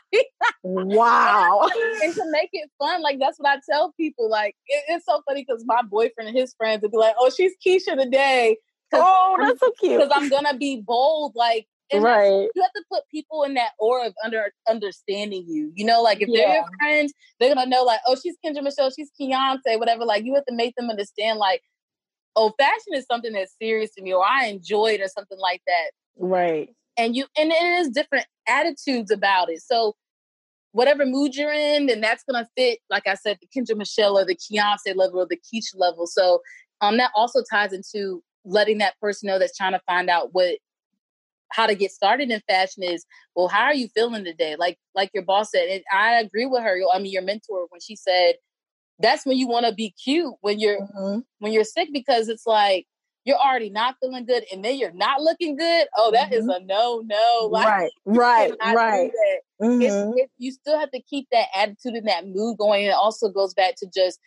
[0.64, 1.69] Like wow.
[2.03, 4.30] and to make it fun, like that's what I tell people.
[4.30, 7.30] Like it, it's so funny because my boyfriend and his friends would be like, "Oh,
[7.30, 8.57] she's Keisha today."
[8.93, 9.99] Oh, that's so cute.
[9.99, 12.49] Because I'm gonna be bold, like right.
[12.53, 15.72] You have to put people in that aura of under understanding you.
[15.76, 16.38] You know, like if yeah.
[16.38, 20.05] they're your friends, they're gonna know, like, oh, she's Kendra Michelle, she's Keonce, whatever.
[20.05, 21.61] Like you have to make them understand, like,
[22.38, 25.61] oh, fashion is something that's serious to me, or I enjoy it, or something like
[25.68, 25.91] that.
[26.15, 26.69] Right.
[26.97, 29.61] And you, and it is different attitudes about it.
[29.61, 29.95] So
[30.72, 34.26] whatever mood you're in, then that's gonna fit, like I said, the Kendra Michelle or
[34.26, 36.07] the Keonce level or the Keisha level.
[36.07, 36.41] So
[36.81, 40.57] um, that also ties into letting that person know that's trying to find out what
[41.51, 43.05] how to get started in fashion is
[43.35, 46.61] well how are you feeling today like like your boss said and i agree with
[46.61, 48.35] her i mean your mentor when she said
[48.99, 51.19] that's when you want to be cute when you're mm-hmm.
[51.40, 52.88] when you're sick because it's like
[53.26, 56.36] you're already not feeling good and then you're not looking good oh that mm-hmm.
[56.36, 59.11] is a no no like, right right right
[59.61, 59.82] mm-hmm.
[59.82, 62.95] it's, it's, you still have to keep that attitude and that mood going and it
[62.95, 64.19] also goes back to just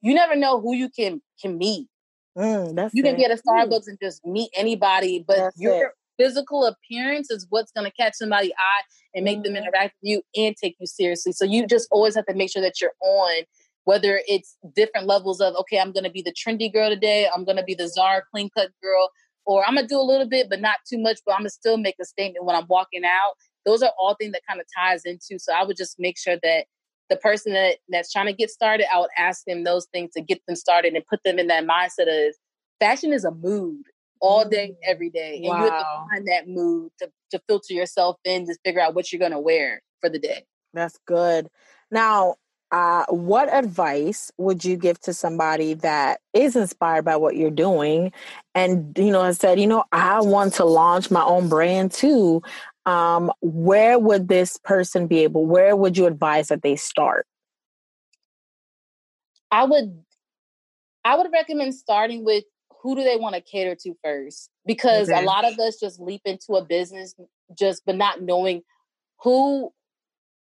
[0.00, 1.88] you never know who you can can meet
[2.36, 5.92] mm, you can get a starbucks and just meet anybody but that's your it.
[6.16, 8.82] physical appearance is what's going to catch somebody's eye
[9.14, 9.64] and make them mm-hmm.
[9.64, 12.62] interact with you and take you seriously so you just always have to make sure
[12.62, 13.42] that you're on
[13.86, 17.44] whether it's different levels of okay i'm going to be the trendy girl today i'm
[17.44, 19.10] going to be the zara clean cut girl
[19.46, 21.46] or i'm going to do a little bit but not too much but i'm going
[21.46, 23.32] to still make a statement when i'm walking out
[23.64, 26.36] those are all things that kind of ties into so i would just make sure
[26.42, 26.66] that
[27.08, 30.20] the person that that's trying to get started, I would ask them those things to
[30.20, 32.34] get them started and put them in that mindset of
[32.80, 33.82] fashion is a mood
[34.20, 34.76] all day, mm.
[34.90, 35.36] every day.
[35.36, 35.58] And wow.
[35.58, 39.12] you have to find that mood to, to filter yourself in to figure out what
[39.12, 40.44] you're gonna wear for the day.
[40.74, 41.48] That's good.
[41.90, 42.36] Now,
[42.76, 48.12] uh, what advice would you give to somebody that is inspired by what you're doing?
[48.54, 52.42] And you know has said you know i want to launch my own brand too.
[52.84, 57.26] Um, where would this person be able where would you advise that they start?
[59.50, 60.04] I would
[61.02, 62.44] i would recommend starting with
[62.82, 64.50] who do they want to cater to first?
[64.66, 65.22] Because okay.
[65.22, 67.14] a lot of us just leap into a business
[67.58, 68.60] just but not knowing
[69.22, 69.72] who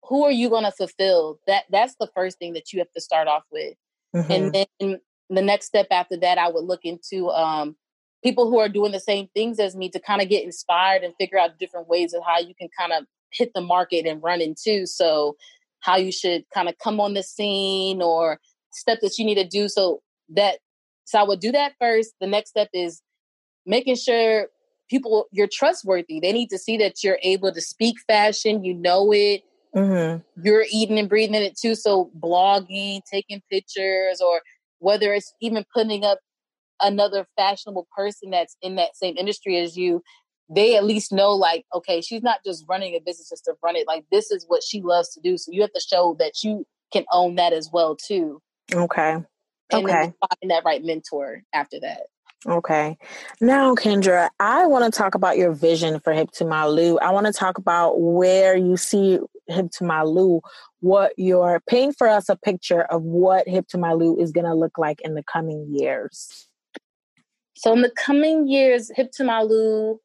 [0.04, 1.40] who are you going to fulfill?
[1.48, 3.76] That that's the first thing that you have to start off with,
[4.16, 4.32] mm-hmm.
[4.32, 5.00] and then
[5.30, 7.76] the next step after that, I would look into um,
[8.24, 11.16] people who are doing the same things as me to kind of get inspired and
[11.16, 14.42] figure out different ways of how you can kind of hit the market and run
[14.42, 14.86] into.
[14.86, 15.38] So
[15.80, 18.40] how you should kind of come on the scene or
[18.72, 19.68] steps that you need to do.
[19.68, 20.60] So that
[21.06, 22.14] so I would do that first.
[22.20, 23.02] The next step is
[23.66, 24.48] making sure
[24.90, 26.20] people you're trustworthy.
[26.20, 29.44] They need to see that you're able to speak fashion, you know it,
[29.76, 30.44] Mm-hmm.
[30.44, 31.76] You're eating and breathing it too.
[31.76, 34.42] So blogging, taking pictures, or
[34.80, 36.20] whether it's even putting up
[36.82, 40.02] another fashionable person that's in that same industry as you,
[40.54, 43.76] they at least know like, okay, she's not just running a business just to run
[43.76, 43.88] it.
[43.88, 45.38] Like this is what she loves to do.
[45.38, 48.42] So you have to show that you can own that as well too.
[48.74, 49.18] Okay.
[49.74, 50.14] And okay.
[50.20, 52.02] find that right mentor after that.
[52.46, 52.98] Okay.
[53.40, 56.98] Now, Kendra, I want to talk about your vision for Hip to My Lou.
[56.98, 59.20] I want to talk about where you see
[59.52, 60.04] Hip to My
[60.80, 64.56] what you're paint for us a picture of what Hip to My is going to
[64.56, 66.48] look like in the coming years.
[67.56, 70.02] So, in the coming years, Hip to My will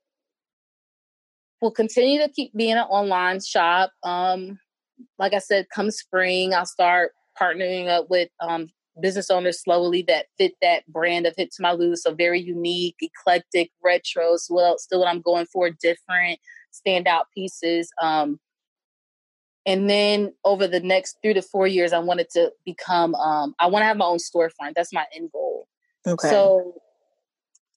[1.74, 3.92] continue to keep being an online shop.
[4.02, 4.58] Um,
[5.18, 8.68] like I said, come spring, I'll start partnering up with um,
[9.00, 11.96] business owners slowly that fit that brand of Hip to My Lou.
[11.96, 14.36] So very unique, eclectic, retro.
[14.50, 16.38] Well, still what I'm going for, different
[16.72, 17.90] standout pieces.
[18.00, 18.38] Um,
[19.66, 23.14] and then over the next three to four years, I wanted to become.
[23.16, 24.74] Um, I want to have my own storefront.
[24.76, 25.66] That's my end goal.
[26.06, 26.28] Okay.
[26.28, 26.74] So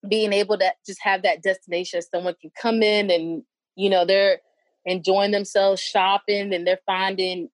[0.08, 3.44] being able to just have that destination, someone can come in and
[3.76, 4.40] you know they're
[4.86, 7.50] enjoying themselves shopping and they're finding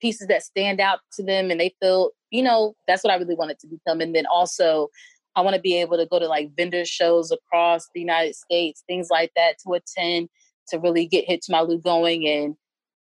[0.00, 3.34] pieces that stand out to them and they feel, you know, that's what I really
[3.34, 4.00] wanted to become.
[4.00, 4.88] And then also,
[5.36, 8.82] I want to be able to go to like vendor shows across the United States,
[8.86, 10.28] things like that to attend
[10.68, 12.56] to really get Hip to My Lou going and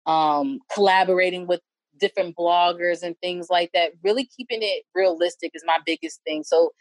[0.05, 1.61] um, collaborating with
[1.99, 3.91] different bloggers and things like that.
[4.03, 6.43] Really keeping it realistic is my biggest thing.
[6.43, 6.73] So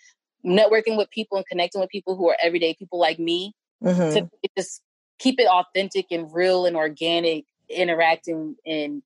[0.44, 4.14] networking with people and connecting with people who are everyday people like me mm-hmm.
[4.14, 4.82] to just
[5.18, 9.02] keep it authentic and real and organic interacting and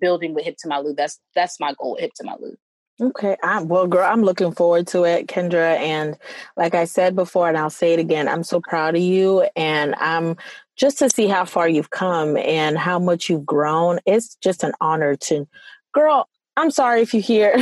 [0.00, 0.94] building with Hip to My Lou.
[0.94, 2.56] That's that's my goal, Hip to My Lou.
[3.00, 3.36] Okay.
[3.42, 5.76] I'm, well, girl, I'm looking forward to it, Kendra.
[5.78, 6.16] And
[6.56, 9.48] like I said before, and I'll say it again, I'm so proud of you.
[9.56, 10.36] And I'm
[10.76, 13.98] just to see how far you've come and how much you've grown.
[14.06, 15.46] It's just an honor to,
[15.92, 16.28] girl.
[16.56, 17.56] I'm sorry if you hear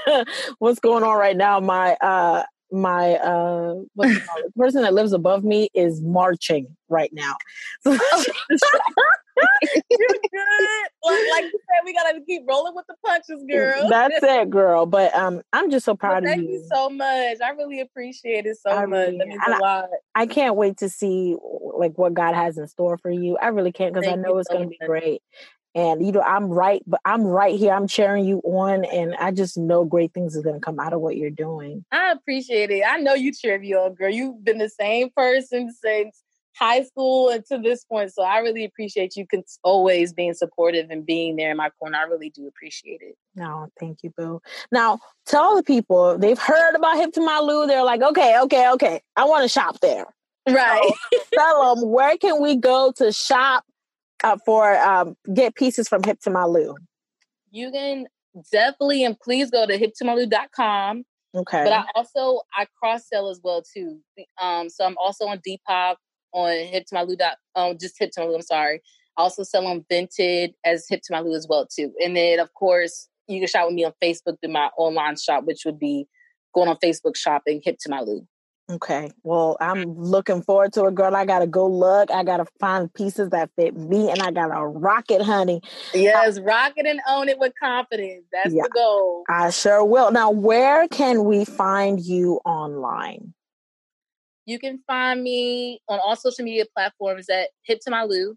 [0.58, 1.60] what's going on right now.
[1.60, 7.36] My uh, my uh what's the person that lives above me is marching right now.
[9.90, 10.88] You're good.
[11.04, 13.88] Like, like, you said, we gotta keep rolling with the punches, girl.
[13.88, 14.86] That's it, girl.
[14.86, 16.46] But um, I'm just so proud well, of you.
[16.46, 17.38] Thank you so much.
[17.42, 19.06] I really appreciate it so I much.
[19.06, 19.88] Really, that means a lot.
[20.14, 21.36] I, I, can't wait to see
[21.76, 23.36] like what God has in store for you.
[23.38, 24.76] I really can't because I know it's so gonna much.
[24.80, 25.22] be great
[25.74, 29.30] and you know i'm right but i'm right here i'm cheering you on and i
[29.30, 32.70] just know great things is going to come out of what you're doing i appreciate
[32.70, 36.22] it i know you cheer me on girl you've been the same person since
[36.58, 39.26] high school and to this point so i really appreciate you
[39.62, 43.68] always being supportive and being there in my corner i really do appreciate it no
[43.78, 44.40] thank you boo
[44.70, 48.70] now tell the people they've heard about hip to my lou they're like okay okay
[48.70, 50.06] okay i want to shop there
[50.48, 53.64] right so tell them where can we go to shop
[54.24, 56.74] uh, for um, get pieces from Hip to My Lou?
[57.50, 58.06] You can
[58.50, 61.04] definitely and please go to hiptomylou.com.
[61.36, 61.64] Okay.
[61.64, 64.00] But I also I cross sell as well too.
[64.40, 65.96] Um, so I'm also on Depop
[66.34, 67.16] on hip to my Lou.
[67.54, 68.34] Um, just hip to my Lou.
[68.34, 68.82] I'm sorry.
[69.16, 71.92] I also sell on Vinted as hip to my Lou as well too.
[72.04, 75.44] And then of course you can shop with me on Facebook through my online shop,
[75.44, 76.06] which would be
[76.54, 78.26] going on Facebook shopping hip to my Lou.
[78.70, 79.10] Okay.
[79.22, 81.14] Well, I'm looking forward to it, girl.
[81.14, 82.10] I gotta go look.
[82.10, 85.60] I gotta find pieces that fit me, and I gotta rock it, honey.
[85.92, 88.24] Yes, rock it and own it with confidence.
[88.32, 89.24] That's yeah, the goal.
[89.28, 90.10] I sure will.
[90.12, 93.34] Now, where can we find you online?
[94.46, 98.36] You can find me on all social media platforms at Hip to My Lou.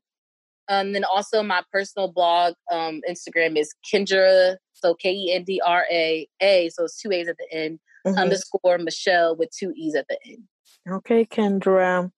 [0.69, 5.61] and then also my personal blog, um, Instagram is Kendra, so K E N D
[5.65, 8.17] R A A, so it's two A's at the end, mm-hmm.
[8.17, 10.43] underscore Michelle with two E's at the end.
[10.89, 12.11] Okay, Kendra.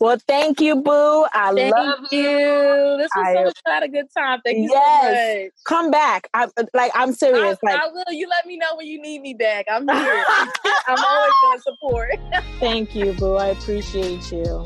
[0.00, 1.26] Well, thank you, Boo.
[1.32, 2.20] I thank love you.
[2.20, 2.96] you.
[2.98, 3.58] This was I, so much.
[3.66, 4.40] I had a good time.
[4.44, 5.36] Thank you yes.
[5.36, 5.52] so much.
[5.64, 6.28] Come back.
[6.34, 6.92] I like.
[6.94, 7.58] I'm serious.
[7.66, 8.04] I, like, I will.
[8.10, 9.66] You let me know when you need me back.
[9.70, 10.24] I'm here.
[10.86, 12.10] I'm always going to support.
[12.60, 13.36] thank you, Boo.
[13.36, 14.64] I appreciate you.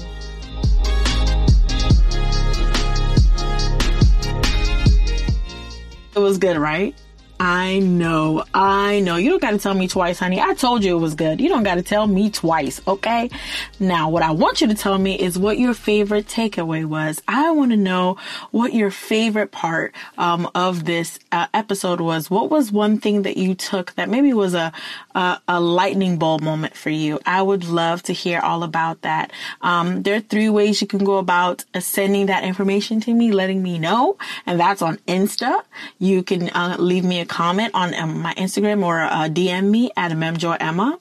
[6.15, 6.97] It was good, right?
[7.41, 8.45] I know.
[8.53, 9.15] I know.
[9.15, 10.41] You don't got to tell me twice, honey.
[10.41, 11.41] I told you it was good.
[11.41, 13.31] You don't got to tell me twice, okay?
[13.79, 17.23] Now, what I want you to tell me is what your favorite takeaway was.
[17.29, 18.17] I want to know
[18.51, 22.29] what your favorite part um, of this uh, episode was.
[22.29, 24.73] What was one thing that you took that maybe was a,
[25.15, 27.21] a, a lightning bolt moment for you?
[27.25, 29.33] I would love to hear all about that.
[29.61, 33.63] Um, there are three ways you can go about sending that information to me, letting
[33.63, 35.63] me know, and that's on Insta.
[36.01, 39.91] You can uh, leave me a comment on um, my Instagram or uh, DM me
[39.97, 40.11] at
[40.59, 40.99] Emma.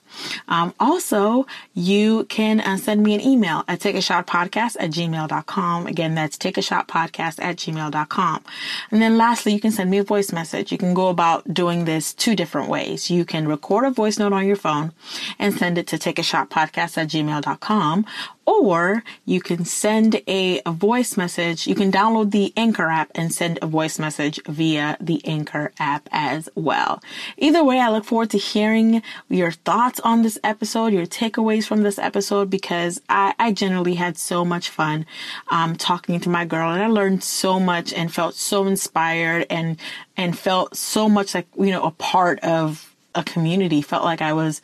[0.48, 5.86] Um, also, you can uh, send me an email at takeashotpodcast at gmail.com.
[5.86, 8.44] Again, that's takeashotpodcast at gmail.com.
[8.90, 10.72] And then lastly, you can send me a voice message.
[10.72, 13.10] You can go about doing this two different ways.
[13.10, 14.92] You can record a voice note on your phone
[15.38, 18.06] and send it to takeashotpodcast at gmail.com
[18.48, 21.66] or you can send a, a, voice message.
[21.66, 26.08] You can download the Anchor app and send a voice message via the Anchor app
[26.10, 27.02] as well.
[27.36, 31.82] Either way, I look forward to hearing your thoughts on this episode, your takeaways from
[31.82, 35.04] this episode, because I, I generally had so much fun
[35.50, 39.76] um, talking to my girl, and I learned so much and felt so inspired and
[40.16, 43.82] and felt so much like you know a part of a community.
[43.82, 44.62] Felt like I was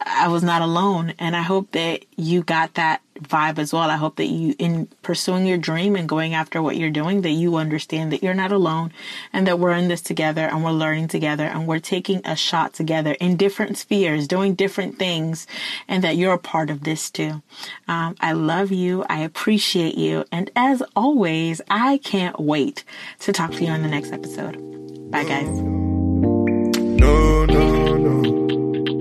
[0.00, 1.14] I was not alone.
[1.18, 3.90] And I hope that you got that vibe as well.
[3.90, 7.30] I hope that you, in pursuing your dream and going after what you're doing, that
[7.30, 8.92] you understand that you're not alone
[9.32, 12.72] and that we're in this together and we're learning together and we're taking a shot
[12.72, 15.46] together in different spheres, doing different things,
[15.88, 17.42] and that you're a part of this too.
[17.88, 19.04] Um, I love you.
[19.08, 20.24] I appreciate you.
[20.32, 22.84] And as always, I can't wait
[23.20, 24.54] to talk to you on the next episode.
[25.10, 25.48] Bye, guys.
[25.48, 28.44] No, no, no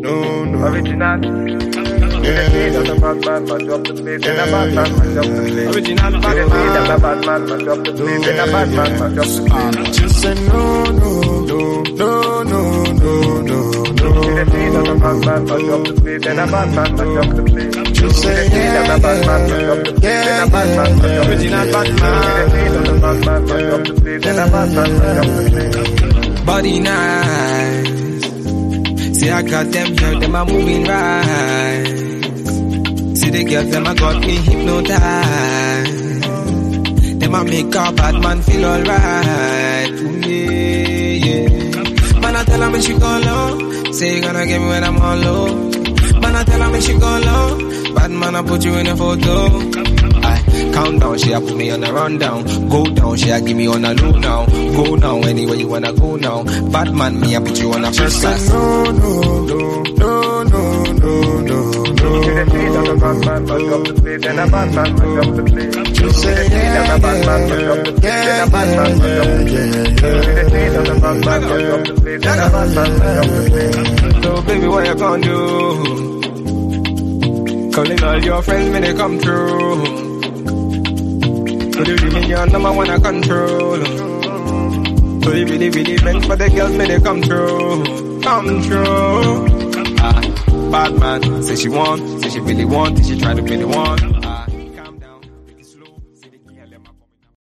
[0.04, 0.68] no, no.
[0.68, 1.83] Original.
[2.24, 2.54] Yeah.
[2.54, 4.22] Original bad man, man, drop the beat.
[4.24, 5.76] Then a bad man, man, drop the beat.
[5.76, 6.36] Original bad man.
[6.36, 8.22] Then a bad man, man, drop the beat.
[8.24, 9.94] Then a bad man, man, drop the beat.
[9.94, 11.12] Just say no, no,
[11.44, 12.62] no, no, no,
[12.94, 13.60] no, no,
[13.94, 14.10] no.
[14.24, 16.22] Then a bad man, man, drop the beat.
[16.24, 17.74] Then a bad man, man, drop the beat.
[17.94, 20.02] Just say yeah, yeah, bad man, man, drop the beat.
[20.02, 21.44] Then a bad man, man, drop the beat.
[21.44, 22.48] Original bad man.
[22.54, 24.20] Then a bad man, man, drop the beat.
[24.24, 26.00] Then a bad man, man, drop the
[26.32, 26.46] beat.
[26.46, 27.92] Body nice.
[29.20, 32.13] See, I got them here, them are moving right.
[33.34, 36.04] The girls, them I got me hypnotized.
[37.20, 39.92] Them I make a bad man feel alright.
[39.92, 42.20] Ooh, yeah, yeah.
[42.20, 43.92] Man, I tell her when she go low.
[43.92, 45.48] Say you gonna get me when I'm all low.
[46.22, 47.58] Man, I tell her when she go low.
[47.96, 49.50] Bad man, I put you in a photo.
[50.74, 52.70] Count down, she a put me on a rundown.
[52.70, 54.46] Go down, she a give me on a low now.
[54.46, 56.44] Go now, anywhere you wanna go now.
[56.72, 58.50] Bad man, me a put you on a first class.
[58.50, 61.72] No, no, no, no, no, no, no,
[62.04, 62.10] no.
[62.14, 64.90] You the beat of a bad man, but up the beat, then a bad man,
[64.96, 65.74] but up the beat.
[66.00, 68.92] You say yeah, of a bad man, but up the beat, then a bad man,
[69.00, 69.74] but up the beat.
[70.04, 72.92] You the beat of a bad man, but up the beat, then a bad man,
[73.00, 74.24] but up the beat.
[74.24, 75.40] So baby, what you gonna do?
[77.74, 80.04] Calling all your friends when they come through.
[81.74, 83.84] So really your number one I control.
[85.24, 89.48] So you really, really meant for the girls, may they come true, come true.
[90.00, 90.22] Ah,
[90.74, 94.26] bad man, say she want, say she really want, she try to be the one.
[94.26, 94.63] Ah.